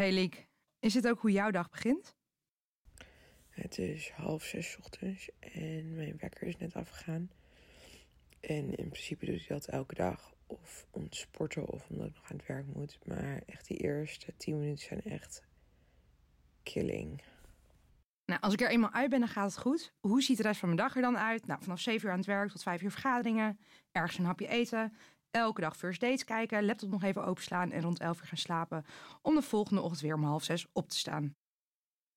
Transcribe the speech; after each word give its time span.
Hey 0.00 0.12
Liek, 0.12 0.48
is 0.78 0.92
dit 0.92 1.08
ook 1.08 1.20
hoe 1.20 1.30
jouw 1.30 1.50
dag 1.50 1.70
begint? 1.70 2.16
Het 3.48 3.78
is 3.78 4.10
half 4.10 4.44
zes 4.44 4.76
ochtends 4.78 5.28
en 5.38 5.94
mijn 5.94 6.16
wekker 6.18 6.46
is 6.46 6.56
net 6.56 6.74
afgegaan. 6.74 7.30
En 8.40 8.74
in 8.74 8.88
principe 8.88 9.26
doet 9.26 9.46
hij 9.46 9.56
dat 9.56 9.66
elke 9.66 9.94
dag. 9.94 10.34
Of 10.46 10.86
om 10.90 11.08
te 11.08 11.16
sporten 11.16 11.66
of 11.66 11.88
omdat 11.88 12.06
ik 12.06 12.14
nog 12.14 12.30
aan 12.30 12.36
het 12.36 12.46
werk 12.46 12.66
moet. 12.66 12.98
Maar 13.06 13.42
echt 13.46 13.66
die 13.66 13.76
eerste 13.76 14.36
tien 14.36 14.58
minuten 14.58 14.84
zijn 14.84 15.02
echt 15.02 15.42
killing. 16.62 17.22
Nou, 18.24 18.40
als 18.40 18.52
ik 18.52 18.60
er 18.60 18.70
eenmaal 18.70 18.92
uit 18.92 19.10
ben, 19.10 19.20
dan 19.20 19.28
gaat 19.28 19.50
het 19.50 19.60
goed. 19.60 19.92
Hoe 20.00 20.22
ziet 20.22 20.36
de 20.36 20.42
rest 20.42 20.60
van 20.60 20.68
mijn 20.68 20.80
dag 20.80 20.96
er 20.96 21.02
dan 21.02 21.18
uit? 21.18 21.46
Nou, 21.46 21.62
vanaf 21.62 21.80
7 21.80 22.06
uur 22.06 22.12
aan 22.12 22.18
het 22.18 22.26
werk 22.26 22.50
tot 22.50 22.62
5 22.62 22.82
uur 22.82 22.90
vergaderingen. 22.90 23.58
Ergens 23.92 24.18
een 24.18 24.24
hapje 24.24 24.48
eten. 24.48 24.96
Elke 25.30 25.60
dag 25.60 25.76
first 25.76 26.00
dates 26.00 26.24
kijken. 26.24 26.64
Laptop 26.64 26.90
nog 26.90 27.02
even 27.02 27.24
openslaan 27.24 27.70
en 27.70 27.82
rond 27.82 28.00
11 28.00 28.20
uur 28.20 28.26
gaan 28.26 28.38
slapen. 28.38 28.84
Om 29.22 29.34
de 29.34 29.42
volgende 29.42 29.82
ochtend 29.82 30.00
weer 30.00 30.14
om 30.14 30.24
half 30.24 30.44
zes 30.44 30.66
op 30.72 30.88
te 30.88 30.96
staan. 30.96 31.34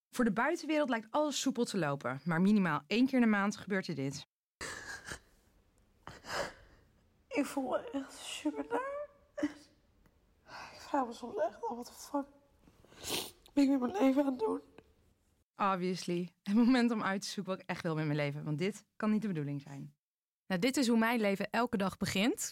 Voor 0.10 0.26
de 0.26 0.32
buitenwereld 0.32 0.90
lijkt 0.90 1.08
alles 1.12 1.42
soepel 1.42 1.66
te 1.66 1.78
lopen. 1.78 2.20
Maar 2.24 2.42
minimaal 2.42 2.82
één 2.88 3.06
keer 3.06 3.16
in 3.16 3.22
de 3.22 3.28
maand 3.28 3.58
gebeurt 3.58 3.88
er 3.88 3.96
dit. 3.96 4.28
Ik 7.28 7.46
voel 7.46 7.70
me 7.70 7.90
echt 7.92 8.14
super 8.14 8.66
naar. 8.70 9.10
Ik 10.74 10.80
vraag 10.80 11.06
me 11.06 11.14
soms 11.14 11.36
echt 11.36 11.64
af, 11.64 11.76
wat 11.76 11.88
de 11.88 11.94
fuck 11.94 12.26
ben 13.54 13.64
ik 13.64 13.70
met 13.70 13.80
mijn 13.80 14.04
leven 14.04 14.22
aan 14.22 14.30
het 14.30 14.40
doen? 14.40 14.62
Obviously. 15.58 16.34
Het 16.44 16.56
moment 16.56 16.92
om 16.92 17.04
uit 17.04 17.22
te 17.22 17.28
zoeken 17.28 17.54
wat 17.54 17.62
ik 17.62 17.70
echt 17.70 17.82
wil 17.82 17.96
met 17.96 18.06
mijn 18.06 18.18
leven. 18.18 18.44
Want 18.44 18.58
dit 18.58 18.86
kan 18.96 19.12
niet 19.12 19.22
de 19.22 19.28
bedoeling 19.28 19.62
zijn. 19.62 19.94
Nou, 20.48 20.62
dit 20.62 20.78
is 20.78 20.88
hoe 20.88 20.98
mijn 20.98 21.20
leven 21.20 21.50
elke 21.50 21.78
dag 21.78 21.98
begint. 21.98 22.52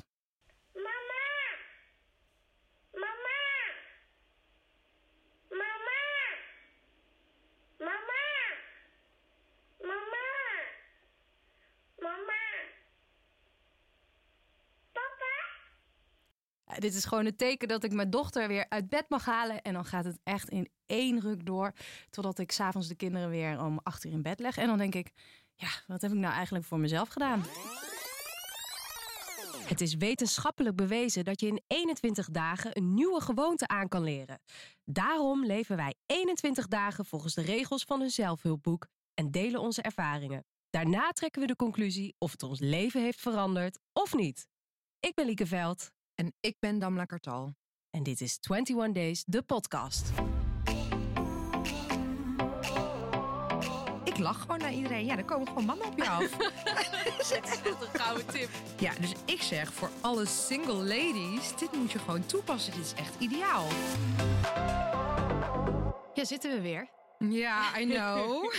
Dit 16.77 16.96
is 16.96 17.05
gewoon 17.05 17.26
het 17.26 17.38
teken 17.38 17.68
dat 17.68 17.84
ik 17.84 17.94
mijn 17.94 18.10
dochter 18.10 18.48
weer 18.48 18.66
uit 18.70 18.90
bed 18.90 19.05
mag 19.10 19.26
halen. 19.26 19.62
En 19.62 19.74
dan 19.74 19.86
gaat 19.86 20.05
het 20.05 20.20
echt 20.24 20.50
in 20.50 20.70
één 20.86 21.20
ruk 21.20 21.46
door. 21.46 21.74
Totdat 22.10 22.40
ik 22.40 22.52
s'avonds 22.52 22.88
de 22.88 22.96
kinderen 22.96 23.30
weer 23.30 23.63
om 23.63 23.80
acht 23.84 24.04
uur 24.04 24.12
in 24.12 24.22
bed 24.22 24.40
leg. 24.40 24.58
En 24.58 24.68
dan 24.68 24.78
denk 24.78 24.96
ik, 24.96 25.12
ja, 25.55 25.70
wat 25.88 26.02
heb 26.02 26.12
ik 26.12 26.18
nou 26.18 26.34
eigenlijk 26.34 26.66
voor 26.66 26.80
mezelf 26.80 27.10
gedaan? 27.10 27.44
Het 29.72 29.82
is 29.82 29.96
wetenschappelijk 29.96 30.76
bewezen 30.76 31.24
dat 31.24 31.40
je 31.40 31.48
in 31.48 31.62
21 31.68 32.30
dagen 32.30 32.78
een 32.78 32.94
nieuwe 32.94 33.22
gewoonte 33.22 33.68
aan 33.68 33.88
kan 33.88 34.04
leren. 34.04 34.41
Daarom 34.85 35.46
leven 35.46 35.76
wij 35.76 35.96
21 36.06 36.68
dagen 36.68 37.06
volgens 37.06 37.34
de 37.34 37.41
regels 37.41 37.84
van 37.84 38.02
een 38.02 38.10
zelfhulpboek 38.10 38.88
en 39.13 39.32
delen 39.32 39.62
onze 39.62 39.82
ervaringen. 39.82 40.46
Daarna 40.70 41.12
trekken 41.12 41.41
we 41.41 41.48
de 41.48 41.56
conclusie 41.56 42.16
of 42.18 42.32
het 42.32 42.44
ons 42.44 42.60
leven 42.60 43.02
heeft 43.02 43.22
veranderd 43.22 43.80
of 43.94 44.13
niet. 44.13 44.48
Ik 45.00 45.13
ben 45.13 45.26
Lieke 45.26 45.48
Veld 45.48 45.91
En 46.22 46.34
ik 46.40 46.55
ben 46.60 46.80
Damla 46.80 47.05
Kartal. 47.05 47.55
en 47.90 48.04
dit 48.04 48.22
is 48.22 48.38
21 48.50 48.94
Days, 48.94 49.24
de 49.24 49.41
podcast. 49.41 50.12
Ik 54.04 54.18
lach 54.18 54.41
gewoon 54.41 54.58
naar 54.58 54.74
iedereen. 54.74 55.05
Ja, 55.05 55.16
dan 55.16 55.26
komen 55.26 55.48
gewoon 55.48 55.66
mannen 55.66 55.88
op 55.88 55.98
je 55.98 56.10
af. 56.10 56.22
een 57.94 58.00
gouden 58.00 58.26
tip. 58.26 58.50
ja, 58.80 58.94
dus 58.94 59.13
ik 59.26 59.41
zeg 59.41 59.74
voor 59.74 59.90
alle 60.02 60.26
single 60.26 60.74
ladies, 60.74 61.58
dit 61.58 61.72
moet 61.72 61.91
je 61.91 62.00
gewoon 62.00 62.26
toepassen. 62.26 62.74
Dit 62.74 62.85
is 62.85 62.94
echt 62.94 63.20
ideaal. 63.20 63.68
Ja, 66.13 66.25
zitten 66.25 66.52
we 66.52 66.62
weer. 66.62 66.90
Ja, 67.19 67.80
I 67.80 67.85
know. 67.85 68.53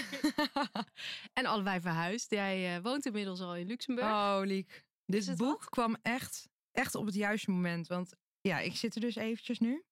En 1.39 1.47
allebei 1.47 1.81
verhuisd. 1.81 2.31
Jij 2.31 2.77
eh, 2.77 2.83
woont 2.83 3.07
inmiddels 3.07 3.41
al 3.41 3.57
in 3.57 3.67
Luxemburg. 3.67 4.09
Oh, 4.09 4.41
Liek. 4.45 4.85
Dit 5.07 5.36
boek 5.36 5.61
wat? 5.61 5.69
kwam 5.69 5.97
echt, 6.03 6.48
echt 6.73 6.95
op 6.95 7.07
het 7.07 7.15
juiste 7.15 7.51
moment. 7.51 7.87
Want 7.87 8.13
ja, 8.41 8.59
ik 8.59 8.77
zit 8.77 8.95
er 8.95 9.01
dus 9.01 9.17
eventjes 9.17 9.59
nu. 9.59 9.85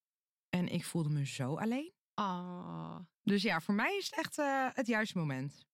En 0.49 0.69
ik 0.69 0.85
voelde 0.85 1.09
me 1.09 1.27
zo 1.27 1.57
alleen. 1.57 1.93
Oh. 2.15 2.97
Dus 3.23 3.43
ja, 3.43 3.61
voor 3.61 3.75
mij 3.75 3.97
is 3.97 4.05
het 4.05 4.19
echt 4.19 4.39
eh, 4.39 4.69
het 4.73 4.87
juiste 4.87 5.19
moment. 5.19 5.67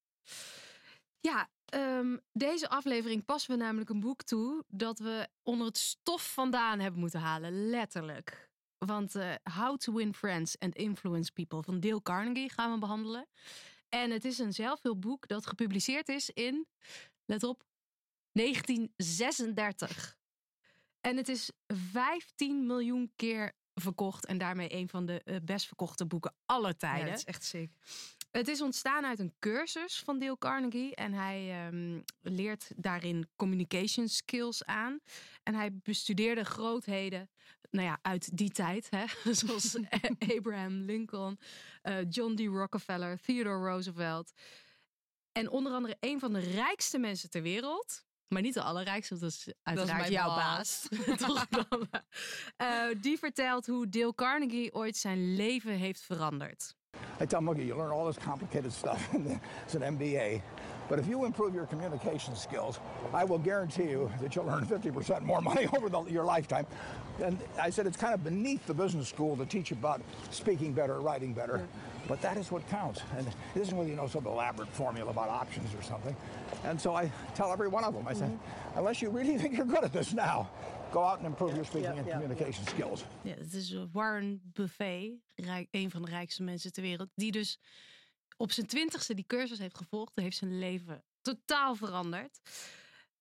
Ja, 1.21 1.51
ehm, 1.65 2.17
deze 2.33 2.69
aflevering 2.69 3.25
passen 3.25 3.51
we 3.51 3.63
namelijk 3.63 3.91
een 3.91 4.01
boek 4.01 4.23
toe 4.23 4.65
dat 4.69 4.99
we 4.99 5.29
onder 5.43 5.67
het 5.67 5.79
stof 5.79 6.33
vandaan 6.33 6.81
hebben 6.81 7.01
moeten 7.01 7.21
halen, 7.21 7.69
letterlijk. 7.69 8.51
Want 8.79 9.15
eh, 9.15 9.35
How 9.43 9.77
to 9.77 9.93
Win 9.93 10.15
Friends 10.15 10.59
and 10.59 10.75
Influence 10.75 11.33
People 11.33 11.63
van 11.63 11.81
Dale 11.81 12.03
Carnegie 12.03 12.53
gaan 12.53 12.73
we 12.73 12.79
behandelen. 12.79 13.29
En 13.89 14.11
het 14.11 14.25
is 14.25 14.39
een 14.39 14.53
zelfhulpboek 14.53 15.29
dat 15.29 15.47
gepubliceerd 15.47 16.09
is 16.09 16.31
in, 16.31 16.67
let 17.25 17.43
op, 17.43 17.65
1936. 18.33 20.17
En 21.07 21.17
het 21.17 21.29
is 21.29 21.51
15 21.67 22.67
miljoen 22.67 23.13
keer 23.17 23.53
verkocht 23.75 24.27
en 24.27 24.39
daarmee 24.39 24.73
een 24.75 24.89
van 24.89 25.07
de 25.07 25.23
eh, 25.23 25.37
best 25.43 25.67
verkochte 25.67 26.07
boeken 26.07 26.35
aller 26.47 26.71
Ja, 26.71 26.77
tijden. 26.77 27.09
het 27.09 27.19
is 27.19 27.25
echt 27.25 27.45
sick. 27.45 27.71
Het 28.31 28.49
is 28.49 28.61
ontstaan 28.61 29.05
uit 29.05 29.19
een 29.19 29.35
cursus 29.39 29.99
van 29.99 30.19
Dale 30.19 30.39
Carnegie. 30.39 30.95
En 30.95 31.13
hij 31.13 31.67
ehm, 31.67 32.01
leert 32.21 32.71
daarin 32.77 33.29
communication 33.37 34.09
skills 34.09 34.65
aan. 34.65 34.99
En 35.43 35.55
hij 35.55 35.79
bestudeerde 35.83 36.45
grootheden 36.45 37.31
nou 37.71 37.87
ja, 37.87 37.99
uit 38.03 38.37
die 38.37 38.51
tijd. 38.51 38.91
Hè? 38.91 39.05
Zoals 39.35 39.79
Abraham 40.37 40.81
Lincoln, 40.81 41.39
eh, 41.83 42.11
John 42.11 42.35
D. 42.35 42.41
Rockefeller, 42.41 43.21
Theodore 43.21 43.69
Roosevelt. 43.69 44.33
En 45.33 45.51
onder 45.51 45.73
andere 45.73 45.97
een 46.01 46.21
van 46.21 46.33
de 46.33 46.41
rijkste 46.41 46.99
mensen 46.99 47.31
ter 47.31 47.43
wereld. 47.43 48.06
Maar 48.29 48.43
niet 48.43 48.55
de 48.55 48.63
allerrijkste, 48.63 49.19
want 49.19 49.23
dat 49.23 49.31
is 49.31 49.55
uiteraard 49.63 50.01
mijn 50.01 50.13
jouw 50.13 50.29
baas. 50.29 50.89
baas. 50.91 51.19
Toch 51.27 51.47
dan? 51.49 51.89
Eh, 52.57 52.69
die 53.01 53.19
vertelt 53.19 53.67
hoe 53.67 53.89
Dale 53.89 54.15
Carnegie 54.15 54.75
ooit 54.75 54.97
zijn 54.97 55.35
leven 55.35 55.73
heeft 55.73 56.01
veranderd. 56.01 56.75
I 57.21 57.27
tell 57.27 57.41
look, 57.41 57.57
you 57.57 57.77
learn 57.77 57.91
all 57.91 58.13
this 58.13 58.25
complicated 58.25 58.73
stuff. 58.73 59.09
it's 59.65 59.75
an 59.75 59.95
MBA. 59.95 60.43
But 60.89 60.99
if 60.99 61.09
you 61.09 61.25
improve 61.25 61.55
your 61.55 61.67
communication 61.67 62.37
skills, 62.37 62.79
I 63.13 63.25
will 63.25 63.39
guarantee 63.39 63.89
you 63.89 64.11
that 64.21 64.35
you'll 64.35 64.49
earn 64.49 64.67
50% 64.67 65.23
more 65.23 65.41
money 65.41 65.67
over 65.77 65.89
the, 65.89 66.03
your 66.05 66.25
lifetime. 66.25 66.67
And 67.25 67.39
I 67.61 67.71
said, 67.71 67.87
it's 67.87 67.97
kind 67.97 68.15
of 68.15 68.23
beneath 68.23 68.67
the 68.67 68.75
business 68.75 69.09
school 69.09 69.37
to 69.37 69.47
teach 69.47 69.73
about 69.73 70.01
speaking 70.31 70.73
better, 70.73 71.01
writing 71.01 71.33
better. 71.33 71.67
But 72.09 72.21
that 72.21 72.37
is 72.37 72.51
what 72.51 72.63
counts. 72.69 73.01
And 73.17 73.27
it 73.27 73.61
isn't 73.61 73.77
whether 73.77 73.91
you 73.91 73.97
know 73.97 74.09
some 74.09 74.27
elaborate 74.29 74.69
formula 74.73 75.11
about 75.11 75.29
options 75.29 75.75
or 75.75 75.83
something. 75.83 76.17
And 76.65 76.81
so 76.81 77.01
I 77.03 77.11
tell 77.35 77.51
every 77.53 77.69
one 77.69 77.85
of 77.85 77.93
them, 77.95 78.07
I 78.09 78.15
said, 78.15 78.31
unless 78.77 79.01
you 79.01 79.11
really 79.17 79.39
think 79.43 79.55
you're 79.57 79.67
good 79.75 79.85
at 79.85 79.93
this 79.93 80.13
now, 80.13 80.49
go 80.93 81.01
out 81.03 81.17
and 81.19 81.27
improve 81.27 81.55
your 81.55 81.65
speaking 81.65 81.99
and 81.99 82.09
communication 82.09 82.67
skills. 82.67 83.05
Ja, 83.23 83.35
het 83.35 83.53
is 83.55 83.77
Warren 83.93 84.41
Buffet, 84.53 85.11
rijk, 85.35 85.69
een 85.71 85.91
van 85.91 86.03
de 86.03 86.11
rijkste 86.11 86.43
mensen 86.43 86.73
ter 86.73 86.83
wereld, 86.83 87.09
die 87.15 87.33
dus 87.33 87.59
op 88.37 88.53
zijn 88.53 88.67
twintigste 88.67 89.15
die 89.15 89.27
cursus 89.27 89.59
heeft 89.59 89.77
gevolgd. 89.77 90.13
heeft 90.15 90.37
zijn 90.37 90.59
leven 90.59 91.05
totaal 91.23 91.75
veranderd. 91.75 92.39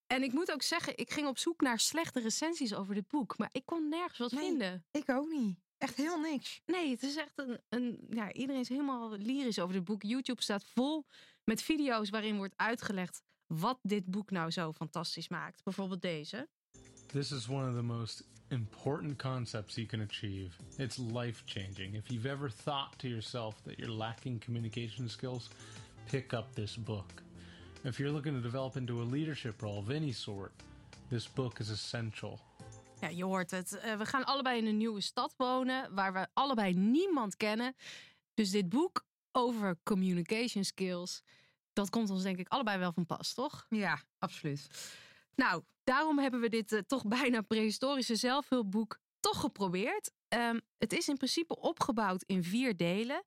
En 0.08 0.24
ik 0.24 0.34
moet 0.34 0.52
ook 0.52 0.62
zeggen, 0.62 0.98
ik 0.98 1.12
ging 1.12 1.28
op 1.28 1.38
zoek 1.38 1.62
naar 1.62 1.80
slechte 1.80 2.20
recensies 2.20 2.74
over 2.74 2.94
dit 2.96 3.08
boek, 3.08 3.38
maar 3.38 3.50
ik 3.52 3.66
kon 3.66 3.90
nergens 3.90 4.18
wat 4.20 4.32
Nee. 4.32 4.48
vinden. 4.50 4.86
Ik 4.92 5.10
ook 5.10 5.30
niet. 5.30 5.58
Echt 5.86 5.96
heel 5.96 6.20
niks. 6.20 6.62
Nee, 6.66 6.90
het 6.90 7.04
is 7.04 7.16
echt 7.16 7.32
een, 7.36 7.60
een. 7.70 8.08
Ja, 8.10 8.34
iedereen 8.34 8.62
is 8.62 8.70
helemaal 8.70 9.18
lyrisch 9.18 9.60
over 9.60 9.74
dit 9.74 9.84
boek. 9.84 10.04
YouTube 10.04 10.42
staat 10.42 10.66
vol 10.74 11.06
met 11.44 11.62
video's 11.62 12.10
waarin 12.10 12.38
wordt 12.38 12.54
uitgelegd 12.56 13.24
wat 13.48 13.80
dit 13.82 14.06
boek 14.06 14.32
nou 14.32 14.52
zo 14.52 14.74
fantastisch 14.74 15.28
maakt. 15.28 15.64
Bijvoorbeeld 15.64 16.02
deze. 16.02 16.50
This 17.08 17.32
is 17.32 17.48
one 17.48 17.70
of 17.70 17.76
the 17.76 17.82
most 17.82 18.24
important 18.48 19.18
concepts 19.18 19.76
you 19.76 19.88
can 19.88 20.02
achieve. 20.02 20.56
It's 20.78 20.98
life 20.98 21.44
changing. 21.46 21.96
If 21.96 22.08
you've 22.08 22.30
ever 22.30 22.52
thought 22.64 23.00
to 23.00 23.08
yourself 23.08 23.62
that 23.62 23.78
you're 23.78 23.96
lacking 23.96 24.44
communication 24.44 25.10
skills, 25.10 25.50
pick 26.10 26.34
up 26.34 26.54
this 26.54 26.78
book. 26.84 27.12
If 27.84 28.00
you're 28.00 28.14
looking 28.14 28.34
to 28.34 28.42
develop 28.42 28.76
into 28.76 29.02
a 29.02 29.06
leadership 29.12 29.62
role 29.62 29.80
of 29.80 29.90
any 29.90 30.12
sort, 30.12 30.52
this 31.10 31.28
book 31.28 31.60
is 31.60 31.70
essential. 31.70 32.40
Ja, 33.06 33.12
je 33.12 33.24
hoort 33.24 33.52
het. 33.52 33.78
Eh, 33.78 33.98
we 33.98 34.06
gaan 34.06 34.26
allebei 34.26 34.58
in 34.58 34.66
een 34.66 34.78
nieuwe 34.78 35.02
stad 35.02 35.34
wonen 35.38 35.94
waar 35.96 36.14
we 36.14 36.28
allebei 36.34 36.74
niemand 36.74 37.38
kennen. 37.38 37.76
Dus 38.34 38.52
dit 38.52 38.70
boek 38.70 39.06
over 39.32 39.78
communication 39.84 40.64
skills, 40.64 41.22
dat 41.74 41.90
komt 41.90 42.10
ons 42.10 42.24
denk 42.24 42.38
ik 42.38 42.48
allebei 42.48 42.78
wel 42.78 42.94
van 42.94 43.06
pas, 43.06 43.34
toch? 43.34 43.66
Ja, 43.70 44.02
absoluut. 44.20 44.70
Nou, 45.36 45.64
daarom 45.84 46.20
hebben 46.20 46.40
we 46.40 46.50
dit 46.50 46.72
eh, 46.72 46.80
toch 46.80 47.06
bijna 47.08 47.42
prehistorische 47.42 48.16
zelfhulpboek 48.16 49.00
toch 49.20 49.40
geprobeerd. 49.40 50.12
Ehm, 50.28 50.60
het 50.78 50.94
is 50.94 51.08
in 51.08 51.18
principe 51.18 51.60
opgebouwd 51.60 52.24
in 52.24 52.44
vier 52.44 52.78
delen. 52.78 53.24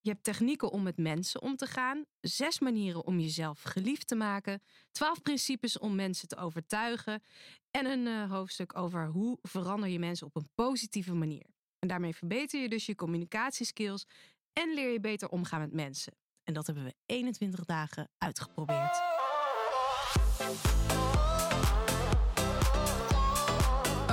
Je 0.00 0.10
hebt 0.10 0.24
technieken 0.24 0.70
om 0.70 0.82
met 0.82 0.96
mensen 0.96 1.42
om 1.42 1.56
te 1.56 1.66
gaan, 1.66 2.04
zes 2.20 2.58
manieren 2.58 3.06
om 3.06 3.18
jezelf 3.18 3.62
geliefd 3.62 4.06
te 4.06 4.14
maken, 4.14 4.62
twaalf 4.90 5.22
principes 5.22 5.78
om 5.78 5.94
mensen 5.94 6.28
te 6.28 6.36
overtuigen 6.36 7.22
en 7.70 7.86
een 7.86 8.06
eh, 8.06 8.30
hoofdstuk 8.30 8.78
over 8.78 9.06
hoe 9.06 9.38
verander 9.42 9.88
je 9.88 9.98
mensen 9.98 10.26
op 10.26 10.36
een 10.36 10.48
positieve 10.54 11.14
manier. 11.14 11.46
En 11.78 11.88
daarmee 11.88 12.14
verbeter 12.14 12.60
je 12.60 12.68
dus 12.68 12.86
je 12.86 12.94
communicatieskills 12.94 14.06
en 14.52 14.74
leer 14.74 14.92
je 14.92 15.00
beter 15.00 15.28
omgaan 15.28 15.60
met 15.60 15.72
mensen. 15.72 16.12
En 16.44 16.54
dat 16.54 16.66
hebben 16.66 16.84
we 16.84 16.94
21 17.06 17.64
dagen 17.64 18.10
uitgeprobeerd. 18.18 19.00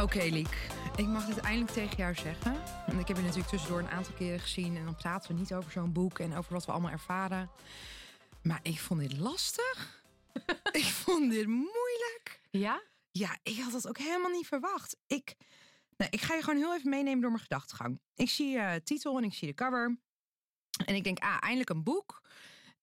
Oké, 0.02 0.24
Liek. 0.24 0.70
Ik 0.96 1.08
mag 1.08 1.26
dit 1.26 1.38
eindelijk 1.38 1.72
tegen 1.72 1.98
jou 1.98 2.16
zeggen. 2.16 2.54
Want 2.88 3.00
ik 3.00 3.08
heb 3.08 3.18
je 3.18 3.24
natuurlijk 3.24 3.50
tussendoor 3.50 3.80
een 3.80 3.90
aantal 3.90 4.14
keren 4.14 4.40
gezien. 4.40 4.78
En 4.78 4.86
dan 4.86 4.96
praten 4.96 5.32
we 5.32 5.40
niet 5.40 5.54
over 5.54 5.72
zo'n 5.72 5.94
boek 5.94 6.20
en 6.20 6.36
over 6.36 6.54
wat 6.54 6.66
we 6.66 6.72
allemaal 6.72 6.92
ervaren. 6.92 7.50
Maar 8.42 8.60
ik 8.64 8.80
vond 8.80 9.00
dit 9.00 9.18
lastig. 9.18 10.04
ik 10.72 10.84
vond 10.84 11.32
dit 11.32 11.48
moeilijk. 11.48 12.42
Ja? 12.50 12.82
Ja, 13.18 13.38
ik 13.44 13.60
had 13.60 13.72
dat 13.72 13.88
ook 13.88 13.98
helemaal 13.98 14.32
niet 14.32 14.48
verwacht. 14.48 14.98
Ik, 15.08 15.36
nou, 15.98 16.12
ik 16.12 16.22
ga 16.22 16.36
je 16.36 16.44
gewoon 16.44 16.60
heel 16.60 16.76
even 16.76 16.90
meenemen 16.90 17.22
door 17.22 17.32
mijn 17.32 17.44
gedachtegang. 17.44 18.00
Ik 18.16 18.30
zie 18.30 18.56
uh, 18.56 18.74
titel 18.76 19.18
en 19.18 19.24
ik 19.24 19.34
zie 19.34 19.48
de 19.48 19.54
cover. 19.54 19.98
En 20.86 20.96
ik 20.96 21.04
denk, 21.04 21.20
ah, 21.20 21.38
eindelijk 21.40 21.70
een 21.70 21.84
boek 21.84 22.22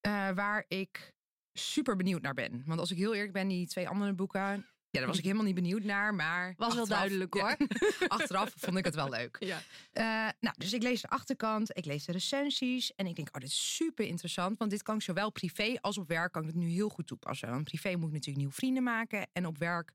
uh, 0.07 0.31
waar 0.31 0.65
ik 0.69 1.15
super 1.53 1.97
benieuwd 1.97 2.23
naar 2.23 2.35
ben. 2.35 2.63
Want 2.67 2.81
als 2.81 2.91
ik 2.91 2.97
heel 2.97 3.15
eerlijk 3.15 3.33
ben, 3.33 3.49
die 3.49 3.67
twee 3.67 3.89
andere 3.89 4.13
boeken... 4.13 4.67
Ja, 4.95 5.01
daar 5.01 5.09
was 5.09 5.19
ik 5.19 5.25
helemaal 5.25 5.45
niet 5.45 5.55
benieuwd 5.55 5.83
naar, 5.83 6.15
maar... 6.15 6.55
Was 6.57 6.75
wel 6.75 6.87
duidelijk 6.87 7.35
hoor. 7.35 7.57
Ja, 7.59 8.07
achteraf 8.09 8.53
vond 8.57 8.77
ik 8.77 8.85
het 8.85 8.95
wel 8.95 9.09
leuk. 9.09 9.37
Ja. 9.41 9.63
Uh, 9.93 10.33
nou, 10.41 10.55
dus 10.59 10.73
ik 10.73 10.83
lees 10.83 11.01
de 11.01 11.09
achterkant, 11.09 11.77
ik 11.77 11.85
lees 11.85 12.05
de 12.05 12.13
recensies 12.13 12.95
en 12.95 13.07
ik 13.07 13.17
denk, 13.17 13.29
oh, 13.29 13.41
dit 13.41 13.51
is 13.51 13.75
super 13.77 14.07
interessant. 14.07 14.59
Want 14.59 14.71
dit 14.71 14.83
kan 14.83 14.95
ik 14.95 15.03
zowel 15.03 15.31
privé 15.31 15.77
als 15.81 15.99
op 15.99 16.09
werk 16.09 16.33
kan 16.33 16.43
ik 16.43 16.49
het 16.49 16.57
nu 16.57 16.69
heel 16.69 16.89
goed 16.89 17.07
toepassen. 17.07 17.51
Want 17.51 17.65
privé 17.65 17.91
moet 17.91 18.07
ik 18.07 18.13
natuurlijk 18.13 18.37
nieuwe 18.37 18.53
vrienden 18.53 18.83
maken 18.83 19.27
en 19.33 19.47
op 19.47 19.59
werk 19.59 19.93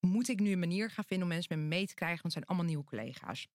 moet 0.00 0.28
ik 0.28 0.40
nu 0.40 0.52
een 0.52 0.58
manier 0.58 0.90
gaan 0.90 1.04
vinden 1.04 1.26
om 1.26 1.32
mensen 1.32 1.58
met 1.58 1.68
me 1.68 1.74
mee 1.74 1.86
te 1.86 1.94
krijgen, 1.94 2.22
want 2.22 2.34
het 2.34 2.44
zijn 2.44 2.46
allemaal 2.46 2.66
nieuwe 2.66 2.84
collega's. 2.84 3.48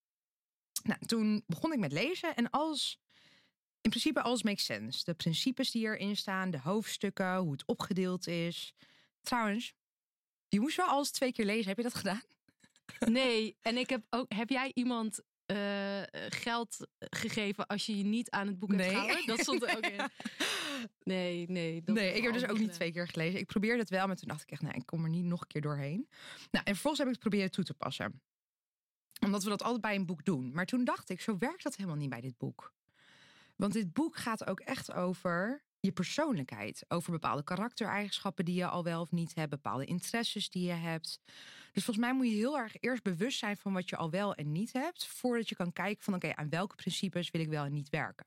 Nou, 0.84 1.06
toen 1.06 1.44
begon 1.48 1.74
ik 1.74 1.80
met 1.80 1.92
lezen 1.92 2.36
en 2.36 2.50
alles, 2.50 3.00
in 3.82 3.90
principe 3.90 4.22
alles 4.22 4.44
makes 4.44 4.66
sense. 4.66 5.04
De 5.04 5.14
principes 5.14 5.72
die 5.72 5.86
erin 5.86 6.16
staan, 6.16 6.52
de 6.52 6.60
hoofdstukken, 6.60 7.36
hoe 7.36 7.52
het 7.52 7.66
opgedeeld 7.66 8.28
is. 8.28 8.74
Trouwens, 9.22 9.74
je 10.48 10.60
moest 10.60 10.78
wel 10.78 10.86
alles 10.88 11.12
twee 11.12 11.32
keer 11.32 11.46
lezen. 11.46 11.68
Heb 11.68 11.78
je 11.78 11.84
dat 11.84 11.96
gedaan? 12.04 12.22
Nee, 13.00 13.58
en 13.62 13.78
ik 13.78 13.90
heb 13.90 14.04
ook. 14.10 14.34
Heb 14.34 14.50
jij 14.50 14.72
iemand 14.74 15.22
uh, 15.52 16.02
geld 16.30 16.88
gegeven 17.00 17.68
als 17.68 17.86
je 17.86 17.98
je 17.98 18.04
niet 18.04 18.30
aan 18.30 18.48
het 18.48 18.60
boek 18.60 18.70
hebt 18.72 18.82
Nee. 18.82 18.92
gehouden? 18.92 19.26
Dat 19.26 19.40
stond 19.40 19.64
er 19.64 19.78
ook 19.78 19.86
in. 19.86 20.00
Nee, 21.04 21.46
nee. 21.50 21.82
Dat 21.84 21.96
nee, 21.96 22.14
ik 22.14 22.24
heb 22.24 22.34
dus 22.34 22.48
ook 22.48 22.60
niet 22.60 22.74
twee 22.74 22.92
keer 22.92 23.08
gelezen. 23.08 23.40
Ik 23.40 23.46
probeerde 23.46 23.80
het 23.80 23.90
wel, 23.90 24.08
maar 24.08 24.16
toen 24.16 24.28
dacht 24.28 24.42
ik 24.42 24.52
echt, 24.52 24.62
nee, 24.62 24.72
ik 24.74 24.86
kom 24.86 25.04
er 25.04 25.10
niet 25.10 25.24
nog 25.26 25.42
een 25.42 25.48
keer 25.48 25.62
doorheen. 25.62 26.08
Nou, 26.52 26.66
en 26.66 26.74
vervolgens 26.74 26.98
heb 26.98 27.08
ik 27.08 27.14
het 27.14 27.24
proberen 27.24 27.52
toe 27.52 27.64
te 27.64 27.74
passen. 27.74 28.22
Omdat 29.20 29.44
we 29.44 29.50
dat 29.50 29.64
altijd 29.64 29.82
bij 29.82 29.96
een 29.96 30.06
boek 30.06 30.26
doen. 30.26 30.52
Maar 30.54 30.66
toen 30.66 30.84
dacht 30.84 31.10
ik, 31.10 31.22
zo 31.22 31.38
werkt 31.38 31.64
dat 31.64 31.76
helemaal 31.76 31.98
niet 31.98 32.10
bij 32.10 32.22
dit 32.22 32.38
boek. 32.38 32.74
Want 33.56 33.74
dit 33.74 33.94
boek 33.94 34.16
gaat 34.18 34.48
ook 34.48 34.60
echt 34.60 34.94
over 34.94 35.64
je 35.88 35.94
persoonlijkheid. 35.94 36.86
Over 36.88 37.12
bepaalde 37.12 37.44
karaktereigenschappen 37.44 38.46
die 38.46 38.56
je 38.56 38.68
al 38.68 38.84
wel 38.84 39.02
of 39.02 39.12
niet 39.12 39.36
hebt. 39.36 39.50
Bepaalde 39.50 39.86
interesses 39.86 40.50
die 40.50 40.68
je 40.68 40.74
hebt. 40.74 41.20
Dus 41.74 41.84
volgens 41.84 42.06
mij 42.06 42.16
moet 42.16 42.28
je 42.28 42.36
heel 42.36 42.58
erg 42.58 42.76
eerst 42.80 43.04
bewust 43.04 43.40
zijn 43.40 43.58
van 43.58 43.74
wat 43.74 43.90
je 43.90 43.96
al 43.96 44.10
wel 44.10 44.36
en 44.36 44.52
niet 44.52 44.74
hebt. 44.74 45.08
Voordat 45.08 45.50
je 45.50 45.56
kan 45.56 45.74
kijken 45.74 46.04
van 46.04 46.14
oké, 46.14 46.36
aan 46.36 46.50
welke 46.50 46.76
principes 46.76 47.32
wil 47.32 47.42
ik 47.42 47.50
wel 47.50 47.66
en 47.66 47.74
niet 47.74 47.90
werken. 47.90 48.26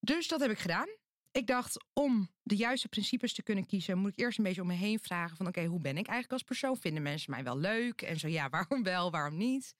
Dus 0.00 0.28
dat 0.28 0.40
heb 0.40 0.50
ik 0.50 0.58
gedaan. 0.58 0.88
Ik 1.32 1.46
dacht, 1.46 1.84
om 1.92 2.28
de 2.42 2.56
juiste 2.56 2.88
principes 2.88 3.34
te 3.34 3.42
kunnen 3.42 3.66
kiezen, 3.66 3.98
moet 3.98 4.12
ik 4.12 4.18
eerst 4.18 4.38
een 4.38 4.44
beetje 4.44 4.60
om 4.60 4.66
me 4.66 4.74
heen 4.74 4.98
vragen 4.98 5.36
van 5.36 5.46
oké, 5.46 5.64
hoe 5.64 5.80
ben 5.80 5.90
ik 5.96 6.06
eigenlijk 6.06 6.32
als 6.32 6.42
persoon? 6.42 6.76
Vinden 6.76 7.02
mensen 7.02 7.30
mij 7.30 7.44
wel 7.44 7.58
leuk? 7.58 8.02
En 8.02 8.18
zo 8.18 8.28
ja, 8.28 8.48
waarom 8.58 8.82
wel, 8.82 9.10
waarom 9.10 9.36
niet? 9.36 9.74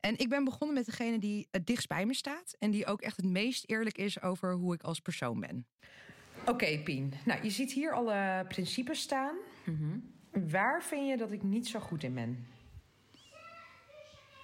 En 0.00 0.18
ik 0.18 0.28
ben 0.28 0.44
begonnen 0.44 0.76
met 0.76 0.86
degene 0.86 1.18
die 1.18 1.48
het 1.50 1.66
dichtst 1.66 1.88
bij 1.88 2.06
me 2.06 2.14
staat 2.14 2.56
en 2.58 2.70
die 2.70 2.86
ook 2.86 3.00
echt 3.00 3.16
het 3.16 3.26
meest 3.26 3.64
eerlijk 3.70 3.98
is 3.98 4.22
over 4.22 4.52
hoe 4.52 4.74
ik 4.74 4.82
als 4.82 5.00
persoon 5.00 5.40
ben. 5.40 5.66
Oké, 6.46 6.78
Pien. 6.82 7.14
Nou, 7.24 7.42
je 7.42 7.50
ziet 7.50 7.72
hier 7.72 7.92
alle 7.92 8.44
principes 8.48 9.00
staan. 9.00 9.36
Waar 10.50 10.82
vind 10.82 11.08
je 11.08 11.16
dat 11.16 11.32
ik 11.32 11.42
niet 11.42 11.66
zo 11.68 11.80
goed 11.80 12.02
in 12.02 12.14
ben? 12.14 12.46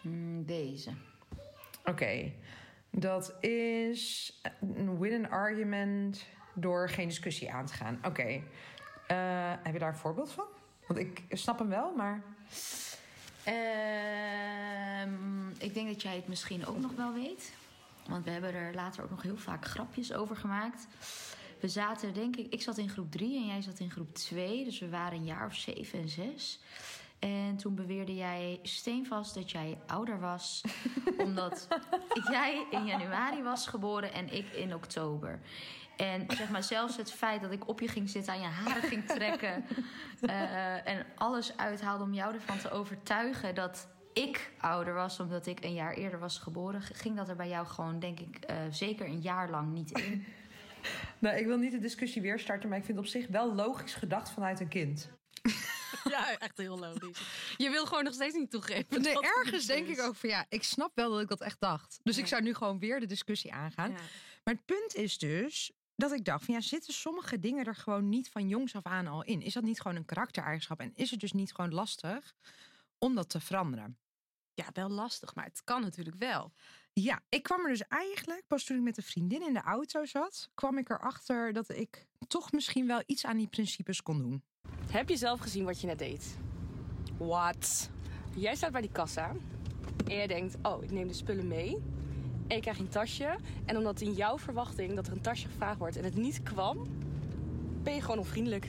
Mm, 0.03 0.45
Deze. 0.47 0.91
Oké, 1.85 2.33
dat 2.91 3.37
is 3.45 4.33
win 4.99 5.25
an 5.25 5.31
argument 5.31 6.27
door 6.61 6.89
geen 6.89 7.09
discussie 7.09 7.53
aan 7.53 7.67
te 7.67 7.73
gaan. 7.73 7.99
Oké, 8.05 8.43
Eh, 9.07 9.53
heb 9.63 9.73
je 9.73 9.79
daar 9.79 9.89
een 9.89 9.95
voorbeeld 9.99 10.33
van? 10.33 10.45
Want 10.87 11.01
ik 11.01 11.23
snap 11.31 11.59
hem 11.59 11.69
wel, 11.69 11.93
maar... 11.97 12.23
Ehm, 13.45 15.49
ik 15.59 15.75
denk 15.75 15.89
dat 15.89 16.03
jij 16.03 16.15
het 16.17 16.29
misschien 16.29 16.67
ook 16.67 16.79
nog 16.79 16.93
wel 16.97 17.13
weet. 17.13 17.53
Want 18.09 18.25
we 18.25 18.31
hebben 18.31 18.55
er 18.55 18.75
later 18.75 19.05
ook 19.05 19.11
nog 19.11 19.23
heel 19.23 19.37
vaak 19.37 19.65
grapjes 19.65 20.13
over 20.13 20.37
gemaakt. 20.37 20.87
We 21.61 21.69
zaten, 21.69 22.15
denk 22.15 22.37
ik, 22.37 22.53
ik 22.53 22.63
zat 22.63 22.79
in 22.79 22.89
groep 22.89 23.11
3 23.11 23.37
en 23.37 23.47
jij 23.47 23.63
zat 23.63 23.79
in 23.79 23.91
groep 23.91 24.15
2. 24.15 24.65
Dus 24.65 24.79
we 24.79 24.89
waren 24.89 25.19
een 25.19 25.25
jaar 25.25 25.47
of 25.47 25.55
7 25.55 26.01
en 26.01 26.09
6. 26.09 26.61
En 27.19 27.57
toen 27.57 27.75
beweerde 27.75 28.15
jij 28.15 28.59
steenvast 28.63 29.35
dat 29.35 29.51
jij 29.51 29.79
ouder 29.87 30.21
was. 30.21 30.61
omdat 31.25 31.69
jij 32.31 32.67
in 32.71 32.85
januari 32.87 33.43
was 33.43 33.67
geboren 33.67 34.13
en 34.13 34.33
ik 34.33 34.53
in 34.53 34.75
oktober. 34.75 35.41
En 36.01 36.25
zeg 36.29 36.51
maar, 36.51 36.63
zelfs 36.63 36.97
het 36.97 37.13
feit 37.13 37.41
dat 37.41 37.53
ik 37.53 37.69
op 37.69 37.81
je 37.81 37.89
ging 37.89 38.11
zitten, 38.11 38.33
aan 38.33 38.41
je 38.41 38.47
haren 38.47 38.83
ging 38.83 39.07
trekken. 39.07 39.65
eh, 40.21 40.89
en 40.89 41.07
alles 41.15 41.57
uithaalde 41.57 42.05
om 42.05 42.15
jou 42.15 42.35
ervan 42.35 42.59
te 42.59 42.71
overtuigen 42.71 43.55
dat 43.55 43.89
ik 44.13 44.53
ouder 44.59 44.95
was, 44.95 45.21
omdat 45.21 45.47
ik 45.47 45.65
een 45.65 45.75
jaar 45.75 45.95
eerder 45.95 46.19
was 46.19 46.39
geboren, 46.39 46.83
ging 46.83 47.17
dat 47.17 47.29
er 47.29 47.37
bij 47.37 47.49
jou 47.49 47.67
gewoon, 47.67 47.99
denk 47.99 48.21
ik, 48.21 48.37
eh, 48.37 48.57
zeker 48.71 49.07
een 49.07 49.21
jaar 49.21 49.51
lang 49.51 49.73
niet 49.73 49.91
in. 49.91 50.25
Nou, 51.19 51.37
ik 51.37 51.47
wil 51.47 51.57
niet 51.57 51.73
de 51.73 51.79
discussie 51.79 52.23
weer 52.23 52.39
starten, 52.39 52.69
maar 52.69 52.79
ik 52.79 52.85
vind 52.85 52.99
het 52.99 53.07
op 53.07 53.13
zich 53.13 53.27
wel 53.27 53.55
logisch 53.55 53.95
gedacht 53.95 54.31
vanuit 54.31 54.61
een 54.61 54.69
kind. 54.69 55.09
Ja, 56.05 56.39
echt 56.39 56.57
heel 56.57 56.79
logisch. 56.79 57.55
Je 57.57 57.71
wil 57.71 57.87
gewoon 57.87 58.05
nog 58.05 58.15
steeds 58.15 58.35
niet 58.35 58.51
toegeven. 58.51 59.03
Nee, 59.03 59.21
ergens 59.21 59.67
denk 59.67 59.87
is. 59.87 59.99
ik 59.99 60.05
ook 60.05 60.17
van 60.17 60.29
ja, 60.29 60.47
ik 60.49 60.63
snap 60.63 60.91
wel 60.95 61.11
dat 61.11 61.21
ik 61.21 61.29
dat 61.29 61.41
echt 61.41 61.61
dacht. 61.61 62.01
Dus 62.03 62.19
ik 62.19 62.27
zou 62.27 62.43
nu 62.43 62.55
gewoon 62.55 62.79
weer 62.79 63.01
de 63.01 63.07
discussie 63.07 63.53
aangaan. 63.53 63.91
Ja. 63.91 63.99
Maar 64.45 64.55
het 64.55 64.65
punt 64.65 64.95
is 64.95 65.19
dus 65.19 65.73
dat 66.01 66.13
ik 66.13 66.25
dacht 66.25 66.45
van 66.45 66.55
ja, 66.55 66.61
zitten 66.61 66.93
sommige 66.93 67.39
dingen 67.39 67.65
er 67.65 67.75
gewoon 67.75 68.09
niet 68.09 68.31
van 68.31 68.49
jongs 68.49 68.75
af 68.75 68.85
aan 68.85 69.07
al 69.07 69.25
in? 69.25 69.43
Is 69.43 69.53
dat 69.53 69.63
niet 69.63 69.81
gewoon 69.81 69.97
een 69.97 70.05
karaktereigenschap 70.05 70.81
en 70.81 70.93
is 70.95 71.11
het 71.11 71.21
dus 71.21 71.33
niet 71.33 71.55
gewoon 71.55 71.75
lastig 71.75 72.35
om 72.99 73.15
dat 73.15 73.29
te 73.29 73.41
veranderen? 73.41 73.99
Ja, 74.55 74.67
wel 74.73 74.89
lastig, 74.89 75.35
maar 75.35 75.45
het 75.45 75.65
kan 75.65 75.81
natuurlijk 75.81 76.17
wel. 76.17 76.53
Ja, 76.93 77.23
ik 77.29 77.43
kwam 77.43 77.61
er 77.61 77.69
dus 77.69 77.87
eigenlijk, 77.89 78.47
pas 78.47 78.65
toen 78.65 78.77
ik 78.77 78.83
met 78.83 78.97
een 78.97 79.03
vriendin 79.03 79.43
in 79.43 79.53
de 79.53 79.63
auto 79.63 80.05
zat, 80.05 80.51
kwam 80.55 80.79
ik 80.79 80.91
erachter 80.91 81.53
dat 81.53 81.69
ik 81.69 82.07
toch 82.27 82.53
misschien 82.53 82.87
wel 82.87 83.03
iets 83.07 83.25
aan 83.25 83.37
die 83.37 83.49
principes 83.49 84.03
kon 84.03 84.19
doen. 84.19 84.43
Heb 84.91 85.09
je 85.09 85.17
zelf 85.17 85.41
gezien 85.41 85.65
wat 85.65 85.81
je 85.81 85.87
net 85.87 85.99
deed? 85.99 86.39
Wat? 87.19 87.91
Jij 88.37 88.55
staat 88.57 88.73
bij 88.73 88.81
die 88.81 88.93
kassa 88.93 89.35
en 90.07 90.15
jij 90.15 90.27
denkt, 90.27 90.57
oh, 90.63 90.83
ik 90.83 90.91
neem 90.91 91.09
de 91.09 91.15
spullen 91.15 91.49
mee. 91.49 91.83
En 92.51 92.57
je 92.57 92.63
krijgt 92.63 92.81
een 92.81 92.89
tasje. 92.89 93.37
En 93.65 93.77
omdat 93.77 94.01
in 94.01 94.13
jouw 94.13 94.39
verwachting 94.39 94.95
dat 94.95 95.07
er 95.07 95.13
een 95.13 95.21
tasje 95.21 95.49
gevraagd 95.49 95.79
wordt 95.79 95.97
en 95.97 96.05
het 96.05 96.17
niet 96.17 96.43
kwam, 96.43 96.87
ben 97.83 97.95
je 97.95 98.01
gewoon 98.01 98.19
onvriendelijk. 98.19 98.69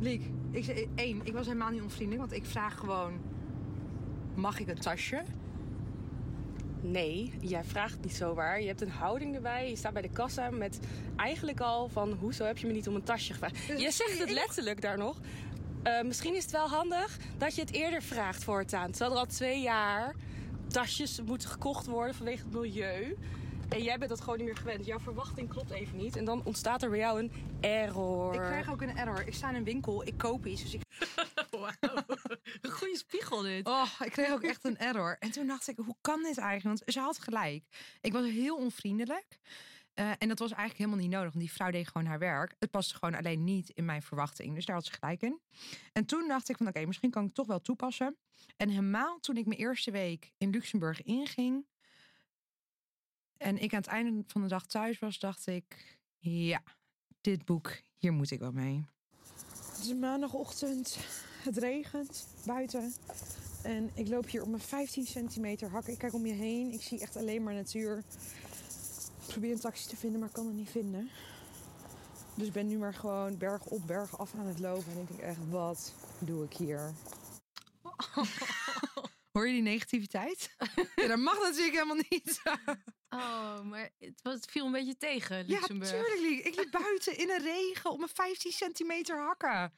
Liek, 0.00 0.22
ik 0.50 0.64
zei 0.64 0.88
één, 0.94 1.20
ik 1.24 1.32
was 1.32 1.46
helemaal 1.46 1.70
niet 1.70 1.82
onvriendelijk, 1.82 2.28
want 2.28 2.42
ik 2.42 2.50
vraag 2.50 2.78
gewoon, 2.78 3.12
mag 4.34 4.60
ik 4.60 4.68
een 4.68 4.78
tasje? 4.78 5.22
Nee, 6.80 7.32
jij 7.40 7.64
vraagt 7.64 8.00
niet 8.02 8.14
zomaar. 8.14 8.60
Je 8.60 8.66
hebt 8.66 8.80
een 8.80 8.90
houding 8.90 9.34
erbij. 9.34 9.68
Je 9.68 9.76
staat 9.76 9.92
bij 9.92 10.02
de 10.02 10.10
kassa 10.10 10.50
met 10.50 10.78
eigenlijk 11.16 11.60
al 11.60 11.88
van... 11.88 12.12
hoezo 12.12 12.44
heb 12.44 12.58
je 12.58 12.66
me 12.66 12.72
niet 12.72 12.88
om 12.88 12.94
een 12.94 13.02
tasje 13.02 13.32
gevraagd? 13.32 13.66
Je 13.66 13.90
zegt 13.90 14.18
het 14.18 14.30
letterlijk 14.30 14.80
daar 14.80 14.98
nog. 14.98 15.20
Eh, 15.82 16.02
misschien 16.02 16.34
is 16.34 16.42
het 16.42 16.52
wel 16.52 16.68
handig 16.68 17.18
dat 17.38 17.54
je 17.54 17.60
het 17.60 17.72
eerder 17.72 18.02
vraagt 18.02 18.44
voortaan. 18.44 18.90
Terwijl 18.90 19.12
er 19.12 19.18
al 19.18 19.26
twee 19.26 19.60
jaar 19.60 20.14
tasjes 20.68 21.20
moeten 21.20 21.48
gekocht 21.48 21.86
worden 21.86 22.14
vanwege 22.14 22.42
het 22.42 22.52
milieu. 22.52 23.16
En 23.68 23.82
jij 23.82 23.98
bent 23.98 24.10
dat 24.10 24.20
gewoon 24.20 24.36
niet 24.36 24.46
meer 24.46 24.56
gewend. 24.56 24.86
Jouw 24.86 24.98
verwachting 24.98 25.48
klopt 25.48 25.70
even 25.70 25.96
niet. 25.96 26.16
En 26.16 26.24
dan 26.24 26.44
ontstaat 26.44 26.82
er 26.82 26.90
bij 26.90 26.98
jou 26.98 27.18
een 27.18 27.32
error. 27.60 28.34
Ik 28.34 28.40
krijg 28.40 28.70
ook 28.70 28.82
een 28.82 28.96
error. 28.96 29.26
Ik 29.26 29.34
sta 29.34 29.48
in 29.48 29.54
een 29.54 29.64
winkel, 29.64 30.06
ik 30.06 30.18
koop 30.18 30.46
iets, 30.46 30.62
dus 30.62 30.74
ik 30.74 30.82
Wauw. 31.50 31.72
Een 32.60 32.70
goede 32.70 32.96
spiegel 32.96 33.42
dit. 33.42 33.66
Oh, 33.66 33.90
ik 34.04 34.12
kreeg 34.12 34.30
ook 34.30 34.42
echt 34.42 34.64
een 34.64 34.78
error. 34.78 35.16
En 35.18 35.30
toen 35.30 35.46
dacht 35.46 35.68
ik, 35.68 35.76
hoe 35.76 35.96
kan 36.00 36.22
dit 36.22 36.38
eigenlijk? 36.38 36.78
Want 36.78 36.92
ze 36.94 37.00
had 37.00 37.18
gelijk. 37.18 37.64
Ik 38.00 38.12
was 38.12 38.24
heel 38.24 38.56
onvriendelijk. 38.56 39.38
Eh, 39.98 40.10
en 40.18 40.28
dat 40.28 40.38
was 40.38 40.50
eigenlijk 40.50 40.78
helemaal 40.78 41.00
niet 41.00 41.10
nodig. 41.10 41.32
Want 41.32 41.44
die 41.44 41.52
vrouw 41.52 41.70
deed 41.70 41.88
gewoon 41.88 42.06
haar 42.06 42.18
werk. 42.18 42.54
Het 42.58 42.70
paste 42.70 42.94
gewoon 42.94 43.14
alleen 43.14 43.44
niet 43.44 43.68
in 43.68 43.84
mijn 43.84 44.02
verwachting. 44.02 44.54
Dus 44.54 44.64
daar 44.64 44.76
had 44.76 44.84
ze 44.84 44.92
gelijk 44.92 45.22
in. 45.22 45.40
En 45.92 46.04
toen 46.04 46.28
dacht 46.28 46.48
ik 46.48 46.56
van 46.56 46.68
oké, 46.68 46.86
misschien 46.86 47.10
kan 47.10 47.20
ik 47.20 47.26
het 47.26 47.36
toch 47.36 47.46
wel 47.46 47.60
toepassen. 47.60 48.16
En 48.56 48.68
helemaal 48.68 49.20
toen 49.20 49.36
ik 49.36 49.46
mijn 49.46 49.60
eerste 49.60 49.90
week 49.90 50.32
in 50.36 50.50
Luxemburg 50.50 51.02
inging. 51.02 51.66
En 53.36 53.58
ik 53.58 53.72
aan 53.72 53.78
het 53.78 53.88
einde 53.88 54.22
van 54.26 54.42
de 54.42 54.48
dag 54.48 54.66
thuis 54.66 54.98
was, 54.98 55.18
dacht 55.18 55.46
ik... 55.46 55.98
Ja, 56.18 56.62
dit 57.20 57.44
boek, 57.44 57.80
hier 57.96 58.12
moet 58.12 58.30
ik 58.30 58.38
wel 58.38 58.52
mee. 58.52 58.84
Het 59.74 59.78
is 59.78 59.94
maandagochtend. 59.94 60.98
Het 61.42 61.56
regent 61.56 62.26
buiten. 62.46 62.92
En 63.62 63.90
ik 63.94 64.08
loop 64.08 64.28
hier 64.28 64.42
op 64.42 64.48
mijn 64.48 64.62
15 64.62 65.06
centimeter 65.06 65.70
hakken. 65.70 65.92
Ik 65.92 65.98
kijk 65.98 66.14
om 66.14 66.26
je 66.26 66.32
heen. 66.32 66.72
Ik 66.72 66.82
zie 66.82 67.00
echt 67.00 67.16
alleen 67.16 67.42
maar 67.42 67.54
natuur. 67.54 68.04
Ik 69.28 69.34
probeer 69.34 69.52
een 69.52 69.60
taxi 69.60 69.88
te 69.88 69.96
vinden, 69.96 70.20
maar 70.20 70.28
kan 70.28 70.46
het 70.46 70.54
niet 70.54 70.70
vinden. 70.70 71.10
Dus 72.34 72.46
ik 72.46 72.52
ben 72.52 72.66
nu 72.66 72.78
maar 72.78 72.94
gewoon 72.94 73.38
berg 73.38 73.64
op, 73.64 73.86
berg 73.86 74.18
af 74.18 74.34
aan 74.34 74.46
het 74.46 74.58
lopen. 74.58 74.92
En 74.92 74.98
ik 75.00 75.08
denk 75.08 75.20
echt, 75.20 75.38
wat 75.50 75.94
doe 76.18 76.44
ik 76.44 76.52
hier? 76.52 76.92
Hoor 79.32 79.46
je 79.46 79.52
die 79.52 79.62
negativiteit? 79.62 80.54
ja, 80.96 81.06
dat 81.06 81.18
mag 81.18 81.38
natuurlijk 81.40 81.72
helemaal 81.72 82.02
niet. 82.08 82.42
Oh, 83.08 83.60
maar 83.62 83.90
het, 83.98 84.22
was, 84.22 84.34
het 84.34 84.46
viel 84.50 84.66
een 84.66 84.72
beetje 84.72 84.96
tegen, 84.96 85.36
Ja, 85.36 85.44
Luxemburg. 85.58 85.90
tuurlijk. 85.90 86.20
liep- 86.20 86.44
Ik 86.44 86.56
liep 86.56 86.70
buiten 86.70 87.18
in 87.18 87.26
de 87.26 87.38
regen 87.42 87.90
op 87.90 87.98
mijn 87.98 88.10
15 88.14 88.52
centimeter 88.52 89.18
hakken. 89.18 89.72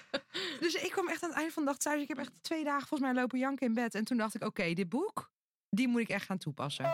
dus 0.60 0.74
ik 0.74 0.90
kwam 0.90 1.08
echt 1.08 1.22
aan 1.22 1.28
het 1.28 1.38
einde 1.38 1.52
van 1.52 1.64
de 1.64 1.68
dag 1.70 1.78
thuis. 1.78 2.02
Ik 2.02 2.08
heb 2.08 2.18
echt 2.18 2.32
twee 2.42 2.64
dagen 2.64 2.88
volgens 2.88 3.10
mij 3.10 3.20
lopen 3.20 3.38
janken 3.38 3.66
in 3.66 3.74
bed. 3.74 3.94
En 3.94 4.04
toen 4.04 4.16
dacht 4.16 4.34
ik, 4.34 4.44
oké, 4.44 4.72
dit 4.72 4.88
boek, 4.88 5.30
die 5.70 5.88
moet 5.88 6.00
ik 6.00 6.08
echt 6.08 6.24
gaan 6.26 6.38
toepassen. 6.38 6.84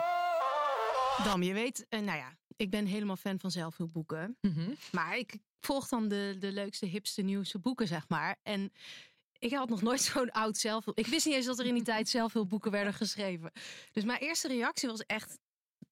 Dam, 1.17 1.43
je 1.43 1.53
weet, 1.53 1.85
eh, 1.89 1.99
nou 1.99 2.17
ja, 2.17 2.37
ik 2.55 2.69
ben 2.69 2.85
helemaal 2.85 3.15
fan 3.15 3.39
van 3.39 3.51
zelfhulpboeken. 3.51 4.37
Mhm. 4.41 4.71
Maar 4.91 5.17
ik 5.17 5.37
volg 5.59 5.87
dan 5.87 6.07
de, 6.07 6.35
de 6.39 6.51
leukste, 6.51 6.85
hipste, 6.85 7.21
nieuwste 7.21 7.59
boeken, 7.59 7.87
zeg 7.87 8.09
maar. 8.09 8.35
En 8.43 8.71
ik 9.39 9.53
had 9.53 9.69
nog 9.69 9.81
nooit 9.81 10.01
zo'n 10.13 10.31
oud 10.31 10.57
zelfhulp... 10.57 10.97
Ik 10.97 11.07
wist 11.07 11.25
niet 11.25 11.35
eens 11.35 11.45
dat 11.45 11.59
er 11.59 11.65
in 11.65 11.73
die 11.73 11.83
tijd 11.83 12.09
zelfhulpboeken 12.09 12.71
werden 12.71 12.93
geschreven. 12.93 13.51
Dus 13.91 14.03
mijn 14.03 14.19
eerste 14.19 14.47
reactie 14.47 14.89
was 14.89 15.05
echt... 15.05 15.39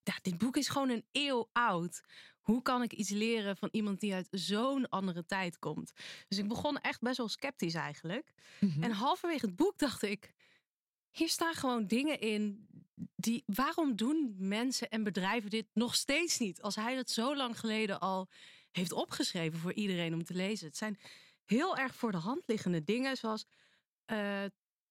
Ja, 0.03 0.13
dit 0.21 0.37
boek 0.37 0.57
is 0.57 0.67
gewoon 0.67 0.89
een 0.89 1.05
eeuw 1.11 1.49
oud. 1.51 2.01
Hoe 2.41 2.61
kan 2.61 2.81
ik 2.81 2.93
iets 2.93 3.09
leren 3.09 3.57
van 3.57 3.69
iemand 3.71 3.99
die 3.99 4.13
uit 4.13 4.27
zo'n 4.31 4.89
andere 4.89 5.25
tijd 5.25 5.59
komt? 5.59 5.91
Dus 6.27 6.37
ik 6.37 6.47
begon 6.47 6.79
echt 6.79 7.01
best 7.01 7.17
wel 7.17 7.27
sceptisch 7.27 7.73
eigenlijk. 7.73 8.33
En 8.79 8.91
halverwege 8.91 9.45
het 9.45 9.55
boek 9.55 9.77
dacht 9.77 10.01
ik... 10.01 10.33
Hier 11.11 11.29
staan 11.29 11.53
gewoon 11.53 11.87
dingen 11.87 12.19
in 12.19 12.67
die. 13.21 13.43
Waarom 13.45 13.95
doen 13.95 14.35
mensen 14.37 14.89
en 14.89 15.03
bedrijven 15.03 15.49
dit 15.49 15.65
nog 15.73 15.95
steeds 15.95 16.39
niet? 16.39 16.61
Als 16.61 16.75
hij 16.75 16.95
het 16.95 17.11
zo 17.11 17.35
lang 17.35 17.59
geleden 17.59 17.99
al 17.99 18.29
heeft 18.71 18.91
opgeschreven 18.91 19.59
voor 19.59 19.73
iedereen 19.73 20.13
om 20.13 20.23
te 20.23 20.33
lezen. 20.33 20.67
Het 20.67 20.77
zijn 20.77 20.99
heel 21.45 21.77
erg 21.77 21.95
voor 21.95 22.11
de 22.11 22.17
hand 22.17 22.43
liggende 22.45 22.83
dingen, 22.83 23.17
zoals. 23.17 23.45
eh, 24.05 24.43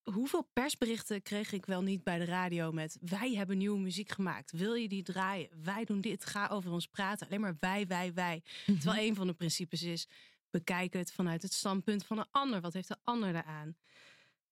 hoeveel 0.03 0.49
persberichten 0.53 1.23
kreeg 1.23 1.53
ik 1.53 1.67
wel 1.67 1.83
niet 1.83 2.03
bij 2.05 2.19
de 2.19 2.25
radio 2.25 2.73
met. 2.73 2.99
Wij 3.01 3.35
hebben 3.35 3.59
nieuwe 3.59 3.79
muziek 3.79 4.11
gemaakt. 4.11 4.51
Wil 4.53 4.75
je 4.75 4.89
die 4.89 5.03
draaien? 5.03 5.49
Wij 5.63 5.85
doen 5.85 6.01
dit. 6.01 6.25
Ga 6.27 6.47
over 6.47 6.73
ons 6.73 6.87
praten. 6.87 7.27
Alleen 7.27 7.41
maar 7.41 7.57
wij, 7.61 7.87
wij, 7.87 8.15
wij. 8.15 8.43
Terwijl 8.67 9.09
een 9.09 9.15
van 9.15 9.27
de 9.27 9.33
principes 9.35 9.83
is. 9.83 10.09
Bekijk 10.51 10.93
het 10.93 11.13
vanuit 11.13 11.43
het 11.43 11.53
standpunt 11.53 12.07
van 12.07 12.19
een 12.19 12.29
ander. 12.31 12.61
Wat 12.61 12.73
heeft 12.73 12.89
de 12.89 12.97
ander 13.05 13.33
daaraan? 13.33 13.77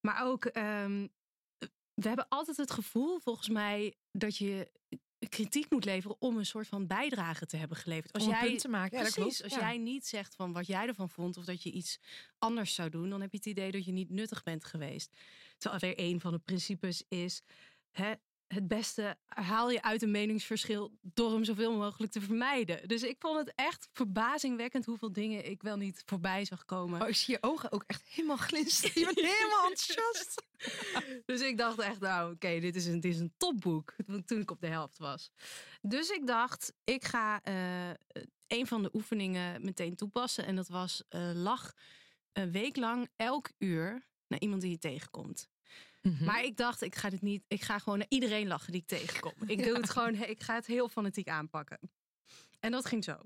Maar 0.00 0.24
ook, 0.26 0.44
ehm, 0.44 1.06
we 2.00 2.08
hebben 2.08 2.28
altijd 2.28 2.56
het 2.56 2.70
gevoel, 2.70 3.18
volgens 3.18 3.48
mij, 3.48 3.94
dat 4.12 4.36
je 4.36 4.70
kritiek 5.28 5.70
moet 5.70 5.84
leveren 5.84 6.16
om 6.20 6.36
een 6.36 6.46
soort 6.46 6.66
van 6.68 6.86
bijdrage 6.86 7.46
te 7.46 7.56
hebben 7.56 7.76
geleverd. 7.76 8.12
Als 8.12 8.24
Om 8.24 8.30
jij 8.30 8.46
punt 8.46 8.60
te 8.60 8.68
maken. 8.68 8.98
Ja, 8.98 9.10
precies, 9.10 9.42
als 9.42 9.52
Ja. 9.52 9.58
jij 9.60 9.78
niet 9.78 10.06
zegt 10.06 10.34
van 10.34 10.52
wat 10.52 10.66
jij 10.66 10.86
ervan 10.86 11.10
vond 11.10 11.36
of 11.36 11.44
dat 11.44 11.62
je 11.62 11.70
iets 11.70 11.98
anders 12.38 12.74
zou 12.74 12.90
doen, 12.90 13.10
dan 13.10 13.20
heb 13.20 13.30
je 13.30 13.36
het 13.36 13.46
idee 13.46 13.70
dat 13.70 13.84
je 13.84 13.92
niet 13.92 14.10
nuttig 14.10 14.42
bent 14.42 14.64
geweest. 14.64 15.16
Terwijl 15.56 15.80
weer 15.80 16.06
een 16.06 16.20
van 16.20 16.32
de 16.32 16.38
principes 16.38 17.04
is: 17.08 17.42
hè, 17.90 18.12
het 18.48 18.68
beste 18.68 19.16
haal 19.26 19.70
je 19.70 19.82
uit 19.82 20.02
een 20.02 20.10
meningsverschil 20.10 20.98
door 21.00 21.32
hem 21.32 21.44
zoveel 21.44 21.76
mogelijk 21.76 22.12
te 22.12 22.20
vermijden. 22.20 22.88
Dus 22.88 23.02
ik 23.02 23.16
vond 23.18 23.38
het 23.38 23.52
echt 23.54 23.88
verbazingwekkend 23.92 24.84
hoeveel 24.84 25.12
dingen 25.12 25.50
ik 25.50 25.62
wel 25.62 25.76
niet 25.76 26.02
voorbij 26.06 26.44
zag 26.44 26.64
komen. 26.64 27.02
Oh, 27.02 27.08
ik 27.08 27.16
zie 27.16 27.34
je 27.34 27.48
ogen 27.48 27.72
ook 27.72 27.84
echt 27.86 28.02
helemaal 28.08 28.36
glinsteren. 28.36 29.00
Je 29.00 29.14
bent 29.14 29.26
helemaal 29.26 29.68
enthousiast. 29.70 30.42
Dus 31.26 31.40
ik 31.40 31.58
dacht 31.58 31.78
echt, 31.78 32.00
nou 32.00 32.32
oké, 32.32 32.60
dit, 32.60 32.76
is 32.76 32.86
een, 32.86 33.00
dit 33.00 33.14
is 33.14 33.20
een 33.20 33.34
topboek. 33.36 33.94
Toen 34.26 34.40
ik 34.40 34.50
op 34.50 34.60
de 34.60 34.66
helft 34.66 34.98
was. 34.98 35.30
Dus 35.80 36.10
ik 36.10 36.26
dacht, 36.26 36.72
ik 36.84 37.04
ga 37.04 37.42
eh, 37.42 37.90
een 38.46 38.66
van 38.66 38.82
de 38.82 38.90
oefeningen 38.92 39.64
meteen 39.64 39.96
toepassen. 39.96 40.46
En 40.46 40.56
dat 40.56 40.68
was 40.68 41.02
eh, 41.08 41.30
lach 41.34 41.74
een 42.32 42.50
week 42.50 42.76
lang 42.76 43.08
elk 43.16 43.50
uur 43.58 44.06
naar 44.26 44.40
iemand 44.40 44.60
die 44.62 44.70
je 44.70 44.78
tegenkomt. 44.78 45.48
Maar 46.20 46.42
ik 46.44 46.56
dacht, 46.56 46.82
ik 46.82 46.94
ga 46.96 47.10
dit 47.10 47.22
niet. 47.22 47.44
Ik 47.48 47.62
ga 47.62 47.78
gewoon 47.78 47.98
naar 47.98 48.06
iedereen 48.10 48.46
lachen 48.46 48.72
die 48.72 48.80
ik 48.80 48.86
tegenkom. 48.86 49.32
Ik 49.46 49.64
doe 49.64 49.76
het 49.76 49.90
gewoon. 49.90 50.14
Ik 50.14 50.42
ga 50.42 50.54
het 50.54 50.66
heel 50.66 50.88
fanatiek 50.88 51.28
aanpakken. 51.28 51.78
En 52.60 52.70
dat 52.70 52.86
ging 52.86 53.04
zo. 53.04 53.16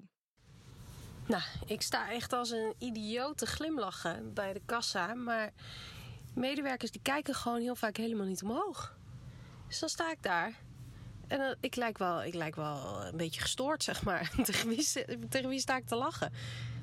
Nou, 1.26 1.42
ik 1.66 1.82
sta 1.82 2.10
echt 2.10 2.32
als 2.32 2.50
een 2.50 2.74
idioot 2.78 3.38
te 3.38 3.46
glimlachen 3.46 4.34
bij 4.34 4.52
de 4.52 4.60
kassa. 4.66 5.14
Maar 5.14 5.52
medewerkers 6.34 6.90
die 6.90 7.02
kijken 7.02 7.34
gewoon 7.34 7.60
heel 7.60 7.76
vaak 7.76 7.96
helemaal 7.96 8.26
niet 8.26 8.42
omhoog. 8.42 8.96
Dus 9.68 9.78
dan 9.78 9.88
sta 9.88 10.10
ik 10.10 10.22
daar. 10.22 10.52
En 11.28 11.38
dan- 11.38 11.54
ik, 11.60 11.76
lijk 11.76 11.98
wel, 11.98 12.22
ik 12.24 12.34
lijk 12.34 12.56
wel 12.56 13.04
een 13.04 13.16
beetje 13.16 13.40
gestoord, 13.40 13.82
zeg 13.82 14.02
maar. 14.04 14.30
tegen, 14.44 14.68
wie, 14.68 14.82
sta- 14.82 15.04
tegen 15.28 15.48
wie 15.48 15.60
sta 15.60 15.76
ik 15.76 15.86
te 15.86 15.96
lachen? 15.96 16.32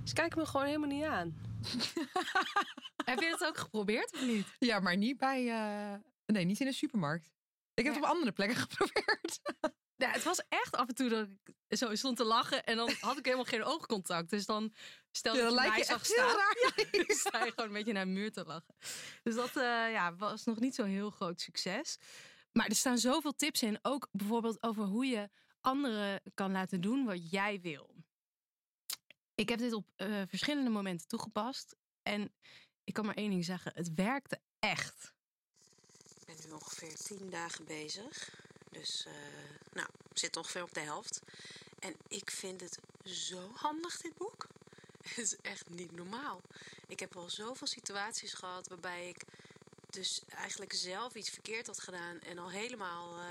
Ze 0.04 0.14
kijken 0.14 0.40
me 0.40 0.46
gewoon 0.46 0.66
helemaal 0.66 0.90
niet 0.90 1.04
aan. 1.04 1.36
Heb 3.10 3.20
je 3.20 3.30
dat 3.40 3.46
ook 3.46 3.58
geprobeerd 3.58 4.14
of 4.14 4.22
niet? 4.26 4.48
Ja, 4.60 4.80
maar 4.80 4.98
niet 4.98 5.18
bij. 5.18 5.48
eh, 5.50 6.00
Nee, 6.26 6.46
niet 6.46 6.60
in 6.60 6.68
een 6.68 6.74
supermarkt. 6.74 7.32
Ik 7.74 7.84
heb 7.86 7.94
het 7.94 8.04
op 8.04 8.10
andere 8.10 8.32
plekken 8.32 8.58
geprobeerd. 8.68 9.40
Ja, 9.96 10.10
het 10.12 10.24
was 10.24 10.42
echt 10.50 10.76
af 10.76 10.88
en 10.88 10.96
toe 10.96 11.10
dat 11.10 11.28
ik 11.68 11.78
zo 11.78 11.96
stond 11.96 12.18
te 12.18 12.24
lachen 12.24 12.64
en 12.64 12.78
dan 12.78 12.92
had 13.00 13.18
ik 13.18 13.26
helemaal 13.26 13.46
geen 13.46 13.64
oogcontact. 13.64 14.30
Dus 14.30 14.46
dan 14.46 14.74
stel 15.12 15.36
Ja, 15.36 15.42
dat 15.42 15.50
je 15.50 15.56
lijk 15.56 15.70
mij 15.70 15.78
je 15.78 15.84
zag 15.84 16.06
staan, 16.06 16.36
raar. 16.36 16.56
dan 16.92 17.16
sta 17.18 17.44
je 17.46 17.50
gewoon 17.52 17.66
een 17.66 17.74
beetje 17.76 17.94
naar 17.94 18.02
een 18.02 18.14
muur 18.14 18.32
te 18.32 18.44
lachen. 18.46 18.76
Dus 19.24 19.36
dat 19.36 19.56
eh, 19.56 19.64
ja, 19.92 20.16
was 20.16 20.44
nog 20.44 20.60
niet 20.60 20.76
zo'n 20.76 20.88
heel 20.88 21.10
groot 21.10 21.42
succes. 21.42 21.98
Maar 22.52 22.68
er 22.68 22.76
staan 22.76 22.98
zoveel 22.98 23.36
tips 23.36 23.62
in, 23.64 23.80
ook 23.82 24.08
bijvoorbeeld 24.12 24.64
over 24.64 24.84
hoe 24.84 25.06
je 25.06 25.30
anderen 25.62 26.22
kan 26.34 26.52
laten 26.52 26.82
doen 26.82 27.06
wat 27.06 27.32
jij 27.32 27.60
wil. 27.62 27.96
Ik 29.40 29.50
heb 29.50 29.60
dit 29.60 29.74
op 29.74 29.86
eh, 29.96 30.22
verschillende 30.28 30.70
momenten 30.70 31.08
toegepast 31.08 31.76
en 32.04 32.32
ik 32.84 32.94
kan 32.94 33.06
maar 33.06 33.16
één 33.16 33.30
ding 33.30 33.46
zeggen, 33.46 33.72
het 33.76 33.94
werkte 33.94 34.40
echt. 34.60 35.14
Ik 36.20 36.26
ben 36.26 36.36
nu 36.46 36.52
ongeveer 36.52 36.96
tien 36.96 37.30
dagen 37.30 37.66
bezig. 37.66 38.32
Dus, 38.72 39.06
eh, 39.06 39.14
nou, 39.74 39.88
zit 40.14 40.38
ongeveer 40.38 40.64
op 40.64 40.74
de 40.74 40.80
helft. 40.80 41.22
En 41.80 41.96
ik 42.08 42.32
vind 42.32 42.62
het 42.62 42.80
zo 43.04 43.52
handig, 43.54 44.02
dit 44.02 44.18
boek. 44.18 44.48
Het 45.08 45.18
is 45.18 45.36
echt 45.36 45.70
niet 45.70 45.92
normaal. 45.92 46.42
Ik 46.88 47.00
heb 47.00 47.16
al 47.16 47.30
zoveel 47.30 47.68
situaties 47.68 48.34
gehad 48.34 48.68
waarbij 48.68 49.10
ik 49.10 49.24
dus 49.90 50.22
eigenlijk 50.30 50.74
zelf 50.74 51.16
iets 51.16 51.30
verkeerd 51.30 51.68
had 51.68 51.80
gedaan. 51.80 52.20
En 52.20 52.38
al 52.38 52.50
helemaal 52.50 53.20
eh, 53.20 53.26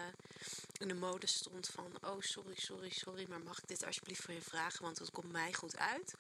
in 0.79 0.89
de 0.89 0.95
mode 0.95 1.27
stond 1.27 1.69
van... 1.69 1.93
Oh, 2.05 2.21
sorry, 2.21 2.55
sorry, 2.55 2.91
sorry, 2.91 3.27
maar 3.29 3.41
mag 3.41 3.59
ik 3.59 3.69
dit 3.69 3.85
alsjeblieft 3.85 4.23
voor 4.23 4.35
je 4.35 4.43
vragen? 4.43 4.83
Want 4.83 4.99
het 4.99 5.11
komt 5.11 5.33
mij 5.33 5.53
goed 5.53 5.77
uit. 5.77 6.15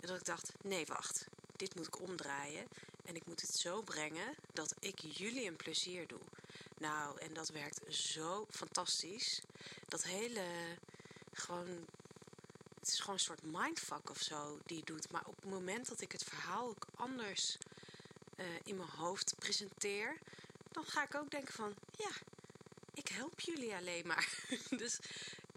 En 0.00 0.08
dat 0.08 0.16
ik 0.18 0.24
dacht, 0.24 0.52
nee, 0.62 0.86
wacht. 0.86 1.26
Dit 1.56 1.74
moet 1.74 1.86
ik 1.86 2.00
omdraaien. 2.00 2.68
En 3.04 3.16
ik 3.16 3.26
moet 3.26 3.40
het 3.40 3.54
zo 3.54 3.82
brengen 3.82 4.34
dat 4.52 4.74
ik 4.80 4.98
jullie 4.98 5.46
een 5.46 5.56
plezier 5.56 6.06
doe. 6.06 6.20
Nou, 6.78 7.20
en 7.20 7.34
dat 7.34 7.48
werkt 7.48 7.94
zo 7.94 8.46
fantastisch. 8.50 9.42
Dat 9.86 10.04
hele, 10.04 10.44
gewoon, 11.32 11.86
het 12.78 12.88
is 12.88 12.98
gewoon 12.98 13.14
een 13.14 13.20
soort 13.20 13.42
mindfuck 13.42 14.10
of 14.10 14.20
zo 14.20 14.58
die 14.66 14.76
je 14.76 14.84
doet. 14.84 15.10
Maar 15.10 15.26
op 15.26 15.36
het 15.36 15.50
moment 15.50 15.88
dat 15.88 16.00
ik 16.00 16.12
het 16.12 16.24
verhaal 16.24 16.68
ook 16.68 16.86
anders 16.96 17.58
eh, 18.36 18.46
in 18.64 18.76
mijn 18.76 18.88
hoofd 18.88 19.34
presenteer, 19.38 20.18
dan 20.72 20.84
ga 20.84 21.04
ik 21.04 21.14
ook 21.14 21.30
denken 21.30 21.54
van, 21.54 21.74
ja, 21.98 22.10
ik 23.08 23.14
help 23.14 23.40
jullie 23.40 23.74
alleen 23.74 24.06
maar. 24.06 24.28
dus 24.82 24.98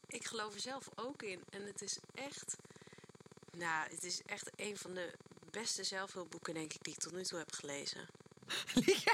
ik 0.08 0.26
geloof 0.26 0.54
er 0.54 0.60
zelf 0.60 0.90
ook 0.96 1.24
in. 1.24 1.44
En 1.50 1.66
het 1.66 1.82
is 1.82 2.00
echt, 2.14 2.58
nou, 3.52 3.90
het 3.90 4.04
is 4.04 4.22
echt 4.22 4.52
een 4.56 4.78
van 4.78 4.94
de 4.94 5.14
beste 5.52 5.84
zelfhulpboeken, 5.84 6.54
denk 6.54 6.74
ik, 6.74 6.84
die 6.84 6.94
ik 6.94 7.00
tot 7.00 7.14
nu 7.14 7.24
toe 7.24 7.38
heb 7.38 7.52
gelezen. 7.52 8.08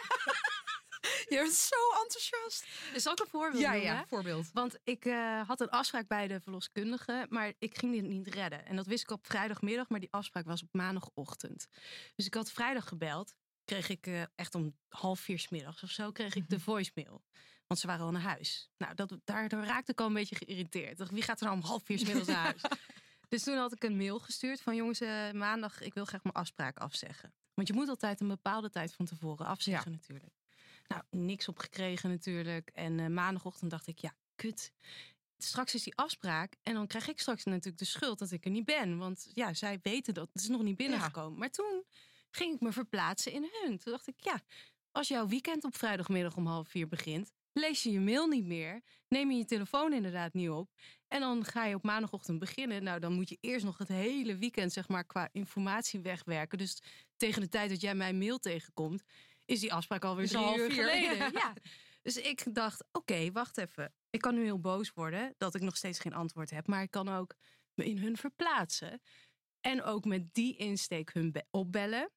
Je 1.29 1.36
bent 1.36 1.53
zo 1.53 2.01
enthousiast. 2.01 2.65
Is 2.94 3.10
ook 3.10 3.20
een 3.20 3.27
voorbeeld 3.27 3.62
Ja, 3.62 3.72
noemen, 3.72 3.88
ja, 3.88 4.06
voorbeeld. 4.08 4.50
Want 4.53 4.77
ik 4.84 5.06
eh, 5.06 5.48
had 5.48 5.62
een 5.62 5.70
afspraak 5.70 6.08
bij 6.08 6.27
de 6.27 6.41
verloskundige, 6.41 7.25
maar 7.29 7.53
ik 7.60 7.77
ging 7.77 7.94
dit 7.94 8.03
niet 8.03 8.27
redden. 8.27 8.65
En 8.65 8.75
dat 8.75 8.88
wist 8.88 9.03
ik 9.03 9.12
op 9.12 9.27
vrijdagmiddag, 9.27 9.89
maar 9.89 10.00
die 10.00 10.12
afspraak 10.12 10.46
was 10.46 10.63
op 10.63 10.70
maandagochtend. 10.72 11.67
Dus 12.15 12.25
ik 12.25 12.34
had 12.34 12.51
vrijdag 12.51 12.88
gebeld, 12.88 13.36
kreeg 13.65 13.89
ik 13.89 14.08
eh, 14.08 14.22
echt 14.36 14.56
om 14.56 14.77
half 14.88 15.20
vier 15.20 15.39
's 15.39 15.50
middags 15.50 15.84
of 15.84 15.89
zo, 15.89 16.12
kreeg 16.12 16.36
ik 16.36 16.50
de 16.50 16.60
voicemail. 16.70 17.24
Want 17.68 17.80
ze 17.80 17.88
waren 17.88 18.06
al 18.06 18.12
naar 18.12 18.22
huis. 18.22 18.70
Nou, 18.78 18.96
dat, 18.96 19.18
daardoor 19.24 19.64
raakte 19.64 19.92
ik 19.92 20.00
al 20.00 20.08
een 20.08 20.14
beetje 20.14 20.36
geïrriteerd. 20.36 20.98
Dacht, 20.98 21.12
wie 21.12 21.22
gaat 21.22 21.40
er 21.40 21.46
nou 21.46 21.58
om 21.58 21.66
half 21.66 21.84
vier 21.84 22.06
middags 22.06 22.28
naar 22.28 22.44
huis? 22.44 22.62
Dus 23.30 23.44
toen 23.44 23.58
had 23.58 23.74
ik 23.74 23.84
een 23.84 23.98
mail 23.98 24.20
gestuurd 24.20 24.62
van 24.62 24.76
jongens, 24.76 25.00
eh, 25.00 25.32
maandag, 25.32 25.82
ik 25.82 25.94
wil 25.94 26.06
graag 26.06 26.24
mijn 26.24 26.36
afspraak 26.36 26.78
afzeggen. 26.78 27.34
Want 27.54 27.68
je 27.68 27.74
moet 27.74 27.90
altijd 27.90 28.22
een 28.22 28.28
bepaalde 28.28 28.70
tijd 28.70 28.94
van 28.94 29.06
tevoren 29.06 29.46
afzeggen 29.46 29.92
natuurlijk. 29.92 30.34
Nou, 30.88 31.04
niks 31.10 31.48
op 31.48 31.58
gekregen 31.60 32.10
natuurlijk. 32.10 32.70
En 32.70 33.00
eh, 33.00 33.08
maandagochtend 33.08 33.72
dacht 33.72 33.88
ik, 33.88 34.00
ja, 34.00 34.14
kut. 34.36 34.72
Straks 35.38 35.74
is 35.74 35.84
die 35.84 35.96
afspraak 35.96 36.56
en 36.64 36.74
dan 36.74 36.88
krijg 36.88 37.08
ik 37.08 37.20
straks 37.20 37.44
natuurlijk 37.44 37.78
de 37.78 37.86
schuld 37.86 38.20
dat 38.20 38.32
ik 38.32 38.46
er 38.46 38.52
niet 38.52 38.66
ben. 38.66 38.98
Want 38.98 39.30
ja, 39.34 39.54
zij 39.54 39.80
weten 39.82 40.14
dat. 40.14 40.30
Het 40.34 40.42
is 40.42 40.48
nog 40.48 40.62
niet 40.62 40.78
binnengekomen. 40.78 41.40
Maar 41.40 41.50
toen 41.50 41.84
ging 42.30 42.56
ik 42.56 42.62
me 42.62 42.72
verplaatsen 42.72 43.32
in 43.32 43.50
hun. 43.52 43.78
Toen 43.78 43.92
dacht 43.92 44.08
ik, 44.08 44.16
ja, 44.18 44.42
als 44.92 45.08
jouw 45.08 45.28
weekend 45.28 45.64
op 45.64 45.78
vrijdagmiddag 45.78 46.36
om 46.36 46.48
half 46.48 46.68
vier 46.70 46.88
begint, 46.88 47.32
lees 47.60 47.84
je 47.84 47.92
je 47.92 48.00
mail 48.00 48.28
niet 48.28 48.46
meer, 48.46 48.82
neem 49.08 49.32
je 49.32 49.38
je 49.38 49.46
telefoon 49.46 49.94
inderdaad 49.94 50.34
niet 50.34 50.50
op 50.50 50.70
en 51.08 51.20
dan 51.20 51.46
ga 51.46 51.66
je 51.66 51.76
op 51.76 51.84
maandagochtend 51.84 52.40
beginnen. 52.40 52.84
Nou, 52.84 53.00
dan 53.00 53.14
moet 53.14 53.30
je 53.30 53.38
eerst 53.42 53.66
nog 53.66 53.78
het 53.78 53.88
hele 53.88 54.38
weekend 54.38 54.74
zeg 54.74 54.88
maar 54.88 55.06
qua 55.06 55.30
informatie 55.32 56.00
wegwerken. 56.00 56.58
Dus 56.58 56.82
tegen 57.18 57.42
de 57.42 57.48
tijd 57.50 57.70
dat 57.70 57.82
jij 57.82 57.96
mijn 57.96 58.18
mail 58.18 58.40
tegenkomt, 58.40 59.04
is 59.46 59.60
die 59.60 59.74
afspraak 59.74 60.04
alweer 60.04 60.24
Is 60.24 60.30
drie 60.32 60.44
al 60.44 60.48
half 60.50 60.60
uur 60.60 60.72
geleden. 60.72 61.18
ja. 61.18 61.30
Ja. 61.42 61.54
Dus 62.02 62.18
ik 62.18 62.56
dacht, 62.56 62.84
oké, 62.92 63.32
wacht 63.32 63.58
even. 63.58 63.94
Ik 64.10 64.22
kan 64.22 64.36
nu 64.36 64.44
heel 64.44 64.60
boos 64.60 64.92
worden 64.94 65.34
dat 65.38 65.56
ik 65.56 65.62
nog 65.62 65.78
steeds 65.78 66.00
geen 66.00 66.14
antwoord 66.14 66.50
heb, 66.50 66.68
maar 66.68 66.82
ik 66.82 66.92
kan 66.92 67.10
ook 67.10 67.36
me 67.74 67.86
in 67.86 67.98
hun 67.98 68.18
verplaatsen. 68.18 69.02
En 69.62 69.84
ook 69.84 70.06
met 70.06 70.34
die 70.34 70.56
insteek 70.56 71.14
hun 71.14 71.32
be- 71.32 71.46
opbellen. 71.52 72.12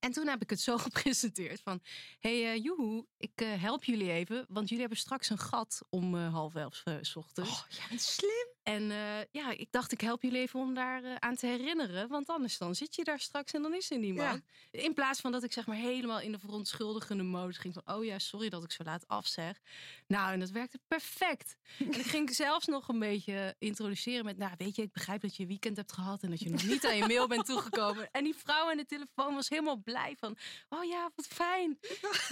En 0.00 0.12
toen 0.12 0.26
heb 0.26 0.42
ik 0.42 0.50
het 0.50 0.60
zo 0.60 0.78
gepresenteerd 0.88 1.60
van... 1.60 1.80
hey, 2.18 2.52
eh 2.52 2.62
joehoe, 2.62 3.06
ik 3.16 3.32
eh, 3.34 3.62
help 3.62 3.84
jullie 3.84 4.10
even... 4.12 4.44
want 4.48 4.64
jullie 4.68 4.80
hebben 4.80 4.98
straks 4.98 5.30
een 5.30 5.38
gat 5.38 5.82
om 5.90 6.14
eh, 6.14 6.32
half 6.32 6.54
elf 6.54 6.82
ochtends. 7.14 7.50
Oh, 7.50 7.88
bent 7.88 8.00
slim. 8.00 8.51
En 8.62 8.90
eh, 8.90 9.24
ja, 9.30 9.50
ik 9.50 9.68
dacht, 9.70 9.92
ik 9.92 10.00
help 10.00 10.22
jullie 10.22 10.40
even 10.40 10.60
om 10.60 10.74
daar 10.74 11.04
eh, 11.04 11.14
aan 11.14 11.36
te 11.36 11.46
herinneren. 11.46 12.08
Want 12.08 12.28
anders 12.28 12.58
dan 12.58 12.74
zit 12.74 12.94
je 12.94 13.04
daar 13.04 13.18
straks 13.18 13.52
en 13.52 13.62
dan 13.62 13.74
is 13.74 13.90
er 13.90 13.98
niemand. 13.98 14.42
In 14.70 14.94
plaats 14.94 15.20
van 15.20 15.32
dat 15.32 15.42
ik 15.42 15.52
zeg 15.52 15.66
maar 15.66 15.76
helemaal 15.76 16.20
in 16.20 16.32
de 16.32 16.38
verontschuldigende 16.38 17.22
modus 17.22 17.58
ging 17.58 17.74
van... 17.74 17.96
oh 17.96 18.04
ja, 18.04 18.18
sorry 18.18 18.48
dat 18.48 18.64
ik 18.64 18.70
zo 18.70 18.84
laat 18.84 19.08
afzeg. 19.08 19.60
Nou, 20.06 20.32
en 20.32 20.40
dat 20.40 20.50
werkte 20.50 20.78
perfect. 20.88 21.56
en 21.78 21.98
ik 21.98 22.06
ging 22.06 22.34
zelfs 22.34 22.66
nog 22.66 22.88
een 22.88 22.98
beetje 22.98 23.54
introduceren 23.58 24.24
met... 24.24 24.38
nou, 24.38 24.52
weet 24.56 24.76
je, 24.76 24.82
ik 24.82 24.92
begrijp 24.92 25.20
dat 25.20 25.36
je 25.36 25.46
weekend 25.46 25.76
hebt 25.76 25.92
gehad... 25.92 26.22
en 26.22 26.30
dat 26.30 26.40
je 26.40 26.50
nog 26.50 26.64
niet 26.64 26.86
aan 26.86 26.96
je 26.96 27.06
mail 27.06 27.28
bent 27.28 27.46
toegekomen. 27.46 28.08
En 28.10 28.24
die 28.24 28.36
vrouw 28.36 28.70
aan 28.70 28.76
de 28.76 28.86
telefoon 28.86 29.34
was 29.34 29.48
helemaal 29.48 29.76
blij 29.76 30.16
van... 30.18 30.36
oh 30.68 30.84
ja, 30.84 31.10
wat 31.14 31.26
fijn. 31.26 31.78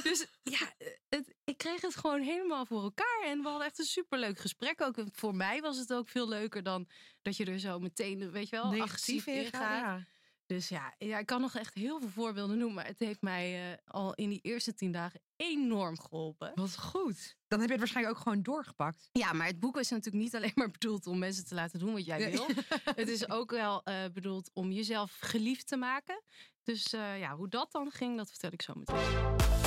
Dus 0.03 0.27
ja, 0.43 0.73
het, 1.09 1.35
ik 1.45 1.57
kreeg 1.57 1.81
het 1.81 1.97
gewoon 1.97 2.21
helemaal 2.21 2.67
voor 2.67 2.83
elkaar. 2.83 3.23
En 3.25 3.43
we 3.43 3.49
hadden 3.49 3.67
echt 3.67 3.79
een 3.79 3.85
superleuk 3.85 4.39
gesprek. 4.39 4.81
Ook 4.81 4.97
voor 5.13 5.35
mij 5.35 5.61
was 5.61 5.77
het 5.77 5.93
ook 5.93 6.09
veel 6.09 6.20
leuker 6.29 6.63
dan 6.63 6.89
dat 7.23 7.37
je 7.37 7.45
er 7.45 7.59
zo 7.59 7.79
meteen, 7.79 8.31
weet 8.31 8.49
je 8.49 8.57
wel, 8.57 8.71
Negatief 8.71 8.93
actief 8.93 9.27
in 9.27 9.45
gaat, 9.45 9.81
ja. 9.81 10.05
Dus 10.47 10.69
ja, 10.69 10.95
ja, 10.99 11.19
ik 11.19 11.27
kan 11.27 11.41
nog 11.41 11.55
echt 11.55 11.75
heel 11.75 12.01
veel 12.01 12.09
voorbeelden 12.09 12.59
noemen. 12.59 12.75
Maar 12.75 12.87
het 12.87 12.99
heeft 12.99 13.23
mij 13.23 13.71
eh, 13.73 13.79
al 13.85 14.15
in 14.15 14.29
die 14.29 14.41
eerste 14.43 14.75
tien 14.75 14.93
dagen 14.93 15.21
enorm 15.37 16.01
geholpen. 16.01 16.53
Wat 16.55 16.79
goed. 16.79 17.37
Dan 17.49 17.59
heb 17.59 17.67
je 17.69 17.73
het 17.73 17.79
waarschijnlijk 17.79 18.17
ook 18.17 18.23
gewoon 18.23 18.43
doorgepakt. 18.43 19.09
Ja, 19.13 19.33
maar 19.33 19.47
het 19.47 19.61
boek 19.61 19.77
is 19.77 19.91
natuurlijk 19.91 20.23
niet 20.25 20.35
alleen 20.37 20.53
maar 20.55 20.71
bedoeld 20.71 21.07
om 21.07 21.19
mensen 21.19 21.47
te 21.47 21.55
laten 21.55 21.79
doen 21.79 21.93
wat 21.93 22.05
jij 22.05 22.19
Nee. 22.19 22.31
wil. 22.33 22.47
het 22.95 23.09
is 23.09 23.29
ook 23.29 23.51
wel 23.51 23.83
eh, 23.83 23.95
bedoeld 24.13 24.51
om 24.53 24.71
jezelf 24.73 25.17
geliefd 25.21 25.67
te 25.69 25.77
maken. 25.77 26.23
Dus 26.63 26.93
eh, 26.93 27.19
ja, 27.19 27.37
hoe 27.37 27.49
dat 27.49 27.73
dan 27.73 27.91
ging, 27.91 28.17
dat 28.17 28.31
vertel 28.31 28.51
ik 28.53 28.63
zo 28.63 28.73
meteen. 28.75 29.60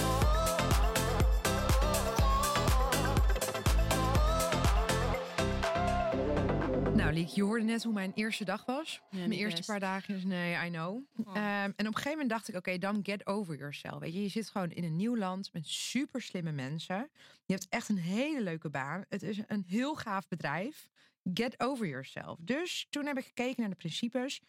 Nou, 7.14 7.26
Liek, 7.26 7.36
je 7.36 7.44
hoorde 7.44 7.64
net 7.64 7.84
hoe 7.84 7.94
mijn 7.94 8.12
eerste 8.16 8.46
dag 8.46 8.66
was. 8.66 9.02
mijn 9.10 9.32
eerste 9.32 9.56
best. 9.56 9.70
paar 9.70 9.80
dagen 9.80 10.16
is 10.16 10.24
nee, 10.24 10.66
I 10.66 10.70
know. 10.70 11.04
Oh. 11.26 11.36
Ehm, 11.36 11.44
en 11.46 11.72
op 11.72 11.78
een 11.78 11.86
gegeven 11.86 12.12
moment 12.12 12.30
dacht 12.30 12.48
ik, 12.48 12.56
oké, 12.56 12.78
dan 12.78 13.00
get 13.04 13.28
over 13.28 13.58
yourself. 13.58 14.00
Weet 14.00 14.14
je, 14.14 14.22
je 14.22 14.30
zit 14.30 14.50
gewoon 14.50 14.72
in 14.72 14.84
een 14.84 14.96
nieuw 14.96 15.18
land 15.18 15.54
met 15.54 15.68
super 15.68 16.22
slimme 16.22 16.52
mensen. 16.52 17.10
Je 17.46 17.54
hebt 17.54 17.68
echt 17.70 17.90
een 17.90 17.98
hele 17.98 18.42
leuke 18.42 18.70
baan. 18.70 19.06
Het 19.10 19.24
is 19.24 19.40
een 19.48 19.64
heel 19.68 19.96
gaaf 19.96 20.28
bedrijf. 20.28 20.90
Get 21.34 21.60
over 21.60 21.88
yourself. 21.88 22.40
Dus 22.42 22.88
toen 22.90 23.06
heb 23.06 23.18
ik 23.18 23.26
gekeken 23.26 23.62
naar 23.62 23.70
de 23.70 23.76
principes 23.76 24.42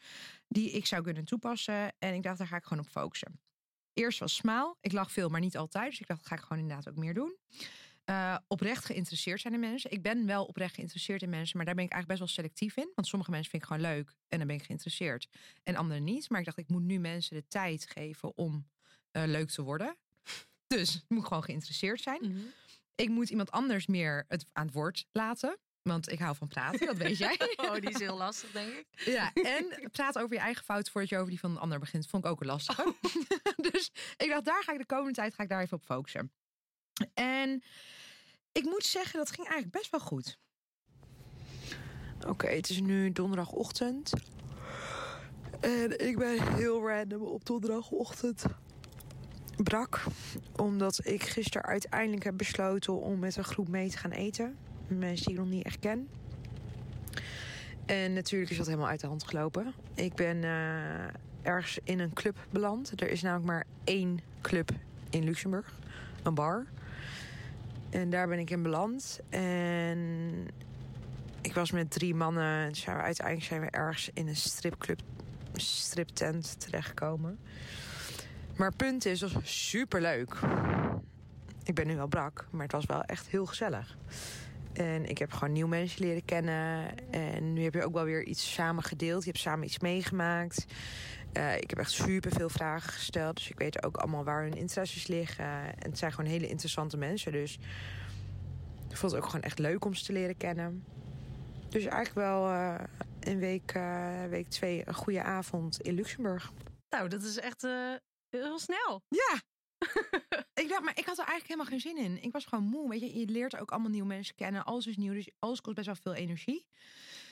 die 0.48 0.70
ik 0.70 0.86
zou 0.86 1.02
kunnen 1.02 1.24
toepassen. 1.24 1.92
En 1.98 2.14
ik 2.14 2.22
dacht, 2.22 2.38
daar 2.38 2.46
ga 2.46 2.56
ik 2.56 2.64
gewoon 2.64 2.84
op 2.84 2.90
focussen. 2.90 3.40
Eerst 3.92 4.18
was 4.18 4.34
smaal. 4.34 4.76
Ik 4.80 4.92
lag 4.92 5.12
veel, 5.12 5.28
maar 5.28 5.40
niet 5.40 5.56
altijd. 5.56 5.90
Dus 5.90 6.00
ik 6.00 6.06
dacht, 6.06 6.20
dat 6.20 6.28
ga 6.28 6.34
ik 6.34 6.42
gewoon 6.42 6.62
inderdaad 6.62 6.88
ook 6.88 6.96
meer 6.96 7.14
doen. 7.14 7.36
Eh, 8.04 8.36
oprecht 8.46 8.84
geïnteresseerd 8.84 9.40
zijn 9.40 9.54
in 9.54 9.60
mensen. 9.60 9.90
Ik 9.90 10.02
ben 10.02 10.26
wel 10.26 10.44
oprecht 10.44 10.74
geïnteresseerd 10.74 11.22
in 11.22 11.30
mensen, 11.30 11.56
maar 11.56 11.66
daar 11.66 11.74
ben 11.74 11.84
ik 11.84 11.92
eigenlijk 11.92 12.20
best 12.20 12.34
wel 12.34 12.44
selectief 12.44 12.76
in. 12.76 12.92
Want 12.94 13.06
sommige 13.06 13.30
mensen 13.30 13.50
vind 13.50 13.62
ik 13.62 13.68
gewoon 13.68 13.82
leuk 13.82 14.14
en 14.28 14.38
dan 14.38 14.46
ben 14.46 14.56
ik 14.56 14.62
geïnteresseerd. 14.62 15.28
En 15.62 15.76
anderen 15.76 16.04
niet. 16.04 16.30
Maar 16.30 16.38
ik 16.38 16.44
dacht, 16.44 16.58
ik 16.58 16.68
moet 16.68 16.82
nu 16.82 16.98
mensen 16.98 17.36
de 17.36 17.48
tijd 17.48 17.90
geven 17.90 18.36
om 18.36 18.68
eh, 19.10 19.22
leuk 19.26 19.50
te 19.50 19.62
worden. 19.62 19.96
Dus 20.66 20.94
ik 20.94 21.04
moet 21.08 21.26
gewoon 21.26 21.44
geïnteresseerd 21.44 22.00
zijn. 22.00 22.52
Ik 22.94 23.08
moet 23.08 23.30
iemand 23.30 23.50
anders 23.50 23.86
meer 23.86 24.24
het, 24.28 24.46
aan 24.52 24.66
het 24.66 24.74
woord 24.74 25.06
laten. 25.12 25.58
Want 25.82 26.12
ik 26.12 26.18
hou 26.18 26.36
van 26.36 26.48
praten, 26.48 26.86
dat 26.86 26.96
weet 26.96 27.18
jij. 27.18 27.38
Oh, 27.56 27.74
die 27.74 27.90
is 27.90 27.98
heel 27.98 28.16
lastig, 28.16 28.50
denk 28.50 28.72
ik. 28.72 28.86
Ja, 29.04 29.32
en 29.32 29.90
praat 29.92 30.18
over 30.18 30.36
je 30.36 30.42
eigen 30.42 30.64
fout 30.64 30.90
voordat 30.90 31.10
je 31.10 31.16
over 31.16 31.30
die 31.30 31.38
van 31.38 31.50
een 31.50 31.58
ander 31.58 31.78
begint. 31.78 32.06
Vond 32.06 32.24
ik 32.24 32.30
ook 32.30 32.40
een 32.40 32.46
lastige. 32.46 32.94
dus 33.70 33.90
ik 34.16 34.28
dacht, 34.28 34.44
daar 34.44 34.62
ga 34.62 34.72
ik 34.72 34.78
de 34.78 34.86
komende 34.86 35.12
tijd 35.12 35.34
ga 35.34 35.42
ik 35.42 35.48
daar 35.48 35.62
even 35.62 35.76
op 35.76 35.84
focussen. 35.84 36.32
En 37.14 37.62
ik 38.52 38.64
moet 38.64 38.84
zeggen, 38.84 39.18
dat 39.18 39.30
ging 39.30 39.48
eigenlijk 39.48 39.76
best 39.76 39.90
wel 39.90 40.00
goed. 40.00 40.38
Oké, 42.26 42.46
het 42.46 42.70
is 42.70 42.80
nu 42.80 43.12
donderdagochtend. 43.12 44.12
En 45.60 46.06
ik 46.06 46.18
ben 46.18 46.54
heel 46.54 46.88
random 46.88 47.22
op 47.22 47.46
donderdagochtend 47.46 48.44
brak. 49.56 50.04
Omdat 50.56 51.06
ik 51.06 51.22
gisteren 51.22 51.68
uiteindelijk 51.68 52.24
heb 52.24 52.36
besloten 52.36 53.00
om 53.00 53.18
met 53.18 53.36
een 53.36 53.44
groep 53.44 53.68
mee 53.68 53.90
te 53.90 53.96
gaan 53.96 54.10
eten. 54.10 54.56
Mensen 54.88 55.26
die 55.26 55.34
ik 55.34 55.40
nog 55.40 55.50
niet 55.50 55.64
echt 55.64 55.78
ken. 55.78 56.08
En 57.86 58.12
natuurlijk 58.12 58.50
is 58.50 58.56
dat 58.56 58.66
helemaal 58.66 58.88
uit 58.88 59.00
de 59.00 59.06
hand 59.06 59.24
gelopen. 59.24 59.74
Ik 59.94 60.14
ben 60.14 60.44
eh, 60.44 61.06
ergens 61.42 61.78
in 61.84 61.98
een 61.98 62.12
club 62.12 62.46
beland. 62.50 63.00
Er 63.00 63.10
is 63.10 63.22
namelijk 63.22 63.46
maar 63.46 63.66
één 63.84 64.20
club 64.40 64.70
in 65.10 65.24
Luxemburg. 65.24 65.72
Een 66.22 66.34
bar. 66.34 66.66
En 67.94 68.10
daar 68.10 68.28
ben 68.28 68.38
ik 68.38 68.50
in 68.50 68.62
beland. 68.62 69.20
En 69.28 69.98
ik 71.40 71.54
was 71.54 71.70
met 71.70 71.90
drie 71.90 72.14
mannen. 72.14 72.44
En 72.64 72.72
uiteindelijk 72.86 73.46
zijn 73.46 73.60
we 73.60 73.70
ergens 73.70 74.10
in 74.14 74.28
een 74.28 74.36
stripclub, 74.36 75.00
striptent 75.52 76.60
terechtgekomen. 76.60 77.38
Maar 78.56 78.68
het 78.68 78.76
punt 78.76 79.06
is, 79.06 79.20
het 79.20 79.32
was 79.32 79.68
super 79.68 80.00
leuk. 80.00 80.38
Ik 81.64 81.74
ben 81.74 81.86
nu 81.86 81.96
wel 81.96 82.06
brak, 82.06 82.46
maar 82.50 82.62
het 82.62 82.72
was 82.72 82.86
wel 82.86 83.02
echt 83.02 83.26
heel 83.26 83.46
gezellig. 83.46 83.96
En 84.72 85.08
ik 85.08 85.18
heb 85.18 85.32
gewoon 85.32 85.52
nieuwe 85.52 85.70
mensen 85.70 86.04
leren 86.04 86.24
kennen. 86.24 86.94
En 87.10 87.52
nu 87.52 87.62
heb 87.62 87.74
je 87.74 87.84
ook 87.84 87.94
wel 87.94 88.04
weer 88.04 88.24
iets 88.24 88.52
samen 88.52 88.82
gedeeld. 88.82 89.24
Je 89.24 89.30
hebt 89.30 89.42
samen 89.42 89.64
iets 89.64 89.78
meegemaakt. 89.78 90.66
Eh, 91.34 91.56
ik 91.56 91.70
heb 91.70 91.78
echt 91.78 91.90
super 91.90 92.30
veel 92.30 92.48
vragen 92.48 92.92
gesteld. 92.92 93.36
Dus 93.36 93.50
ik 93.50 93.58
weet 93.58 93.84
ook 93.84 93.96
allemaal 93.96 94.24
waar 94.24 94.42
hun 94.42 94.56
interesses 94.56 95.06
liggen. 95.06 95.44
En 95.44 95.88
het 95.88 95.98
zijn 95.98 96.12
gewoon 96.12 96.30
hele 96.30 96.48
interessante 96.48 96.96
mensen. 96.96 97.32
Dus 97.32 97.58
ik 98.88 98.96
vond 98.96 99.12
het 99.12 99.20
ook 99.20 99.26
gewoon 99.26 99.44
echt 99.44 99.58
leuk 99.58 99.84
om 99.84 99.94
ze 99.94 100.04
te 100.04 100.12
leren 100.12 100.36
kennen. 100.36 100.84
Dus 101.68 101.84
eigenlijk 101.84 102.14
wel 102.26 102.50
eh, 102.50 102.84
in 103.20 103.38
week, 103.38 103.72
eh, 103.72 104.24
week 104.28 104.48
twee 104.48 104.82
een 104.88 104.94
goede 104.94 105.22
avond 105.22 105.80
in 105.80 105.94
Luxemburg. 105.94 106.52
Nou, 106.88 107.08
dat 107.08 107.22
is 107.22 107.38
echt 107.38 107.62
heel 108.28 108.58
snel. 108.58 109.02
Ja. 109.08 109.42
ik 110.62 110.68
dacht, 110.68 110.82
maar 110.82 110.98
ik 110.98 111.06
had 111.06 111.18
er 111.18 111.26
eigenlijk 111.26 111.46
helemaal 111.46 111.66
geen 111.66 111.80
zin 111.80 111.96
in. 111.96 112.22
Ik 112.22 112.32
was 112.32 112.44
gewoon 112.44 112.64
moe. 112.64 112.88
Weet 112.88 113.00
je, 113.00 113.18
je 113.18 113.26
leert 113.26 113.56
ook 113.56 113.70
allemaal 113.70 113.90
nieuwe 113.90 114.08
mensen 114.08 114.34
kennen. 114.34 114.64
Alles 114.64 114.86
is 114.86 114.96
nieuw, 114.96 115.12
dus 115.12 115.30
alles 115.38 115.60
kost 115.60 115.76
best 115.76 115.86
wel 115.86 115.96
veel 115.96 116.14
energie. 116.14 116.66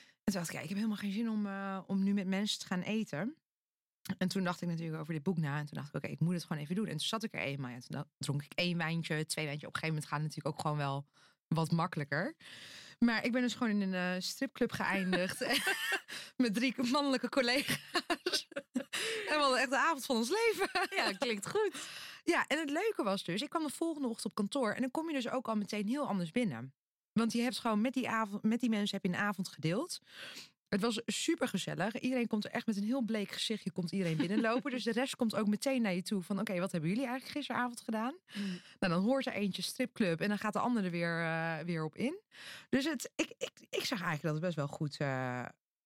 En 0.07 0.33
toen 0.33 0.35
dacht 0.35 0.49
ik, 0.49 0.55
ja, 0.55 0.61
ik 0.61 0.69
heb 0.69 0.77
helemaal 0.77 0.97
geen 0.97 1.13
zin 1.13 1.31
om, 1.31 1.47
om 1.87 2.03
nu 2.03 2.13
met 2.13 2.27
mensen 2.27 2.59
te 2.59 2.67
gaan 2.67 2.83
eten. 2.83 3.37
En 4.19 4.29
toen 4.29 4.45
dacht 4.45 4.63
ik 4.63 4.69
natuurlijk 4.69 5.01
over 5.01 5.15
dit 5.15 5.23
boek 5.23 5.39
na. 5.39 5.59
En 5.59 5.67
toen 5.67 5.79
dacht 5.79 5.89
ik, 5.89 5.95
oké, 5.95 6.07
ik 6.07 6.21
moet 6.21 6.35
het 6.35 6.45
gewoon 6.45 6.63
even 6.63 6.75
doen. 6.75 6.87
En 6.87 6.97
toen 6.97 7.07
zat 7.07 7.23
ik 7.23 7.35
er 7.35 7.41
eenmaal. 7.41 7.71
Ja, 7.71 7.79
toen 7.81 8.05
dronk 8.19 8.43
ik 8.43 8.53
één 8.55 8.79
wijntje, 8.79 9.27
twee 9.27 9.45
wijntje. 9.45 9.67
Op 9.67 9.75
een 9.75 9.81
gegeven 9.81 9.89
moment 9.89 10.07
gaat 10.07 10.21
het 10.21 10.29
natuurlijk 10.29 10.55
ook 10.55 10.61
gewoon 10.61 10.77
wel 10.77 11.07
wat 11.49 11.71
makkelijker. 11.71 12.35
Maar 12.99 13.25
ik 13.25 13.33
ben 13.33 13.43
dus 13.43 13.55
gewoon 13.55 13.81
in 13.81 13.93
een 13.93 14.15
eh, 14.15 14.21
stripclub 14.21 14.73
geëindigd. 14.73 15.45
met 16.37 16.55
drie 16.55 16.75
mannelijke 16.91 17.29
collega's. 17.29 18.49
en 19.29 19.37
we 19.37 19.39
hadden 19.39 19.61
echt 19.61 19.71
de 19.71 19.77
avond 19.77 20.05
van 20.05 20.17
ons 20.17 20.29
leven. 20.29 20.71
Ja, 20.97 21.13
klinkt 21.13 21.49
goed. 21.49 21.77
Ja, 22.25 22.47
en 22.47 22.59
het 22.59 22.71
leuke 22.71 23.03
was 23.03 23.25
dus, 23.25 23.43
ik 23.43 23.51
kwam 23.51 23.63
de 23.63 23.73
volgende 23.73 24.09
ochtend 24.09 24.25
op 24.25 24.35
kantoor. 24.35 24.73
En 24.73 24.81
dan 24.81 24.91
kom 24.91 25.09
je 25.09 25.15
dus 25.15 25.29
ook 25.29 25.49
al 25.49 25.55
meteen 25.55 25.87
heel 25.87 26.07
anders 26.07 26.31
binnen. 26.31 26.75
Want 27.13 27.33
je 27.33 27.43
hebt 27.43 27.59
gewoon 27.59 27.81
met 27.81 27.93
die, 27.93 28.09
avond, 28.09 28.43
met 28.43 28.61
die 28.61 28.71
mensen 28.71 29.01
heb 29.01 29.13
je 29.13 29.19
een 29.19 29.25
avond 29.25 29.49
gedeeld. 29.49 30.01
Het 30.73 30.81
was 30.81 31.01
super 31.07 31.49
gezellig. 31.49 31.99
Iedereen 31.99 32.27
komt 32.27 32.45
er 32.45 32.51
echt 32.51 32.67
met 32.67 32.77
een 32.77 32.85
heel 32.85 33.03
bleek 33.03 33.31
gezichtje 33.31 33.71
komt 33.71 33.93
iedereen 33.93 34.17
binnenlopen. 34.17 34.71
dus 34.71 34.85
de 34.85 34.93
rest 34.93 35.17
komt 35.17 35.35
ook 35.35 35.47
meteen 35.47 35.83
naar 35.83 35.95
je 35.95 36.03
toe 36.03 36.23
van 36.23 36.41
oké, 36.41 36.59
wat 36.59 36.73
hebben 36.73 36.91
jullie 36.91 37.07
eigenlijk 37.07 37.37
gisteravond 37.37 37.81
gedaan? 37.81 38.15
Nou, 38.81 38.93
dan 38.93 39.03
hoort 39.03 39.27
er 39.27 39.33
eentje 39.33 39.63
stripclub 39.63 40.21
en 40.21 40.29
dan 40.29 40.39
gaat 40.39 40.53
de 40.53 40.59
andere 40.59 40.87
er 40.87 40.91
weer, 40.91 41.21
eh, 41.21 41.59
weer 41.59 41.85
op 41.85 41.97
in. 41.97 42.21
Dus 42.69 42.85
het, 42.85 43.11
ik, 43.17 43.33
ik, 43.39 43.53
ik 43.71 43.85
zag 43.85 44.03
eigenlijk 44.03 44.23
dat 44.23 44.33
het 44.33 44.43
best 44.43 44.57
wel 44.57 44.69
goed, 44.69 44.97
eh, 44.97 45.45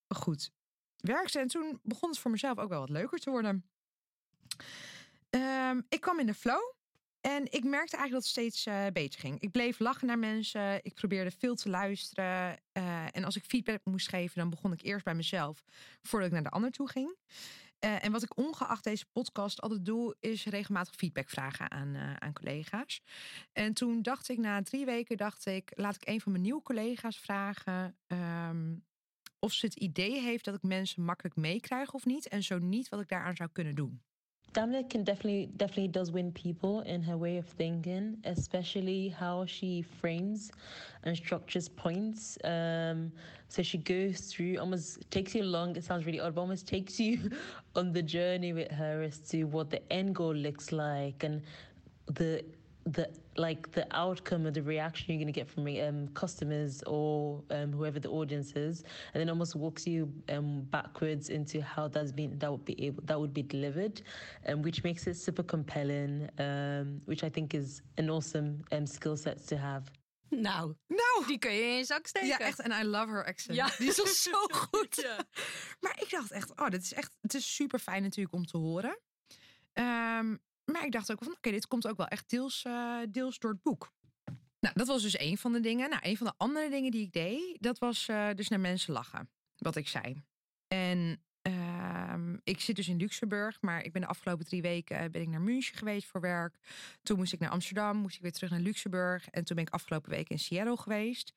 goed 0.08 0.50
werkte. 0.96 1.38
En 1.38 1.46
toen 1.46 1.80
begon 1.82 2.08
het 2.08 2.18
voor 2.18 2.30
mezelf 2.30 2.58
ook 2.58 2.68
wel 2.68 2.80
wat 2.80 2.90
leuker 2.90 3.18
te 3.18 3.30
worden. 3.30 3.64
Ehm, 5.30 5.80
ik 5.88 6.00
kwam 6.00 6.20
in 6.20 6.26
de 6.26 6.34
flow. 6.34 6.74
En 7.26 7.42
ik 7.50 7.64
merkte 7.64 7.96
eigenlijk 7.96 8.10
dat 8.10 8.22
het 8.22 8.24
steeds 8.24 8.66
eh, 8.66 8.86
beter 8.92 9.20
ging. 9.20 9.40
Ik 9.40 9.50
bleef 9.50 9.78
lachen 9.78 10.06
naar 10.06 10.18
mensen. 10.18 10.84
Ik 10.84 10.94
probeerde 10.94 11.30
veel 11.30 11.54
te 11.54 11.68
luisteren. 11.68 12.58
Eh, 12.72 13.04
en 13.10 13.24
als 13.24 13.36
ik 13.36 13.44
feedback 13.44 13.80
moest 13.84 14.08
geven, 14.08 14.38
dan 14.38 14.50
begon 14.50 14.72
ik 14.72 14.82
eerst 14.82 15.04
bij 15.04 15.14
mezelf 15.14 15.64
voordat 16.02 16.28
ik 16.28 16.34
naar 16.34 16.42
de 16.42 16.50
ander 16.50 16.70
toe 16.70 16.88
ging. 16.88 17.16
Eh, 17.78 18.04
en 18.04 18.12
wat 18.12 18.22
ik 18.22 18.36
ongeacht 18.36 18.84
deze 18.84 19.06
podcast 19.12 19.60
altijd 19.60 19.84
doe, 19.84 20.16
is 20.20 20.44
regelmatig 20.44 20.94
feedback 20.94 21.28
vragen 21.28 21.70
aan, 21.70 21.96
aan 22.18 22.32
collega's. 22.32 23.02
En 23.52 23.74
toen 23.74 24.02
dacht 24.02 24.28
ik, 24.28 24.38
na 24.38 24.62
drie 24.62 24.84
weken, 24.84 25.16
dacht 25.16 25.46
ik, 25.46 25.72
laat 25.74 25.94
ik 25.94 26.08
een 26.08 26.20
van 26.20 26.32
mijn 26.32 26.44
nieuwe 26.44 26.62
collega's 26.62 27.18
vragen 27.18 27.96
ehm, 28.06 28.74
of 29.38 29.52
ze 29.52 29.66
het 29.66 29.76
idee 29.76 30.20
heeft 30.20 30.44
dat 30.44 30.54
ik 30.54 30.62
mensen 30.62 31.02
makkelijk 31.02 31.36
meekrijg 31.36 31.92
of 31.92 32.04
niet. 32.04 32.28
En 32.28 32.42
zo 32.42 32.58
niet, 32.58 32.88
wat 32.88 33.00
ik 33.00 33.08
daaraan 33.08 33.36
zou 33.36 33.48
kunnen 33.52 33.74
doen. 33.74 34.05
Dominic 34.56 34.88
can 34.88 35.04
definitely 35.04 35.50
definitely 35.58 35.88
does 35.88 36.10
win 36.10 36.32
people 36.32 36.80
in 36.80 37.02
her 37.02 37.18
way 37.18 37.36
of 37.36 37.44
thinking, 37.44 38.16
especially 38.24 39.10
how 39.10 39.44
she 39.44 39.82
frames 39.82 40.50
and 41.04 41.14
structures 41.14 41.68
points. 41.68 42.38
Um, 42.42 43.12
so 43.48 43.62
she 43.62 43.76
goes 43.76 44.20
through 44.32 44.56
almost 44.56 45.10
takes 45.10 45.34
you 45.34 45.42
along. 45.42 45.76
It 45.76 45.84
sounds 45.84 46.06
really 46.06 46.20
odd, 46.20 46.34
but 46.34 46.40
almost 46.40 46.66
takes 46.66 46.98
you 46.98 47.30
on 47.76 47.92
the 47.92 48.02
journey 48.02 48.54
with 48.54 48.70
her 48.72 49.02
as 49.02 49.18
to 49.30 49.44
what 49.44 49.68
the 49.68 49.82
end 49.92 50.14
goal 50.14 50.34
looks 50.34 50.72
like 50.72 51.22
and 51.22 51.42
the 52.06 52.42
the 52.86 53.08
like 53.36 53.70
the 53.72 53.86
outcome 53.94 54.46
of 54.46 54.54
the 54.54 54.62
reaction 54.62 55.06
you're 55.08 55.18
going 55.18 55.26
to 55.26 55.32
get 55.32 55.48
from 55.48 55.66
um, 55.66 56.08
customers 56.14 56.82
or 56.86 57.42
um, 57.50 57.72
whoever 57.72 57.98
the 57.98 58.08
audience 58.08 58.52
is, 58.52 58.84
and 59.12 59.20
then 59.20 59.28
almost 59.28 59.56
walks 59.56 59.86
you 59.86 60.10
um, 60.28 60.62
backwards 60.70 61.28
into 61.28 61.60
how 61.60 61.88
that's 61.88 62.12
been 62.12 62.38
that 62.38 62.50
would 62.50 62.64
be 62.64 62.86
able 62.86 63.02
that 63.06 63.18
would 63.18 63.34
be 63.34 63.42
delivered, 63.42 64.02
um, 64.46 64.62
which 64.62 64.84
makes 64.84 65.06
it 65.06 65.16
super 65.16 65.42
compelling. 65.42 66.28
Um, 66.38 67.00
which 67.06 67.24
I 67.24 67.28
think 67.28 67.54
is 67.54 67.82
an 67.98 68.10
awesome 68.10 68.62
um, 68.72 68.86
skill 68.86 69.16
set 69.16 69.46
to 69.48 69.56
have. 69.56 69.90
Nou, 70.28 70.74
nou, 70.86 71.26
die 71.26 71.38
kun 71.38 71.52
je 71.52 71.62
in 71.62 71.76
je 71.76 71.84
zak 71.84 72.06
steken. 72.06 72.28
Ja, 72.28 72.38
echt. 72.38 72.60
En 72.60 72.70
I 72.70 72.84
love 72.84 73.10
her 73.10 73.24
accent. 73.24 73.56
Ja. 73.56 73.70
Die 73.78 73.88
is 73.88 74.00
al 74.00 74.06
zo 74.06 74.46
goed. 74.70 74.96
Ja. 74.96 75.16
Maar 75.80 75.98
ik 76.02 76.10
dacht 76.10 76.30
echt, 76.30 76.60
oh, 76.60 76.68
dit 76.68 76.82
is 76.82 76.92
echt, 76.92 77.16
het 77.20 77.34
is 77.34 77.54
super 77.54 77.78
fijn 77.78 78.02
natuurlijk 78.02 78.34
om 78.34 78.46
te 78.46 78.56
horen. 78.56 78.98
Ehm, 79.72 80.36
maar 80.72 80.84
ik 80.84 80.92
dacht 80.92 81.12
ook 81.12 81.24
van, 81.24 81.32
oké, 81.32 81.50
dit 81.50 81.66
komt 81.66 81.86
ook 81.86 81.96
wel 81.96 82.06
echt 82.06 82.30
deels, 82.30 82.62
eh, 82.64 82.98
deels 83.08 83.38
door 83.38 83.50
het 83.50 83.62
boek. 83.62 83.92
Nou, 84.60 84.74
dat 84.78 84.86
was 84.86 85.02
dus 85.02 85.18
een 85.18 85.38
van 85.38 85.52
de 85.52 85.60
dingen. 85.60 85.90
Nou, 85.90 86.02
een 86.04 86.16
van 86.16 86.26
de 86.26 86.32
andere 86.36 86.70
dingen 86.70 86.90
die 86.90 87.02
ik 87.02 87.12
deed, 87.12 87.56
dat 87.60 87.78
was 87.78 88.08
eh, 88.08 88.28
dus 88.34 88.48
naar 88.48 88.60
mensen 88.60 88.92
lachen. 88.92 89.30
Wat 89.56 89.76
ik 89.76 89.88
zei. 89.88 90.22
En 90.68 91.22
ehm, 91.42 92.36
ik 92.44 92.60
zit 92.60 92.76
dus 92.76 92.88
in 92.88 92.96
Luxemburg, 92.96 93.60
maar 93.60 93.84
ik 93.84 93.92
ben 93.92 94.02
de 94.02 94.08
afgelopen 94.08 94.44
drie 94.44 94.62
weken 94.62 94.98
eh, 94.98 95.10
ben 95.10 95.22
ik 95.22 95.28
naar 95.28 95.40
München 95.40 95.76
geweest 95.76 96.06
voor 96.06 96.20
werk. 96.20 96.56
Toen 97.02 97.16
moest 97.16 97.32
ik 97.32 97.40
naar 97.40 97.50
Amsterdam, 97.50 97.96
moest 97.96 98.16
ik 98.16 98.22
weer 98.22 98.32
terug 98.32 98.50
naar 98.50 98.60
Luxemburg. 98.60 99.28
En 99.28 99.44
toen 99.44 99.56
ben 99.56 99.66
ik 99.66 99.72
afgelopen 99.72 100.10
week 100.10 100.28
in 100.28 100.38
Seattle 100.38 100.76
geweest. 100.76 101.32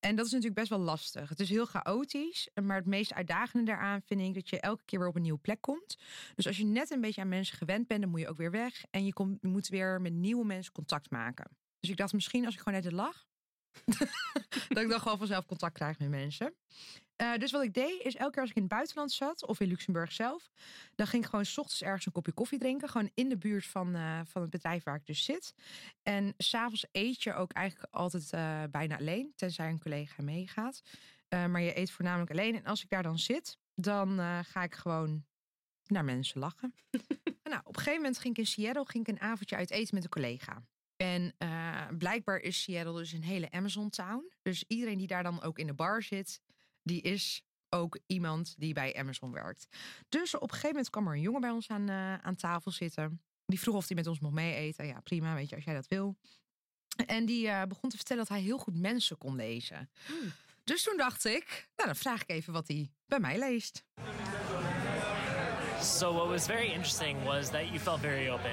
En 0.00 0.16
dat 0.16 0.26
is 0.26 0.32
natuurlijk 0.32 0.58
best 0.60 0.70
wel 0.70 0.78
lastig. 0.78 1.28
Het 1.28 1.40
is 1.40 1.48
heel 1.48 1.66
chaotisch, 1.66 2.48
maar 2.62 2.76
het 2.76 2.86
meest 2.86 3.14
uitdagende 3.14 3.64
daaraan 3.64 4.02
vind 4.02 4.20
ik 4.20 4.34
dat 4.34 4.48
je 4.48 4.60
elke 4.60 4.84
keer 4.84 4.98
weer 4.98 5.08
op 5.08 5.16
een 5.16 5.22
nieuwe 5.22 5.38
plek 5.38 5.60
komt. 5.60 5.98
Dus 6.34 6.46
als 6.46 6.56
je 6.56 6.64
net 6.64 6.90
een 6.90 7.00
beetje 7.00 7.20
aan 7.20 7.28
mensen 7.28 7.56
gewend 7.56 7.86
bent, 7.86 8.00
dan 8.00 8.10
moet 8.10 8.20
je 8.20 8.28
ook 8.28 8.36
weer 8.36 8.50
weg. 8.50 8.84
En 8.90 9.04
je, 9.04 9.12
komt, 9.12 9.38
je 9.40 9.48
moet 9.48 9.68
weer 9.68 10.00
met 10.00 10.12
nieuwe 10.12 10.44
mensen 10.44 10.72
contact 10.72 11.10
maken. 11.10 11.50
Dus 11.80 11.90
ik 11.90 11.96
dacht 11.96 12.12
misschien 12.12 12.44
als 12.44 12.54
ik 12.54 12.60
gewoon 12.60 12.82
net 12.82 12.92
lag, 12.92 13.26
dat 14.68 14.82
ik 14.82 14.88
dan 14.88 15.00
gewoon 15.00 15.18
vanzelf 15.18 15.46
contact 15.46 15.74
krijg 15.74 15.98
met 15.98 16.08
mensen. 16.08 16.54
Eh, 17.20 17.34
dus 17.38 17.50
wat 17.50 17.62
ik 17.62 17.74
deed, 17.74 18.02
is 18.02 18.16
elke 18.16 18.32
keer 18.32 18.40
als 18.40 18.50
ik 18.50 18.56
in 18.56 18.62
het 18.62 18.70
buitenland 18.70 19.12
zat, 19.12 19.46
of 19.46 19.60
in 19.60 19.68
Luxemburg 19.68 20.12
zelf, 20.12 20.50
dan 20.94 21.06
ging 21.06 21.22
ik 21.22 21.28
gewoon 21.28 21.44
's 21.44 21.58
ochtends 21.58 21.82
ergens 21.82 22.06
een 22.06 22.12
kopje 22.12 22.32
koffie 22.32 22.58
drinken. 22.58 22.88
Gewoon 22.88 23.10
in 23.14 23.28
de 23.28 23.36
buurt 23.36 23.66
van, 23.66 23.94
eh, 23.94 24.20
van 24.24 24.42
het 24.42 24.50
bedrijf 24.50 24.84
waar 24.84 24.94
ik 24.94 25.06
dus 25.06 25.24
zit. 25.24 25.54
En 26.02 26.34
s'avonds 26.36 26.86
eet 26.92 27.22
je 27.22 27.34
ook 27.34 27.52
eigenlijk 27.52 27.94
altijd 27.94 28.32
eh, 28.32 28.62
bijna 28.70 28.98
alleen, 28.98 29.32
tenzij 29.36 29.68
een 29.68 29.80
collega 29.80 30.22
meegaat. 30.22 30.82
Maar 31.28 31.60
je 31.60 31.78
eet 31.78 31.90
voornamelijk 31.90 32.30
alleen. 32.30 32.54
En 32.54 32.64
als 32.64 32.82
ik 32.82 32.88
daar 32.88 33.02
dan 33.02 33.18
zit, 33.18 33.58
dan 33.74 34.18
ga 34.44 34.62
ik 34.62 34.74
gewoon 34.74 35.24
naar 35.86 36.04
mensen 36.04 36.40
lachen. 36.40 36.74
nou, 37.50 37.60
op 37.64 37.76
een 37.76 37.82
gegeven 37.82 37.96
moment 37.96 38.18
ging 38.18 38.36
ik 38.36 38.40
in 38.40 38.46
Seattle 38.46 38.84
ging 38.86 39.08
ik 39.08 39.14
een 39.14 39.20
avondje 39.20 39.56
uit 39.56 39.70
eten 39.70 39.94
met 39.94 40.04
een 40.04 40.10
collega. 40.10 40.62
En 40.96 41.34
blijkbaar 41.98 42.38
is 42.38 42.62
Seattle 42.62 42.98
dus 42.98 43.12
een 43.12 43.24
hele 43.24 43.50
Amazon-town. 43.50 44.32
Dus 44.42 44.64
iedereen 44.66 44.98
die 44.98 45.06
daar 45.06 45.22
dan 45.22 45.42
ook 45.42 45.58
in 45.58 45.66
de 45.66 45.74
bar 45.74 46.02
zit, 46.02 46.40
die 46.82 47.00
is 47.00 47.44
ook 47.68 47.98
iemand 48.06 48.54
die 48.58 48.72
bij 48.72 48.96
Amazon 48.96 49.32
werkt. 49.32 49.66
Dus 50.08 50.34
op 50.34 50.42
een 50.42 50.48
gegeven 50.48 50.68
moment 50.68 50.90
kwam 50.90 51.06
er 51.06 51.14
een 51.14 51.20
jongen 51.20 51.40
bij 51.40 51.50
ons 51.50 51.68
aan, 51.68 51.88
eh, 51.88 52.14
aan 52.14 52.36
tafel 52.36 52.70
zitten. 52.70 53.22
Die 53.46 53.60
vroeg 53.60 53.74
of 53.74 53.86
hij 53.86 53.96
met 53.96 54.06
ons 54.06 54.20
mocht 54.20 54.34
mee 54.34 54.54
eten. 54.54 54.86
Ja, 54.86 55.00
prima, 55.00 55.34
weet 55.34 55.48
je, 55.48 55.54
als 55.54 55.64
jij 55.64 55.74
dat 55.74 55.88
wil. 55.88 56.16
En 57.06 57.26
die 57.26 57.48
eh, 57.48 57.62
begon 57.62 57.90
te 57.90 57.96
vertellen 57.96 58.22
dat 58.22 58.32
hij 58.32 58.44
heel 58.44 58.58
goed 58.58 58.78
mensen 58.78 59.18
kon 59.18 59.36
lezen. 59.36 59.90
Dus 60.64 60.82
toen 60.82 60.96
dacht 60.96 61.24
ik, 61.24 61.68
nou 61.76 61.88
dan 61.88 61.96
vraag 61.96 62.22
ik 62.22 62.28
even 62.28 62.52
wat 62.52 62.68
hij 62.68 62.90
bij 63.06 63.20
mij 63.20 63.38
leest. 63.38 63.84
So 65.80 66.12
what 66.12 66.28
was 66.28 66.46
very 66.46 66.70
interesting 66.70 67.24
was 67.24 67.50
that 67.50 67.72
you 67.72 67.78
felt 67.78 68.00
very 68.00 68.28
open. 68.28 68.52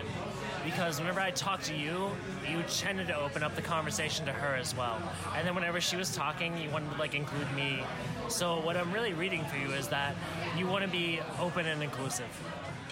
Because 0.64 0.98
whenever 1.00 1.20
I 1.20 1.32
talked 1.32 1.66
to 1.66 1.76
you, 1.76 2.10
you 2.50 2.64
tended 2.70 3.08
to 3.08 3.16
open 3.18 3.44
up 3.44 3.54
the 3.56 3.62
conversation 3.62 4.26
to 4.26 4.32
her 4.32 4.56
as 4.56 4.74
well. 4.76 4.98
And 5.36 5.46
then 5.46 5.54
whenever 5.54 5.82
she 5.82 5.98
was 5.98 6.16
talking, 6.16 6.58
you 6.58 6.70
wanted 6.70 6.92
to 6.92 6.98
like 6.98 7.14
include 7.14 7.54
me. 7.54 7.84
So 8.30 8.62
what 8.62 8.78
I'm 8.78 8.94
really 8.94 9.14
reading 9.14 9.44
for 9.46 9.58
you 9.58 9.72
is 9.74 9.90
that 9.90 10.16
you 10.58 10.68
want 10.68 10.86
to 10.86 10.90
be 10.90 11.20
open 11.40 11.66
and 11.66 11.84
inclusive. 11.84 12.30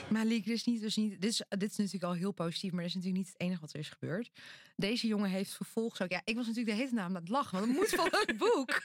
Maar 0.07 0.25
Liek, 0.25 0.45
dit 0.45 0.55
is, 0.55 0.63
niet, 0.63 0.81
dus 0.81 0.95
niet, 0.95 1.21
dit, 1.21 1.29
is, 1.29 1.41
dit 1.49 1.71
is 1.71 1.77
natuurlijk 1.77 2.03
al 2.03 2.13
heel 2.13 2.31
positief, 2.31 2.71
maar 2.71 2.81
dat 2.81 2.89
is 2.89 2.95
natuurlijk 2.95 3.23
niet 3.23 3.33
het 3.33 3.41
enige 3.41 3.61
wat 3.61 3.73
er 3.73 3.79
is 3.79 3.89
gebeurd. 3.89 4.31
Deze 4.75 5.07
jongen 5.07 5.29
heeft 5.29 5.53
vervolgens 5.53 6.01
ook, 6.01 6.09
ja, 6.09 6.21
ik 6.23 6.35
was 6.35 6.47
natuurlijk 6.47 6.77
de 6.77 6.83
hele 6.83 6.95
naam 6.95 7.15
aan 7.15 7.21
het 7.21 7.29
lachen, 7.29 7.59
want 7.59 7.71
het 7.71 7.77
moet 7.77 7.89
van 7.89 8.07
het 8.11 8.37
boek. 8.37 8.81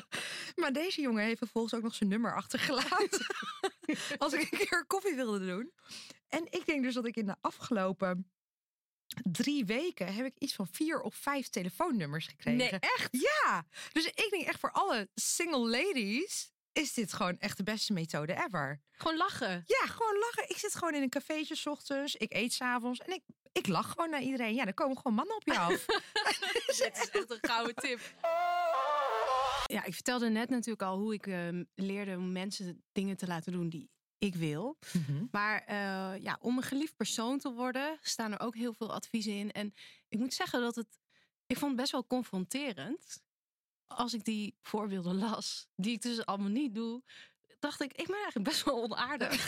maar 0.60 0.72
deze 0.72 1.00
jongen 1.00 1.24
heeft 1.24 1.38
vervolgens 1.38 1.74
ook 1.74 1.82
nog 1.82 1.94
zijn 1.94 2.10
nummer 2.10 2.34
achtergelaten. 2.34 3.26
Als 4.18 4.32
ik 4.32 4.40
een 4.40 4.58
keer 4.58 4.84
koffie 4.86 5.14
wilde 5.14 5.46
doen. 5.46 5.72
En 6.28 6.46
ik 6.50 6.66
denk 6.66 6.82
dus 6.82 6.94
dat 6.94 7.06
ik 7.06 7.16
in 7.16 7.26
de 7.26 7.36
afgelopen 7.40 8.30
drie 9.22 9.64
weken 9.64 10.14
heb 10.14 10.26
ik 10.26 10.38
iets 10.38 10.54
van 10.54 10.68
vier 10.70 11.00
of 11.00 11.14
vijf 11.14 11.48
telefoonnummers 11.48 12.26
gekregen. 12.26 12.58
Nee, 12.58 12.80
echt? 12.80 13.08
Ja. 13.10 13.66
Dus 13.92 14.04
ik 14.06 14.28
denk 14.30 14.46
echt 14.46 14.60
voor 14.60 14.72
alle 14.72 15.08
single 15.14 15.68
ladies 15.68 16.52
is 16.72 16.92
dit 16.92 17.12
gewoon 17.12 17.38
echt 17.38 17.56
de 17.56 17.62
beste 17.62 17.92
methode 17.92 18.44
ever. 18.46 18.80
Gewoon 18.92 19.16
lachen. 19.16 19.64
Ja, 19.66 19.86
gewoon 19.86 20.18
lachen. 20.18 20.48
Ik 20.48 20.56
zit 20.56 20.74
gewoon 20.74 20.94
in 20.94 21.02
een 21.02 21.08
cafeetje 21.08 21.54
's 21.54 21.66
ochtends. 21.66 22.16
Ik 22.16 22.32
eet 22.32 22.52
s'avonds 22.52 23.00
en 23.00 23.12
ik, 23.12 23.22
ik 23.52 23.66
lach 23.66 23.90
gewoon 23.90 24.10
naar 24.10 24.22
iedereen. 24.22 24.54
Ja, 24.54 24.64
dan 24.64 24.74
komen 24.74 24.96
gewoon 24.96 25.14
mannen 25.14 25.36
op 25.36 25.42
je 25.44 25.58
af. 25.58 25.86
Dit 26.52 26.64
is 26.66 26.80
echt 26.80 27.14
een 27.30 27.38
gouden 27.40 27.74
tip. 27.74 28.00
Ja, 29.70 29.84
ik 29.84 29.94
vertelde 29.94 30.28
net 30.28 30.48
natuurlijk 30.48 30.82
al 30.82 30.98
hoe 30.98 31.14
ik 31.14 31.26
ehm, 31.26 31.64
leerde 31.74 32.16
om 32.16 32.32
mensen 32.32 32.84
dingen 32.92 33.16
te 33.16 33.26
laten 33.26 33.52
doen 33.52 33.68
die 33.68 33.90
ik 34.18 34.34
wil. 34.34 34.78
Maar 35.30 35.64
eh, 35.64 36.22
ja, 36.22 36.38
om 36.40 36.56
een 36.56 36.62
geliefd 36.62 36.96
persoon 36.96 37.38
te 37.38 37.52
worden, 37.52 37.98
staan 38.02 38.32
er 38.32 38.40
ook 38.40 38.54
heel 38.54 38.72
veel 38.72 38.92
adviezen 38.92 39.32
in. 39.32 39.52
En 39.52 39.74
ik 40.08 40.18
moet 40.18 40.34
zeggen 40.34 40.60
dat 40.60 40.74
het. 40.74 40.98
Ik 41.46 41.58
vond 41.58 41.70
het 41.70 41.80
best 41.80 41.92
wel 41.92 42.06
confronterend. 42.06 43.22
Als 43.86 44.14
ik 44.14 44.24
die 44.24 44.56
voorbeelden 44.62 45.18
las, 45.18 45.68
die 45.74 45.92
ik 45.92 46.02
dus 46.02 46.26
allemaal 46.26 46.50
niet 46.50 46.74
doe, 46.74 47.02
dacht 47.58 47.80
ik, 47.80 47.92
ik 47.92 48.06
ben 48.06 48.16
eigenlijk 48.16 48.48
best 48.48 48.64
wel 48.64 48.82
onaardig. 48.82 49.46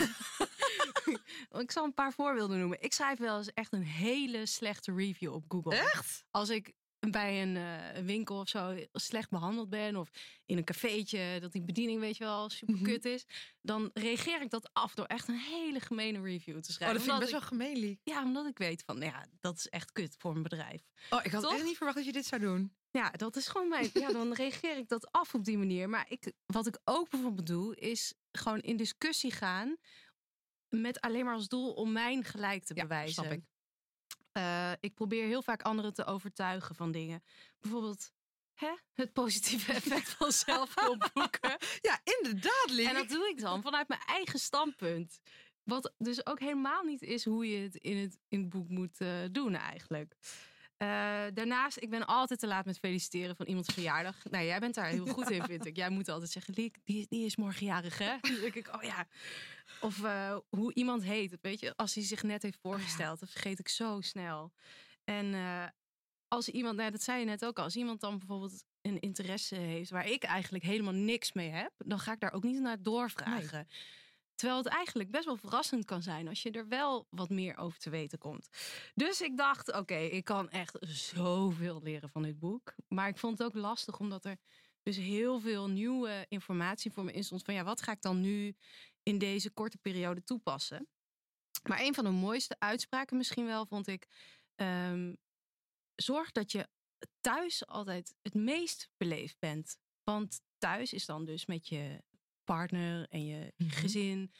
ik 1.61 1.71
zal 1.71 1.83
een 1.83 1.93
paar 1.93 2.13
voorbeelden 2.13 2.59
noemen. 2.59 2.81
Ik 2.81 2.93
schrijf 2.93 3.19
wel 3.19 3.37
eens 3.37 3.53
echt 3.53 3.73
een 3.73 3.83
hele 3.83 4.45
slechte 4.45 4.93
review 4.93 5.33
op 5.33 5.45
Google. 5.47 5.75
Echt? 5.75 6.25
Als 6.31 6.49
ik 6.49 6.73
bij 7.11 7.41
een 7.41 7.57
eh, 7.57 8.03
winkel 8.03 8.39
of 8.39 8.49
zo 8.49 8.77
slecht 8.93 9.29
behandeld 9.29 9.69
ben, 9.69 9.95
of 9.95 10.09
in 10.45 10.57
een 10.57 10.63
cafeetje 10.63 11.37
dat 11.39 11.51
die 11.51 11.61
bediening, 11.61 11.99
weet 11.99 12.17
je 12.17 12.23
wel, 12.23 12.49
super 12.49 12.75
Mhm. 12.75 12.83
kut 12.83 13.05
is, 13.05 13.25
dan 13.61 13.89
reageer 13.93 14.41
ik 14.41 14.49
dat 14.49 14.69
af 14.73 14.93
door 14.93 15.05
echt 15.05 15.27
een 15.27 15.37
hele 15.39 15.79
gemene 15.79 16.21
review 16.21 16.59
te 16.59 16.69
Oh, 16.69 16.75
schrijven. 16.75 16.95
dat 16.97 17.03
vind 17.03 17.13
ik 17.15 17.19
best 17.21 17.31
wel 17.31 17.41
gemeen, 17.41 17.77
Liek. 17.77 17.99
Ja, 18.03 18.23
omdat 18.23 18.45
ik 18.45 18.57
weet 18.57 18.83
van, 18.85 18.99
nou 18.99 19.11
ja, 19.11 19.25
dat 19.39 19.57
is 19.57 19.69
echt 19.69 19.91
kut 19.91 20.15
voor 20.17 20.35
een 20.35 20.43
bedrijf. 20.43 20.81
Oh, 21.09 21.19
ik 21.23 21.31
had 21.31 21.41
Toch? 21.43 21.53
echt 21.53 21.63
niet 21.63 21.77
verwacht 21.77 21.97
dat 21.97 22.05
je 22.05 22.11
dit 22.11 22.25
zou 22.25 22.41
doen. 22.41 22.75
Ja, 22.91 23.09
dat 23.11 23.35
is 23.35 23.47
gewoon 23.47 23.67
mijn. 23.69 23.89
Ja, 23.93 24.11
dan 24.11 24.33
reageer 24.33 24.77
ik 24.77 24.87
dat 24.87 25.11
af 25.11 25.33
op 25.33 25.45
die 25.45 25.57
manier. 25.57 25.89
Maar 25.89 26.05
ik, 26.09 26.31
wat 26.45 26.67
ik 26.67 26.79
ook 26.83 27.09
bijvoorbeeld 27.09 27.47
doe, 27.47 27.75
is 27.75 28.13
gewoon 28.31 28.59
in 28.59 28.77
discussie 28.77 29.31
gaan. 29.31 29.77
Met 30.69 31.01
alleen 31.01 31.25
maar 31.25 31.33
als 31.33 31.47
doel 31.47 31.73
om 31.73 31.91
mijn 31.91 32.23
gelijk 32.23 32.63
te 32.63 32.73
bewijzen. 32.73 33.13
snap 33.23 33.31
ik. 33.37 33.41
Eh, 34.33 34.71
ik 34.79 34.93
probeer 34.93 35.25
heel 35.25 35.41
vaak 35.41 35.61
anderen 35.61 35.93
te 35.93 36.05
overtuigen 36.05 36.75
van 36.75 36.91
dingen. 36.91 37.23
Bijvoorbeeld 37.59 38.11
hè, 38.53 38.73
het 38.93 39.13
positieve 39.13 39.73
effect 39.81 40.09
van 40.09 40.31
zelfhulp 40.31 41.09
boeken. 41.13 41.57
Ja, 41.81 41.99
inderdaad. 42.03 42.87
En 42.87 42.93
dat 42.93 43.09
doe 43.09 43.29
ik 43.29 43.39
dan 43.39 43.61
vanuit 43.61 43.87
mijn 43.87 44.01
eigen 44.05 44.39
standpunt. 44.39 45.19
Wat 45.63 45.93
dus 45.97 46.25
ook 46.25 46.39
helemaal 46.39 46.83
niet 46.83 47.01
is 47.01 47.25
hoe 47.25 47.49
je 47.49 47.57
het 47.57 47.75
in 47.75 47.97
het, 47.97 48.19
in 48.27 48.39
het 48.39 48.49
boek 48.49 48.69
moet 48.69 48.97
eh, 48.97 49.09
doen 49.31 49.55
eigenlijk. 49.55 50.15
Eh, 50.83 51.23
daarnaast, 51.33 51.77
ik 51.77 51.89
ben 51.89 52.05
altijd 52.05 52.39
te 52.39 52.47
laat 52.47 52.65
met 52.65 52.79
feliciteren 52.79 53.35
van 53.35 53.45
iemands 53.45 53.73
verjaardag. 53.73 54.15
Nou, 54.29 54.45
jij 54.45 54.59
bent 54.59 54.75
daar 54.75 54.87
heel 54.87 55.05
goed 55.05 55.29
in, 55.29 55.43
vind 55.43 55.65
ik. 55.65 55.75
Jij 55.75 55.89
moet 55.89 56.09
altijd 56.09 56.31
zeggen, 56.31 56.53
Liek, 56.57 56.77
die, 56.83 57.05
die 57.09 57.25
is 57.25 57.35
morgen 57.35 57.65
jarig, 57.65 57.97
hè? 57.97 58.17
Dan 58.21 58.39
denk 58.41 58.53
ik, 58.53 58.75
oh 58.75 58.83
ja. 58.83 59.07
Of 59.81 60.03
eh, 60.03 60.37
hoe 60.49 60.73
iemand 60.73 61.03
heet, 61.03 61.37
weet 61.41 61.59
je. 61.59 61.75
Als 61.75 61.95
hij 61.95 62.03
zich 62.03 62.23
net 62.23 62.41
heeft 62.41 62.57
voorgesteld, 62.61 63.19
dat 63.19 63.29
vergeet 63.29 63.59
ik 63.59 63.67
zo 63.67 64.01
snel. 64.01 64.51
En 65.03 65.33
eh, 65.33 65.65
als 66.27 66.49
iemand, 66.49 66.77
nou, 66.77 66.91
dat 66.91 67.01
zei 67.01 67.19
je 67.19 67.25
net 67.25 67.45
ook 67.45 67.57
al. 67.57 67.63
Als 67.63 67.75
iemand 67.75 67.99
dan 68.01 68.17
bijvoorbeeld 68.17 68.63
een 68.81 68.99
interesse 68.99 69.55
heeft 69.55 69.89
waar 69.89 70.07
ik 70.07 70.23
eigenlijk 70.23 70.63
helemaal 70.63 70.93
niks 70.93 71.33
mee 71.33 71.49
heb, 71.49 71.71
dan 71.77 71.99
ga 71.99 72.11
ik 72.11 72.19
daar 72.19 72.33
ook 72.33 72.43
niet 72.43 72.61
naar 72.61 72.81
doorvragen. 72.81 73.67
Terwijl 74.35 74.59
het 74.63 74.67
eigenlijk 74.67 75.11
best 75.11 75.25
wel 75.25 75.37
verrassend 75.37 75.85
kan 75.85 76.01
zijn 76.01 76.27
als 76.27 76.43
je 76.43 76.51
er 76.51 76.67
wel 76.67 77.07
wat 77.09 77.29
meer 77.29 77.57
over 77.57 77.79
te 77.79 77.89
weten 77.89 78.17
komt. 78.17 78.49
Dus 78.93 79.21
ik 79.21 79.37
dacht, 79.37 79.73
oké, 79.73 79.95
ik 79.97 80.23
kan 80.23 80.49
echt 80.49 80.77
zoveel 81.15 81.81
leren 81.81 82.09
van 82.09 82.21
dit 82.23 82.39
boek. 82.39 82.73
Maar 82.87 83.07
ik 83.07 83.17
vond 83.17 83.37
het 83.37 83.47
ook 83.47 83.53
lastig 83.53 83.99
omdat 83.99 84.25
er 84.25 84.37
dus 84.83 84.97
heel 84.97 85.39
veel 85.39 85.69
nieuwe 85.69 86.25
informatie 86.29 86.91
voor 86.91 87.03
me 87.03 87.11
in 87.11 87.23
stond. 87.23 87.43
Van 87.43 87.53
ja, 87.53 87.63
wat 87.63 87.81
ga 87.81 87.91
ik 87.91 88.01
dan 88.01 88.21
nu 88.21 88.55
in 89.03 89.17
deze 89.17 89.49
korte 89.49 89.77
periode 89.77 90.23
toepassen? 90.23 90.87
Maar 91.63 91.79
een 91.81 91.93
van 91.93 92.03
de 92.03 92.09
mooiste 92.09 92.55
uitspraken 92.59 93.17
misschien 93.17 93.45
wel 93.45 93.65
vond 93.65 93.87
ik. 93.87 94.07
ehm, 94.55 95.13
zorg 95.95 96.31
dat 96.31 96.51
je 96.51 96.67
thuis 97.21 97.67
altijd 97.67 98.15
het 98.21 98.33
meest 98.33 98.89
beleefd 98.97 99.39
bent. 99.39 99.77
Want 100.03 100.41
thuis 100.57 100.93
is 100.93 101.05
dan 101.05 101.25
dus 101.25 101.45
met 101.45 101.67
je 101.67 102.03
partner 102.43 103.07
en 103.09 103.25
je 103.25 103.53
gezin 103.57 104.31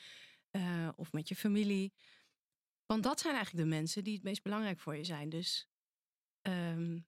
eh, 0.51 0.89
of 0.95 1.11
met 1.11 1.27
je 1.27 1.35
familie. 1.35 1.93
Want 2.85 3.03
dat 3.03 3.19
zijn 3.19 3.35
eigenlijk 3.35 3.65
de 3.65 3.75
mensen 3.75 4.03
die 4.03 4.13
het 4.13 4.23
meest 4.23 4.43
belangrijk 4.43 4.79
voor 4.79 4.95
je 4.95 5.03
zijn. 5.03 5.29
Dus 5.29 5.67
ehm, 6.41 6.99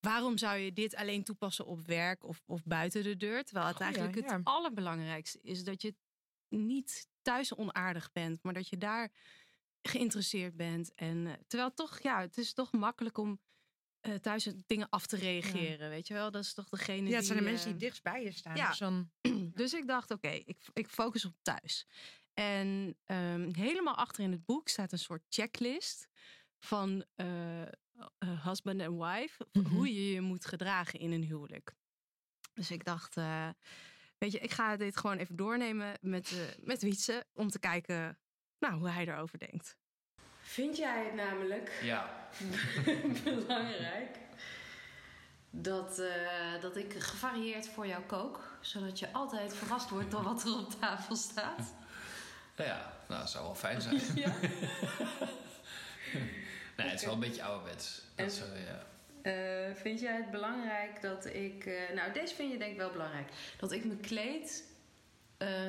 waarom 0.00 0.38
zou 0.38 0.58
je 0.58 0.72
dit 0.72 0.94
alleen 0.94 1.24
toepassen 1.24 1.66
op 1.66 1.86
werk 1.86 2.24
of, 2.24 2.42
of 2.46 2.64
buiten 2.64 3.02
de 3.02 3.16
deur? 3.16 3.44
Terwijl 3.44 3.66
het 3.66 3.80
eigenlijk 3.80 4.14
het 4.14 4.24
ja. 4.24 4.40
allerbelangrijkste 4.42 5.38
is 5.42 5.64
dat 5.64 5.82
je 5.82 5.94
niet 6.48 7.08
thuis 7.22 7.54
onaardig 7.54 8.12
bent, 8.12 8.42
maar 8.42 8.54
dat 8.54 8.68
je 8.68 8.78
daar 8.78 9.12
geïnteresseerd 9.82 10.56
bent. 10.56 10.94
En 10.94 11.26
eh, 11.26 11.32
terwijl 11.46 11.74
toch, 11.74 12.00
ja, 12.00 12.20
het 12.20 12.38
is 12.38 12.52
toch 12.52 12.72
makkelijk 12.72 13.18
om 13.18 13.40
eh, 14.00 14.14
thuis 14.14 14.52
dingen 14.66 14.88
af 14.88 15.06
te 15.06 15.16
reageren, 15.16 15.88
weet 15.88 16.06
je 16.06 16.14
wel? 16.14 16.30
Dat 16.30 16.42
is 16.44 16.54
toch 16.54 16.68
degene 16.68 17.08
Ja, 17.08 17.16
het 17.16 17.26
zijn 17.26 17.38
de 17.38 17.44
die, 17.44 17.52
mensen 17.52 17.70
die 17.70 17.80
dichtst 17.80 18.02
bij 18.02 18.24
je 18.24 18.32
staan. 18.32 18.56
ja. 18.56 18.68
Dus 18.68 18.78
dan, 18.78 19.10
dus 19.58 19.74
ik 19.74 19.86
dacht, 19.86 20.10
oké, 20.10 20.28
ik, 20.28 20.56
ik 20.72 20.88
focus 20.88 21.24
op 21.24 21.34
thuis. 21.42 21.86
En 22.34 22.96
ehm, 23.04 23.54
helemaal 23.54 23.96
achter 23.96 24.24
in 24.24 24.32
het 24.32 24.44
boek 24.44 24.68
staat 24.68 24.92
een 24.92 24.98
soort 24.98 25.22
checklist 25.28 26.08
van 26.58 27.04
eh, 27.14 27.62
eh, 27.62 27.68
husband 28.44 28.80
en 28.80 28.98
wife. 28.98 29.46
van 29.52 29.66
Hoe 29.66 29.94
je 29.94 30.12
je 30.12 30.20
moet 30.20 30.44
gedragen 30.46 30.98
in 30.98 31.12
een 31.12 31.24
huwelijk. 31.24 31.72
Dus 32.54 32.70
ik 32.70 32.84
dacht, 32.84 33.16
eh, 33.16 33.48
weet 34.18 34.32
je, 34.32 34.38
ik 34.38 34.50
ga 34.50 34.76
dit 34.76 34.96
gewoon 34.96 35.16
even 35.16 35.36
doornemen 35.36 35.98
met, 36.00 36.32
eh 36.32 36.64
met 36.64 36.82
Wietse. 36.82 37.26
Om 37.32 37.48
te 37.48 37.58
kijken 37.58 38.18
nou, 38.58 38.78
hoe 38.78 38.88
hij 38.88 39.06
erover 39.06 39.38
denkt. 39.38 39.76
Vind 40.40 40.76
jij 40.76 41.04
het 41.04 41.14
namelijk 41.14 41.80
Ja. 41.82 42.28
belangrijk 43.24 44.27
dat, 45.50 45.98
eh, 45.98 46.60
dat 46.60 46.76
ik 46.76 46.94
gevarieerd 47.02 47.68
voor 47.68 47.86
jou 47.86 48.02
kook? 48.02 48.58
Zodat 48.60 48.98
je 48.98 49.12
altijd 49.12 49.54
verrast 49.54 49.90
wordt 49.90 50.10
door 50.10 50.22
wat 50.22 50.44
er 50.44 50.58
op 50.58 50.70
tafel 50.80 51.16
staat? 51.16 51.74
Nou 52.56 52.70
ja, 52.70 52.92
nou, 53.08 53.20
dat 53.20 53.30
zou 53.30 53.44
wel 53.44 53.54
fijn 53.54 53.80
zijn. 53.80 54.00
Ja. 54.14 54.32
nee, 56.76 56.88
het 56.88 56.98
is 57.00 57.04
wel 57.04 57.14
een 57.14 57.20
beetje 57.20 57.42
ouderwets. 57.42 58.02
Dat 58.14 58.32
zo, 58.32 58.44
ja. 58.44 58.86
Eh, 59.22 59.74
vind 59.74 60.00
jij 60.00 60.16
het 60.16 60.30
belangrijk 60.30 61.00
dat 61.00 61.26
ik... 61.26 61.66
eh, 61.66 61.94
nou, 61.94 62.12
deze 62.12 62.34
vind 62.34 62.52
je 62.52 62.58
denk 62.58 62.70
ik 62.72 62.76
wel 62.78 62.90
belangrijk. 62.90 63.28
Dat 63.58 63.72
ik 63.72 63.84
me 63.84 63.96
kleed 63.96 64.64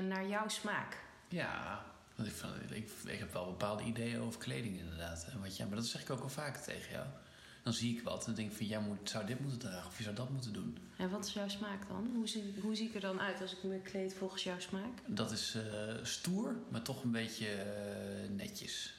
naar 0.01 0.27
jouw 0.27 0.47
smaak. 0.47 0.97
Ja, 1.27 1.83
want 2.15 2.29
ik, 2.29 2.35
ik, 2.69 2.89
ik 3.05 3.19
heb 3.19 3.33
wel 3.33 3.45
bepaalde 3.45 3.83
ideeën 3.83 4.21
over 4.21 4.39
kleding 4.39 4.79
inderdaad. 4.79 5.25
En 5.31 5.41
wat, 5.41 5.57
ja, 5.57 5.65
maar 5.65 5.75
dat 5.75 5.85
zeg 5.85 6.01
ik 6.01 6.09
ook 6.09 6.19
wel 6.19 6.29
vaker 6.29 6.61
tegen 6.61 6.91
jou. 6.91 7.05
Dan 7.63 7.73
zie 7.73 7.97
ik 7.97 8.03
wat 8.03 8.19
en 8.19 8.25
dan 8.25 8.35
denk 8.35 8.51
ik 8.51 8.57
van, 8.57 8.65
jij 8.65 8.79
moet, 8.79 9.09
zou 9.09 9.25
dit 9.25 9.39
moeten 9.39 9.59
dragen 9.59 9.87
of 9.87 9.97
je 9.97 10.03
zou 10.03 10.15
dat 10.15 10.29
moeten 10.29 10.53
doen. 10.53 10.77
En 10.97 11.09
wat 11.09 11.25
is 11.25 11.33
jouw 11.33 11.47
smaak 11.47 11.87
dan? 11.87 12.11
Hoe 12.15 12.27
zie, 12.27 12.53
hoe 12.61 12.75
zie 12.75 12.87
ik 12.87 12.95
er 12.95 13.01
dan 13.01 13.19
uit 13.19 13.41
als 13.41 13.51
ik 13.51 13.63
me 13.63 13.79
kleed 13.79 14.13
volgens 14.13 14.43
jouw 14.43 14.59
smaak? 14.59 14.99
Dat 15.05 15.31
is 15.31 15.55
eh, 15.55 15.93
stoer, 16.03 16.55
maar 16.69 16.81
toch 16.81 17.03
een 17.03 17.11
beetje 17.11 17.47
eh, 17.47 18.29
netjes. 18.29 18.93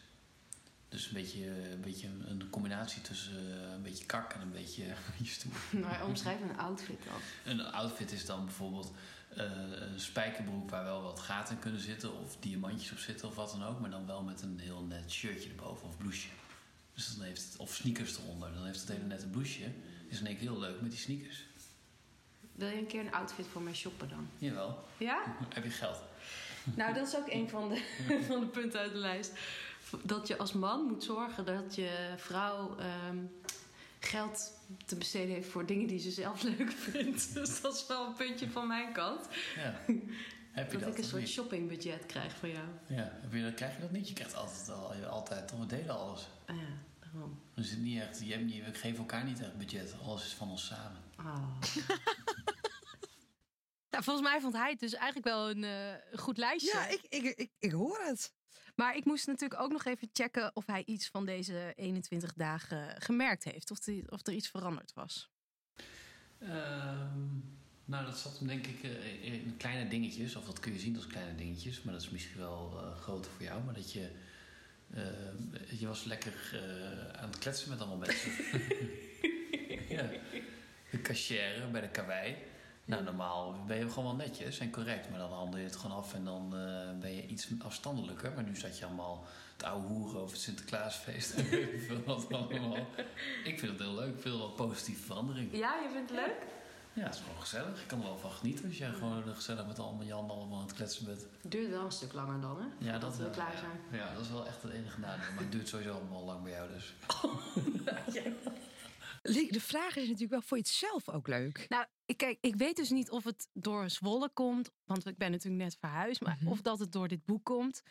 Dus 0.88 1.06
een 1.06 1.12
beetje, 1.12 1.46
een, 1.70 1.80
beetje 1.80 2.08
een 2.26 2.50
combinatie 2.50 3.02
tussen 3.02 3.36
eh, 3.36 3.72
een 3.72 3.82
beetje 3.82 4.06
kak 4.06 4.32
en 4.32 4.40
een 4.46 4.50
beetje, 4.50 4.84
stoer. 5.22 5.80
Maar 5.80 6.04
omschrijf 6.06 6.40
een 6.40 6.58
outfit 6.58 6.98
dan. 7.04 7.52
Een 7.52 7.60
outfit 7.72 8.12
is 8.12 8.26
dan 8.26 8.44
bijvoorbeeld 8.44 8.92
eh, 9.36 9.44
een 9.92 10.00
spijkerbroek 10.00 10.70
waar 10.70 10.84
wel 10.84 11.02
wat 11.02 11.20
gaten 11.20 11.54
in 11.54 11.60
kunnen 11.60 11.80
zitten, 11.80 12.20
of 12.20 12.36
diamantjes 12.40 12.92
op 12.92 12.98
zitten 12.98 13.28
of 13.28 13.34
wat 13.34 13.50
dan 13.50 13.64
ook, 13.64 13.80
maar 13.80 13.90
dan 13.90 14.06
wel 14.06 14.22
met 14.22 14.42
een 14.42 14.58
heel 14.58 14.82
net 14.82 15.10
shirtje 15.10 15.48
erboven 15.48 15.88
of 15.88 15.96
blouseje. 15.96 16.32
Dus 17.06 17.16
dan 17.16 17.24
heeft 17.24 17.42
het, 17.44 17.56
of 17.56 17.74
sneakers 17.74 18.18
eronder. 18.18 18.52
Dan 18.54 18.64
heeft 18.64 18.80
het 18.80 18.88
hele 18.88 19.04
nette 19.04 19.26
blouseje. 19.26 19.70
Is 20.08 20.20
in 20.20 20.26
één 20.26 20.36
keer 20.36 20.50
heel 20.50 20.58
leuk 20.58 20.80
met 20.80 20.90
die 20.90 21.00
sneakers. 21.00 21.44
Wil 22.52 22.68
je 22.68 22.78
een 22.78 22.86
keer 22.86 23.00
een 23.00 23.12
outfit 23.12 23.46
voor 23.52 23.62
mij 23.62 23.74
shoppen 23.74 24.08
dan? 24.08 24.28
Jawel. 24.38 24.84
Ja? 24.96 25.22
Heb 25.54 25.64
je 25.64 25.70
geld? 25.70 25.96
Nou, 26.76 26.94
dat 26.94 27.08
is 27.08 27.16
ook 27.16 27.28
een 27.28 27.48
van 27.48 27.68
de, 27.68 27.82
van 28.28 28.40
de 28.40 28.46
punten 28.46 28.80
uit 28.80 28.92
de 28.92 28.98
lijst. 28.98 29.32
Dat 30.02 30.26
je 30.28 30.36
als 30.38 30.52
man 30.52 30.84
moet 30.84 31.04
zorgen 31.04 31.44
dat 31.46 31.74
je 31.74 32.14
vrouw 32.16 32.78
ehm, 32.78 33.18
geld 34.00 34.52
te 34.86 34.96
besteden 34.96 35.34
heeft 35.34 35.48
voor 35.48 35.66
dingen 35.66 35.86
die 35.86 35.98
ze 35.98 36.10
zelf 36.10 36.42
leuk 36.58 36.70
vindt. 36.72 37.34
Dus 37.34 37.60
dat 37.60 37.74
is 37.74 37.86
wel 37.86 38.06
een 38.06 38.14
puntje 38.14 38.50
van 38.50 38.66
mijn 38.66 38.92
kant. 38.92 39.28
Ja. 39.56 39.80
Heb 40.50 40.72
je 40.72 40.78
dat 40.78 40.86
dat 40.86 40.96
ik 40.98 41.04
een 41.04 41.10
soort 41.10 41.28
shoppingbudget 41.28 42.06
krijg 42.06 42.36
van 42.36 42.50
jou. 42.50 42.66
Ja, 42.86 43.18
heb 43.20 43.32
je, 43.32 43.42
dat- 43.42 43.54
krijg 43.54 43.74
je 43.74 43.80
dat 43.80 43.90
niet? 43.90 44.08
Je 44.08 44.14
krijgt 44.14 44.34
altijd, 44.34 44.70
al, 44.70 44.92
altijd 45.04 45.48
toch, 45.48 45.58
we 45.58 45.66
delen 45.66 45.98
alles. 45.98 46.28
Ah 46.46 46.56
ja, 46.56 46.62
daarom. 47.12 47.40
Dus 47.54 47.70
het 47.70 47.78
niet 47.78 48.00
echt, 48.00 48.20
je 48.20 48.32
hebt 48.32 48.44
niet, 48.44 48.64
we 48.64 48.74
geven 48.74 48.98
elkaar 48.98 49.24
niet 49.24 49.40
echt 49.40 49.56
budget. 49.56 49.94
Alles 50.02 50.24
is 50.24 50.34
van 50.34 50.50
ons 50.50 50.66
samen. 50.66 51.00
Ah. 51.16 51.60
Nou, 53.90 54.04
volgens 54.04 54.28
mij 54.28 54.40
vond 54.40 54.54
hij 54.54 54.70
het 54.70 54.80
dus 54.80 54.94
eigenlijk 54.94 55.26
wel 55.26 55.50
een 55.50 55.64
eh, 55.64 56.18
goed 56.18 56.36
lijstje. 56.36 56.78
Ja, 56.78 56.88
ik, 56.88 57.00
ik, 57.08 57.24
ik, 57.24 57.50
ik 57.58 57.72
hoor 57.72 58.00
het. 58.06 58.32
Maar 58.74 58.96
ik 58.96 59.04
moest 59.04 59.26
natuurlijk 59.26 59.60
ook 59.60 59.72
nog 59.72 59.84
even 59.84 60.08
checken 60.12 60.56
of 60.56 60.66
hij 60.66 60.82
iets 60.84 61.08
van 61.08 61.26
deze 61.26 61.72
21 61.76 62.32
dagen 62.34 63.02
gemerkt 63.02 63.44
heeft. 63.44 63.70
Of, 63.70 63.78
die, 63.78 64.10
of 64.10 64.26
er 64.26 64.32
iets 64.32 64.48
veranderd 64.48 64.92
was. 64.92 65.30
Ehm, 66.38 67.28
nou, 67.84 68.04
dat 68.04 68.18
zat 68.18 68.38
hem 68.38 68.46
denk 68.46 68.66
ik 68.66 68.82
eh, 68.82 69.24
in 69.24 69.56
kleine 69.56 69.88
dingetjes. 69.88 70.36
Of 70.36 70.44
dat 70.44 70.60
kun 70.60 70.72
je 70.72 70.78
zien 70.78 70.96
als 70.96 71.06
kleine 71.06 71.34
dingetjes. 71.34 71.82
Maar 71.82 71.92
dat 71.92 72.02
is 72.02 72.10
misschien 72.10 72.38
wel 72.38 72.80
eh, 72.80 73.00
groter 73.00 73.30
voor 73.30 73.42
jou. 73.42 73.64
Maar 73.64 73.74
dat 73.74 73.92
je... 73.92 74.10
eh, 74.94 75.80
je 75.80 75.86
was 75.86 76.04
lekker 76.04 76.32
eh, 76.52 77.20
aan 77.20 77.28
het 77.28 77.38
kletsen 77.38 77.68
met 77.68 77.80
allemaal 77.80 77.96
mensen. 77.96 78.30
ja. 79.96 80.08
De 80.90 81.00
cashier 81.02 81.68
bij 81.72 81.80
de 81.80 81.88
karwei. 81.88 82.36
Nou, 82.84 83.02
normaal 83.02 83.64
ben 83.66 83.76
je 83.76 83.88
gewoon 83.88 84.04
wel 84.04 84.26
netjes 84.26 84.58
en 84.58 84.70
correct. 84.70 85.10
Maar 85.10 85.18
dan 85.18 85.32
handel 85.32 85.58
je 85.58 85.64
het 85.64 85.76
gewoon 85.76 85.96
af 85.96 86.14
en 86.14 86.24
dan 86.24 86.56
eh, 86.56 87.00
ben 87.00 87.14
je 87.14 87.26
iets 87.26 87.48
afstandelijker. 87.58 88.32
Maar 88.32 88.44
nu 88.44 88.56
zat 88.56 88.78
je 88.78 88.84
allemaal 88.84 89.26
het 89.52 89.62
oude 89.62 89.86
hoeren 89.86 90.20
over 90.20 90.32
het 90.32 90.40
Sinterklaasfeest. 90.44 91.34
en 91.34 91.52
ik 91.74 91.82
veel 91.86 92.02
wat 92.04 92.32
allemaal. 92.32 92.86
Ik 93.44 93.58
vind 93.58 93.72
het 93.72 93.80
heel 93.80 93.94
leuk. 93.94 94.14
Ik 94.14 94.20
vind 94.20 94.34
het 94.34 94.42
wel 94.42 94.50
positieve 94.50 95.02
verandering. 95.02 95.56
Ja, 95.56 95.74
je 95.82 95.88
vindt 95.92 96.10
het 96.10 96.18
leuk? 96.18 96.59
Ja, 96.92 97.02
het 97.02 97.14
is 97.14 97.20
gewoon 97.20 97.40
gezellig. 97.40 97.80
Ik 97.82 97.88
kan 97.88 97.98
er 97.98 98.04
wel 98.04 98.18
van 98.18 98.30
genieten 98.30 98.66
als 98.66 98.78
jij 98.78 98.92
gewoon 98.92 99.34
gezellig 99.34 99.66
met 99.66 99.78
allemaal 99.78 100.06
Jan 100.06 100.30
allemaal 100.30 100.58
aan 100.58 100.66
het 100.66 100.74
kletsen 100.74 101.04
bent. 101.04 101.26
Het 101.42 101.50
duurt 101.50 101.70
wel 101.70 101.84
een 101.84 101.92
stuk 101.92 102.12
langer 102.12 102.40
dan, 102.40 102.60
hè? 102.60 102.90
Ja, 102.90 102.98
dat 102.98 103.16
we 103.16 103.30
klaar 103.30 103.58
zijn. 103.58 104.00
Ja, 104.00 104.14
dat 104.14 104.22
is 104.22 104.30
wel 104.30 104.46
echt 104.46 104.62
het 104.62 104.72
enige 104.72 105.00
nadeel. 105.00 105.32
Maar 105.32 105.42
het 105.42 105.52
duurt 105.52 105.68
sowieso 105.68 105.92
allemaal 105.92 106.24
lang 106.24 106.42
bij 106.42 106.52
jou 106.52 106.68
dus. 106.68 106.94
Liek, 109.22 109.52
De 109.52 109.60
vraag 109.60 109.96
is 109.96 110.02
natuurlijk 110.02 110.30
wel, 110.30 110.42
vond 110.42 110.68
je 110.68 110.72
het 110.72 110.90
zelf 110.90 111.08
ook 111.08 111.28
leuk? 111.28 111.66
Nou, 111.68 111.86
ik, 112.04 112.16
kijk, 112.16 112.38
ik 112.40 112.56
weet 112.56 112.76
dus 112.76 112.90
niet 112.90 113.10
of 113.10 113.24
het 113.24 113.48
door 113.52 113.90
Zwolle 113.90 114.30
komt. 114.32 114.70
Want 114.84 115.06
ik 115.06 115.16
ben 115.16 115.30
natuurlijk 115.30 115.62
net 115.62 115.76
verhuisd. 115.80 116.20
Maar 116.20 116.38
of 116.44 116.60
dat 116.60 116.78
het 116.78 116.92
door 116.92 117.08
dit 117.08 117.24
boek 117.24 117.44
komt. 117.44 117.82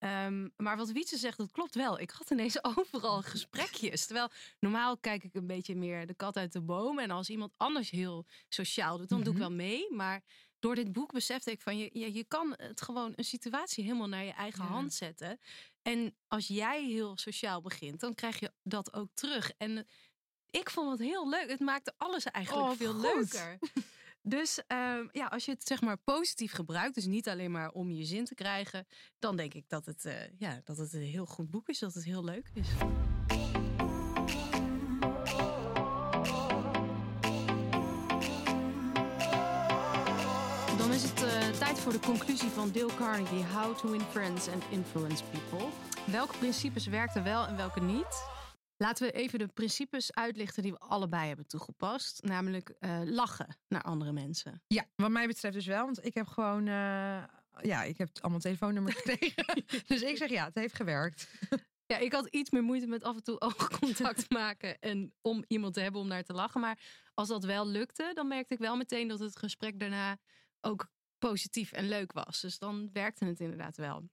Ehm, 0.00 0.48
maar 0.56 0.76
wat 0.76 0.90
Wietse 0.90 1.16
zegt, 1.16 1.38
dat 1.38 1.50
klopt 1.50 1.74
wel. 1.74 2.00
Ik 2.00 2.10
had 2.10 2.30
ineens 2.30 2.64
overal 2.76 3.22
gesprekjes. 3.22 4.06
Terwijl 4.06 4.28
normaal 4.58 4.96
kijk 4.98 5.24
ik 5.24 5.34
een 5.34 5.46
beetje 5.46 5.74
meer 5.76 6.06
de 6.06 6.14
kat 6.14 6.36
uit 6.36 6.52
de 6.52 6.60
boom. 6.60 6.98
En 6.98 7.10
als 7.10 7.30
iemand 7.30 7.52
anders 7.56 7.90
heel 7.90 8.26
sociaal 8.48 8.98
doet, 8.98 9.08
dan 9.08 9.22
doe 9.22 9.32
ik 9.32 9.38
wel 9.38 9.50
mee. 9.52 9.92
Maar 9.92 10.22
door 10.58 10.74
dit 10.74 10.92
boek 10.92 11.12
besefte 11.12 11.50
ik 11.50 11.60
van 11.60 11.78
je, 11.78 11.90
je, 11.92 12.12
je 12.14 12.24
kan 12.24 12.54
het 12.56 12.82
gewoon 12.82 13.12
een 13.16 13.24
situatie 13.24 13.84
helemaal 13.84 14.08
naar 14.08 14.24
je 14.24 14.32
eigen 14.32 14.64
hand 14.64 14.94
zetten. 14.94 15.40
En 15.82 16.16
als 16.28 16.46
jij 16.46 16.84
heel 16.84 17.16
sociaal 17.16 17.60
begint, 17.60 18.00
dan 18.00 18.14
krijg 18.14 18.40
je 18.40 18.52
dat 18.62 18.92
ook 18.92 19.08
terug. 19.14 19.52
En 19.58 19.86
ik 20.50 20.70
vond 20.70 20.90
het 20.90 21.08
heel 21.08 21.28
leuk. 21.28 21.50
Het 21.50 21.60
maakte 21.60 21.94
alles 21.96 22.24
eigenlijk 22.24 22.66
Oh, 22.68 22.76
veel 22.76 22.92
goed. 22.92 23.02
leuker. 23.02 23.58
Dus 24.22 24.62
ehm, 24.66 25.06
ja, 25.12 25.26
als 25.26 25.44
je 25.44 25.50
het 25.50 25.66
zeg 25.66 25.80
maar 25.80 25.96
positief 25.96 26.52
gebruikt, 26.52 26.94
dus 26.94 27.06
niet 27.06 27.28
alleen 27.28 27.50
maar 27.50 27.70
om 27.70 27.90
je 27.90 28.04
zin 28.04 28.24
te 28.24 28.34
krijgen, 28.34 28.86
dan 29.18 29.36
denk 29.36 29.54
ik 29.54 29.68
dat 29.68 29.86
het, 29.86 30.04
eh, 30.04 30.14
ja, 30.38 30.60
dat 30.64 30.76
het 30.76 30.92
een 30.92 31.00
heel 31.00 31.26
goed 31.26 31.50
boek 31.50 31.68
is, 31.68 31.78
dat 31.78 31.94
het 31.94 32.04
heel 32.04 32.24
leuk 32.24 32.50
is. 32.54 32.68
Dan 40.78 40.92
is 40.92 41.02
het 41.02 41.22
eh, 41.22 41.48
tijd 41.48 41.78
voor 41.78 41.92
de 41.92 42.00
conclusie 42.00 42.48
van 42.48 42.72
Dale 42.72 42.94
Carnegie: 42.94 43.44
How 43.44 43.78
to 43.78 43.90
Win 43.90 44.00
Friends 44.00 44.48
and 44.48 44.64
Influence 44.70 45.24
People. 45.24 45.68
Welke 46.06 46.38
principes 46.38 46.86
werkten 46.86 47.24
wel 47.24 47.46
en 47.46 47.56
welke 47.56 47.80
niet? 47.80 48.39
Laten 48.82 49.06
we 49.06 49.12
even 49.12 49.38
de 49.38 49.46
principes 49.46 50.14
uitlichten 50.14 50.62
die 50.62 50.72
we 50.72 50.78
allebei 50.78 51.26
hebben 51.26 51.46
toegepast. 51.46 52.22
Namelijk 52.22 52.68
eh, 52.68 53.00
lachen 53.04 53.56
naar 53.68 53.82
andere 53.82 54.12
mensen. 54.12 54.62
Ja, 54.66 54.86
wat 54.94 55.10
mij 55.10 55.26
betreft 55.26 55.54
dus 55.54 55.66
wel. 55.66 55.84
Want 55.84 56.04
ik 56.04 56.14
heb 56.14 56.26
gewoon, 56.26 56.66
eh, 56.66 57.24
ja, 57.62 57.82
ik 57.82 57.98
heb 57.98 58.08
allemaal 58.20 58.40
telefoonnummers 58.40 58.96
gekregen. 59.02 59.64
dus 59.86 60.02
ik 60.02 60.16
zeg 60.16 60.30
ja, 60.30 60.44
het 60.44 60.54
heeft 60.54 60.74
gewerkt. 60.74 61.30
Ja, 61.86 61.98
ik 61.98 62.12
had 62.12 62.26
iets 62.26 62.50
meer 62.50 62.62
moeite 62.62 62.86
met 62.86 63.04
af 63.04 63.16
en 63.16 63.22
toe 63.22 63.40
oogcontact 63.40 64.30
maken 64.40 64.78
en 64.78 65.14
om 65.20 65.44
iemand 65.46 65.74
te 65.74 65.80
hebben 65.80 66.00
om 66.00 66.08
naar 66.08 66.22
te 66.22 66.32
lachen. 66.32 66.60
Maar 66.60 66.78
als 67.14 67.28
dat 67.28 67.44
wel 67.44 67.66
lukte, 67.66 68.10
dan 68.14 68.28
merkte 68.28 68.54
ik 68.54 68.60
wel 68.60 68.76
meteen 68.76 69.08
dat 69.08 69.20
het 69.20 69.38
gesprek 69.38 69.80
daarna 69.80 70.18
ook 70.60 70.90
positief 71.18 71.72
en 71.72 71.88
leuk 71.88 72.12
was. 72.12 72.40
Dus 72.40 72.58
dan 72.58 72.90
werkte 72.92 73.24
het 73.24 73.40
inderdaad 73.40 73.76
wel. 73.76 74.08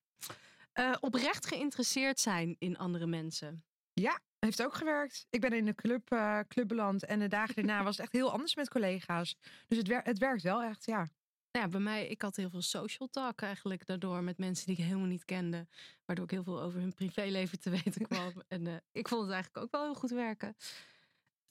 Eh, 0.71 0.95
oprecht 0.99 1.45
geïnteresseerd 1.45 2.19
zijn 2.19 2.55
in 2.59 2.77
andere 2.77 3.05
mensen. 3.05 3.63
Ja, 3.93 4.19
heeft 4.39 4.63
ook 4.63 4.73
gewerkt. 4.73 5.25
Ik 5.29 5.41
ben 5.41 5.53
in 5.53 5.65
de 5.65 5.75
club, 5.75 6.07
club 6.47 6.67
beland 6.67 7.05
en 7.05 7.19
de 7.19 7.27
dagen 7.27 7.55
daarna 7.65 7.83
was 7.83 7.97
het 7.97 8.05
echt 8.05 8.13
heel 8.13 8.31
anders 8.31 8.55
met 8.55 8.69
collega's. 8.69 9.37
Dus 9.67 9.77
het, 9.77 9.87
wer 9.87 10.01
het 10.03 10.17
werkt 10.17 10.43
wel 10.43 10.63
echt, 10.63 10.85
ja. 10.85 11.07
Ja, 11.51 11.67
bij 11.67 11.79
mij, 11.79 12.07
ik 12.07 12.21
had 12.21 12.35
heel 12.35 12.49
veel 12.49 12.61
social 12.61 13.07
talk 13.09 13.41
eigenlijk 13.41 13.85
daardoor 13.85 14.23
met 14.23 14.37
mensen 14.37 14.65
die 14.65 14.77
ik 14.77 14.83
helemaal 14.83 15.07
niet 15.07 15.25
kende. 15.25 15.67
Waardoor 16.05 16.25
ik 16.25 16.31
heel 16.31 16.43
veel 16.43 16.61
over 16.61 16.79
hun 16.79 16.93
privéleven 16.93 17.59
te 17.59 17.69
weten 17.69 18.05
kwam. 18.07 18.33
en 18.47 18.67
eh, 18.67 18.75
ik 18.91 19.07
vond 19.07 19.21
het 19.21 19.31
eigenlijk 19.31 19.65
ook 19.65 19.71
wel 19.71 19.83
heel 19.83 19.95
goed 19.95 20.09
werken. 20.09 20.55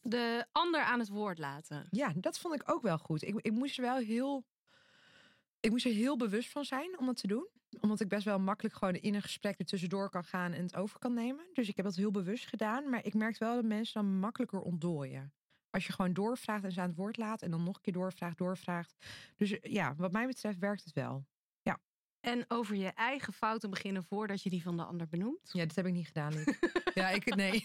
De 0.00 0.46
ander 0.52 0.80
aan 0.80 0.98
het 0.98 1.08
woord 1.08 1.38
laten. 1.38 1.86
Ja, 1.90 2.12
dat 2.16 2.38
vond 2.38 2.54
ik 2.54 2.70
ook 2.70 2.82
wel 2.82 2.98
goed. 2.98 3.22
Ik, 3.22 3.34
ik 3.40 3.52
moest 3.52 3.76
er 3.78 3.84
wel 3.84 3.96
heel. 3.96 4.44
Ik 5.60 5.70
moest 5.70 5.84
er 5.84 5.92
heel 5.92 6.16
bewust 6.16 6.50
van 6.50 6.64
zijn 6.64 6.98
om 6.98 7.06
dat 7.06 7.16
te 7.16 7.26
doen. 7.26 7.48
Omdat 7.80 8.00
ik 8.00 8.08
best 8.08 8.24
wel 8.24 8.38
makkelijk 8.38 8.74
gewoon 8.74 8.94
in 8.94 9.14
een 9.14 9.22
gesprek 9.22 9.58
er 9.58 9.64
tussendoor 9.64 10.10
kan 10.10 10.24
gaan 10.24 10.52
en 10.52 10.62
het 10.62 10.76
over 10.76 10.98
kan 10.98 11.14
nemen. 11.14 11.46
Dus 11.52 11.68
ik 11.68 11.76
heb 11.76 11.84
dat 11.84 11.94
heel 11.94 12.10
bewust 12.10 12.46
gedaan. 12.46 12.90
Maar 12.90 13.04
ik 13.04 13.14
merkte 13.14 13.44
wel 13.44 13.54
dat 13.54 13.64
mensen 13.64 14.02
dan 14.02 14.18
makkelijker 14.18 14.60
ontdooien. 14.60 15.32
Als 15.70 15.86
je 15.86 15.92
gewoon 15.92 16.12
doorvraagt 16.12 16.64
en 16.64 16.72
ze 16.72 16.80
aan 16.80 16.88
het 16.88 16.96
woord 16.96 17.16
laat 17.16 17.42
en 17.42 17.50
dan 17.50 17.62
nog 17.62 17.74
een 17.74 17.80
keer 17.80 17.92
doorvraagt, 17.92 18.38
doorvraagt. 18.38 18.94
Dus 19.36 19.60
eh, 19.60 19.72
ja, 19.72 19.94
wat 19.94 20.12
mij 20.12 20.26
betreft 20.26 20.58
werkt 20.58 20.84
het 20.84 20.92
wel. 20.92 21.26
Ja. 21.62 21.80
En 22.20 22.44
over 22.48 22.76
je 22.76 22.88
eigen 22.88 23.32
fouten 23.32 23.70
beginnen 23.70 24.04
voordat 24.04 24.42
je 24.42 24.50
die 24.50 24.62
van 24.62 24.76
de 24.76 24.84
ander 24.84 25.08
benoemt. 25.08 25.50
Ja, 25.52 25.66
dat 25.66 25.76
heb 25.76 25.86
ik 25.86 25.92
niet 25.92 26.06
gedaan, 26.06 26.32
ja, 26.94 27.08
ik, 27.08 27.34
nee. 27.34 27.64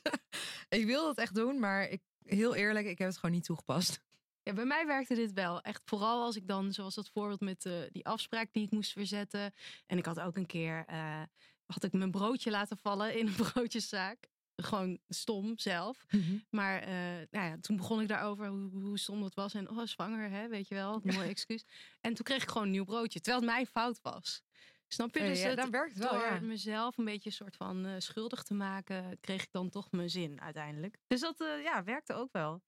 ik 0.78 0.86
wil 0.86 1.04
dat 1.04 1.18
echt 1.18 1.34
doen, 1.34 1.58
maar 1.58 1.88
ik, 1.88 2.02
heel 2.22 2.54
eerlijk, 2.54 2.86
ik 2.86 2.98
heb 2.98 3.08
het 3.08 3.18
gewoon 3.18 3.34
niet 3.34 3.44
toegepast. 3.44 4.06
Ja, 4.48 4.54
bij 4.54 4.64
mij 4.64 4.86
werkte 4.86 5.14
dit 5.14 5.32
wel. 5.32 5.60
Echt 5.60 5.82
vooral 5.84 6.22
als 6.22 6.36
ik 6.36 6.46
dan, 6.46 6.72
zoals 6.72 6.94
dat 6.94 7.08
voorbeeld 7.08 7.40
met 7.40 7.64
uh, 7.64 7.72
die 7.90 8.06
afspraak 8.06 8.52
die 8.52 8.64
ik 8.64 8.70
moest 8.70 8.92
verzetten. 8.92 9.54
En 9.86 9.98
ik 9.98 10.06
had 10.06 10.20
ook 10.20 10.36
een 10.36 10.46
keer, 10.46 10.84
uh, 10.90 11.22
had 11.66 11.84
ik 11.84 11.92
mijn 11.92 12.10
broodje 12.10 12.50
laten 12.50 12.76
vallen 12.76 13.18
in 13.18 13.26
een 13.26 13.34
broodjeszaak 13.52 14.28
gewoon 14.56 14.98
stom 15.08 15.58
zelf. 15.58 16.04
Mhm. 16.10 16.36
Maar 16.50 16.82
uh, 16.82 16.88
nou 17.30 17.46
ja, 17.46 17.56
toen 17.60 17.76
begon 17.76 18.00
ik 18.00 18.08
daarover 18.08 18.46
hoe, 18.46 18.70
hoe 18.70 18.98
stom 18.98 19.20
dat 19.20 19.34
was. 19.34 19.54
En 19.54 19.70
oh, 19.70 19.86
zwanger, 19.86 20.30
hè, 20.30 20.48
weet 20.48 20.68
je 20.68 20.74
wel. 20.74 21.00
Mooi 21.02 21.28
excuus. 21.28 21.64
En 22.00 22.14
toen 22.14 22.24
kreeg 22.24 22.42
ik 22.42 22.48
gewoon 22.48 22.62
een 22.62 22.72
nieuw 22.72 22.84
broodje. 22.84 23.20
Terwijl 23.20 23.44
het 23.44 23.52
mijn 23.54 23.66
fout 23.66 23.98
was. 24.02 24.42
Snap 24.86 25.14
je? 25.14 25.20
Dus 25.20 25.42
ja, 25.42 25.54
dan 25.54 25.70
werkt 25.70 25.94
het 25.94 26.02
wel, 26.02 26.12
door 26.12 26.22
ja. 26.22 26.40
mezelf 26.40 26.98
een 26.98 27.04
beetje 27.04 27.28
een 27.28 27.36
soort 27.36 27.56
van 27.56 27.86
uh, 27.86 27.92
schuldig 27.98 28.42
te 28.42 28.54
maken, 28.54 29.18
kreeg 29.20 29.42
ik 29.42 29.52
dan 29.52 29.70
toch 29.70 29.90
mijn 29.90 30.10
zin 30.10 30.40
uiteindelijk. 30.40 30.96
Dus 31.06 31.20
dat 31.20 31.36
ja, 31.62 31.84
werkte 31.84 32.14
ook 32.14 32.32
wel. 32.32 32.62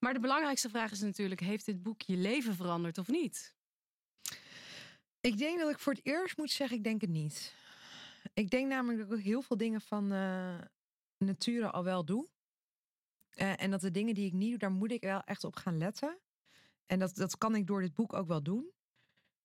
Maar 0.00 0.14
de 0.14 0.20
belangrijkste 0.20 0.68
vraag 0.68 0.90
is 0.90 1.00
natuurlijk: 1.00 1.40
heeft 1.40 1.66
dit 1.66 1.82
boek 1.82 2.02
je 2.02 2.16
leven 2.16 2.54
veranderd 2.54 2.98
of 2.98 3.08
niet? 3.08 3.54
Ik 5.20 5.38
denk 5.38 5.58
dat 5.58 5.70
ik 5.70 5.78
voor 5.78 5.92
het 5.92 6.06
eerst 6.06 6.36
moet 6.36 6.50
zeggen, 6.50 6.76
ik 6.76 6.84
denk 6.84 7.00
het 7.00 7.10
niet. 7.10 7.54
Ik 8.34 8.50
denk 8.50 8.68
namelijk 8.68 9.08
dat 9.08 9.18
ik 9.18 9.24
heel 9.24 9.42
veel 9.42 9.56
dingen 9.56 9.80
van 9.80 10.12
uh, 10.12 10.58
nature 11.18 11.70
al 11.70 11.84
wel 11.84 12.04
doe. 12.04 12.28
Uh, 13.34 13.62
en 13.62 13.70
dat 13.70 13.80
de 13.80 13.90
dingen 13.90 14.14
die 14.14 14.26
ik 14.26 14.32
niet 14.32 14.50
doe, 14.50 14.58
daar 14.58 14.72
moet 14.72 14.92
ik 14.92 15.02
wel 15.02 15.22
echt 15.24 15.44
op 15.44 15.56
gaan 15.56 15.78
letten. 15.78 16.18
En 16.86 16.98
dat, 16.98 17.14
dat 17.14 17.38
kan 17.38 17.54
ik 17.54 17.66
door 17.66 17.80
dit 17.80 17.94
boek 17.94 18.12
ook 18.12 18.26
wel 18.26 18.42
doen. 18.42 18.72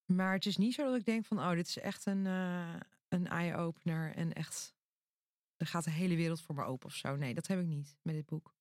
Maar 0.06 0.34
het 0.34 0.46
is 0.46 0.58
niet 0.58 0.74
zo 0.74 0.86
dat 0.86 0.96
ik 0.96 1.06
denk 1.06 1.26
van, 1.26 1.40
oh, 1.40 1.52
dit 1.52 1.68
is 1.68 1.78
echt 1.78 2.06
een, 2.06 2.26
uh, 2.26 2.80
een 3.08 3.28
eye-opener. 3.28 4.16
En 4.16 4.34
echt, 4.34 4.76
er 5.58 5.68
gaat 5.68 5.84
de 5.84 5.92
hele 5.92 6.16
wereld 6.16 6.42
voor 6.42 6.56
me 6.56 6.64
open 6.64 6.88
of 6.88 6.96
zo. 6.96 7.16
Nee, 7.16 7.34
dat 7.34 7.48
heb 7.48 7.60
ik 7.60 7.66
niet 7.66 7.98
met 8.02 8.16
dit 8.16 8.26
boek. 8.26 8.55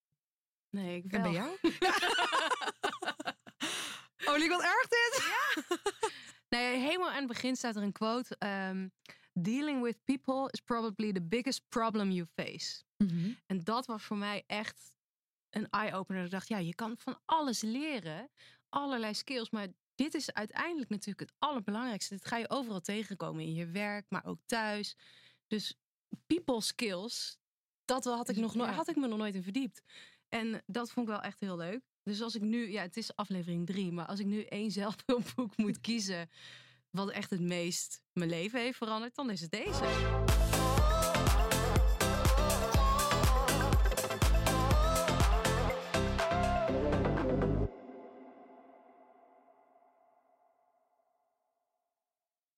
Nee, 0.74 1.02
ik 1.02 1.12
En 1.12 1.22
bij 1.22 1.32
jou? 1.32 1.48
oh, 4.28 4.36
liep 4.36 4.50
wat 4.50 4.62
erg 4.62 4.88
dit? 4.88 5.24
Ja. 5.26 5.62
nee, 6.48 6.78
helemaal 6.78 7.10
aan 7.10 7.16
het 7.16 7.26
begin 7.26 7.56
staat 7.56 7.76
er 7.76 7.82
een 7.82 7.92
quote. 7.92 8.36
Um, 8.38 8.92
Dealing 9.32 9.82
with 9.82 10.04
people 10.04 10.48
is 10.50 10.60
probably 10.60 11.12
the 11.12 11.22
biggest 11.22 11.68
problem 11.68 12.10
you 12.10 12.26
face. 12.34 12.82
Mm 12.96 13.08
-hmm. 13.08 13.38
En 13.46 13.64
dat 13.64 13.86
was 13.86 14.02
voor 14.02 14.16
mij 14.16 14.44
echt 14.46 14.94
een 15.50 15.70
eye-opener. 15.70 16.24
Ik 16.24 16.30
dacht, 16.30 16.48
ja, 16.48 16.58
je 16.58 16.74
kan 16.74 16.98
van 16.98 17.18
alles 17.24 17.60
leren. 17.60 18.30
Allerlei 18.68 19.14
skills. 19.14 19.50
Maar 19.50 19.68
dit 19.94 20.14
is 20.14 20.32
uiteindelijk 20.32 20.90
natuurlijk 20.90 21.20
het 21.20 21.32
allerbelangrijkste. 21.38 22.14
Dit 22.14 22.26
ga 22.26 22.36
je 22.36 22.50
overal 22.50 22.80
tegenkomen. 22.80 23.44
In 23.44 23.54
je 23.54 23.66
werk, 23.66 24.06
maar 24.08 24.24
ook 24.24 24.38
thuis. 24.46 24.96
Dus 25.46 25.78
people 26.26 26.60
skills, 26.60 27.38
dat 27.84 28.04
had 28.04 28.28
ik, 28.28 28.36
nog 28.36 28.54
no 28.54 28.64
had 28.64 28.88
ik 28.88 28.96
me 28.96 29.06
nog 29.06 29.18
nooit 29.18 29.34
in 29.34 29.42
verdiept. 29.42 29.82
En 30.34 30.62
dat 30.66 30.90
vond 30.90 31.06
ik 31.06 31.12
wel 31.12 31.22
echt 31.22 31.40
heel 31.40 31.56
leuk. 31.56 31.80
Dus 32.02 32.22
als 32.22 32.34
ik 32.34 32.42
nu, 32.42 32.70
ja, 32.70 32.82
het 32.82 32.96
is 32.96 33.16
aflevering 33.16 33.66
drie. 33.66 33.92
Maar 33.92 34.06
als 34.06 34.20
ik 34.20 34.26
nu 34.26 34.42
één 34.42 34.70
zelfhulpboek 34.70 35.56
moet 35.56 35.80
kiezen 35.80 36.30
wat 36.90 37.10
echt 37.10 37.30
het 37.30 37.40
meest 37.40 38.02
mijn 38.12 38.30
leven 38.30 38.60
heeft 38.60 38.76
veranderd, 38.76 39.14
dan 39.14 39.30
is 39.30 39.40
het 39.40 39.50
deze. 39.50 40.43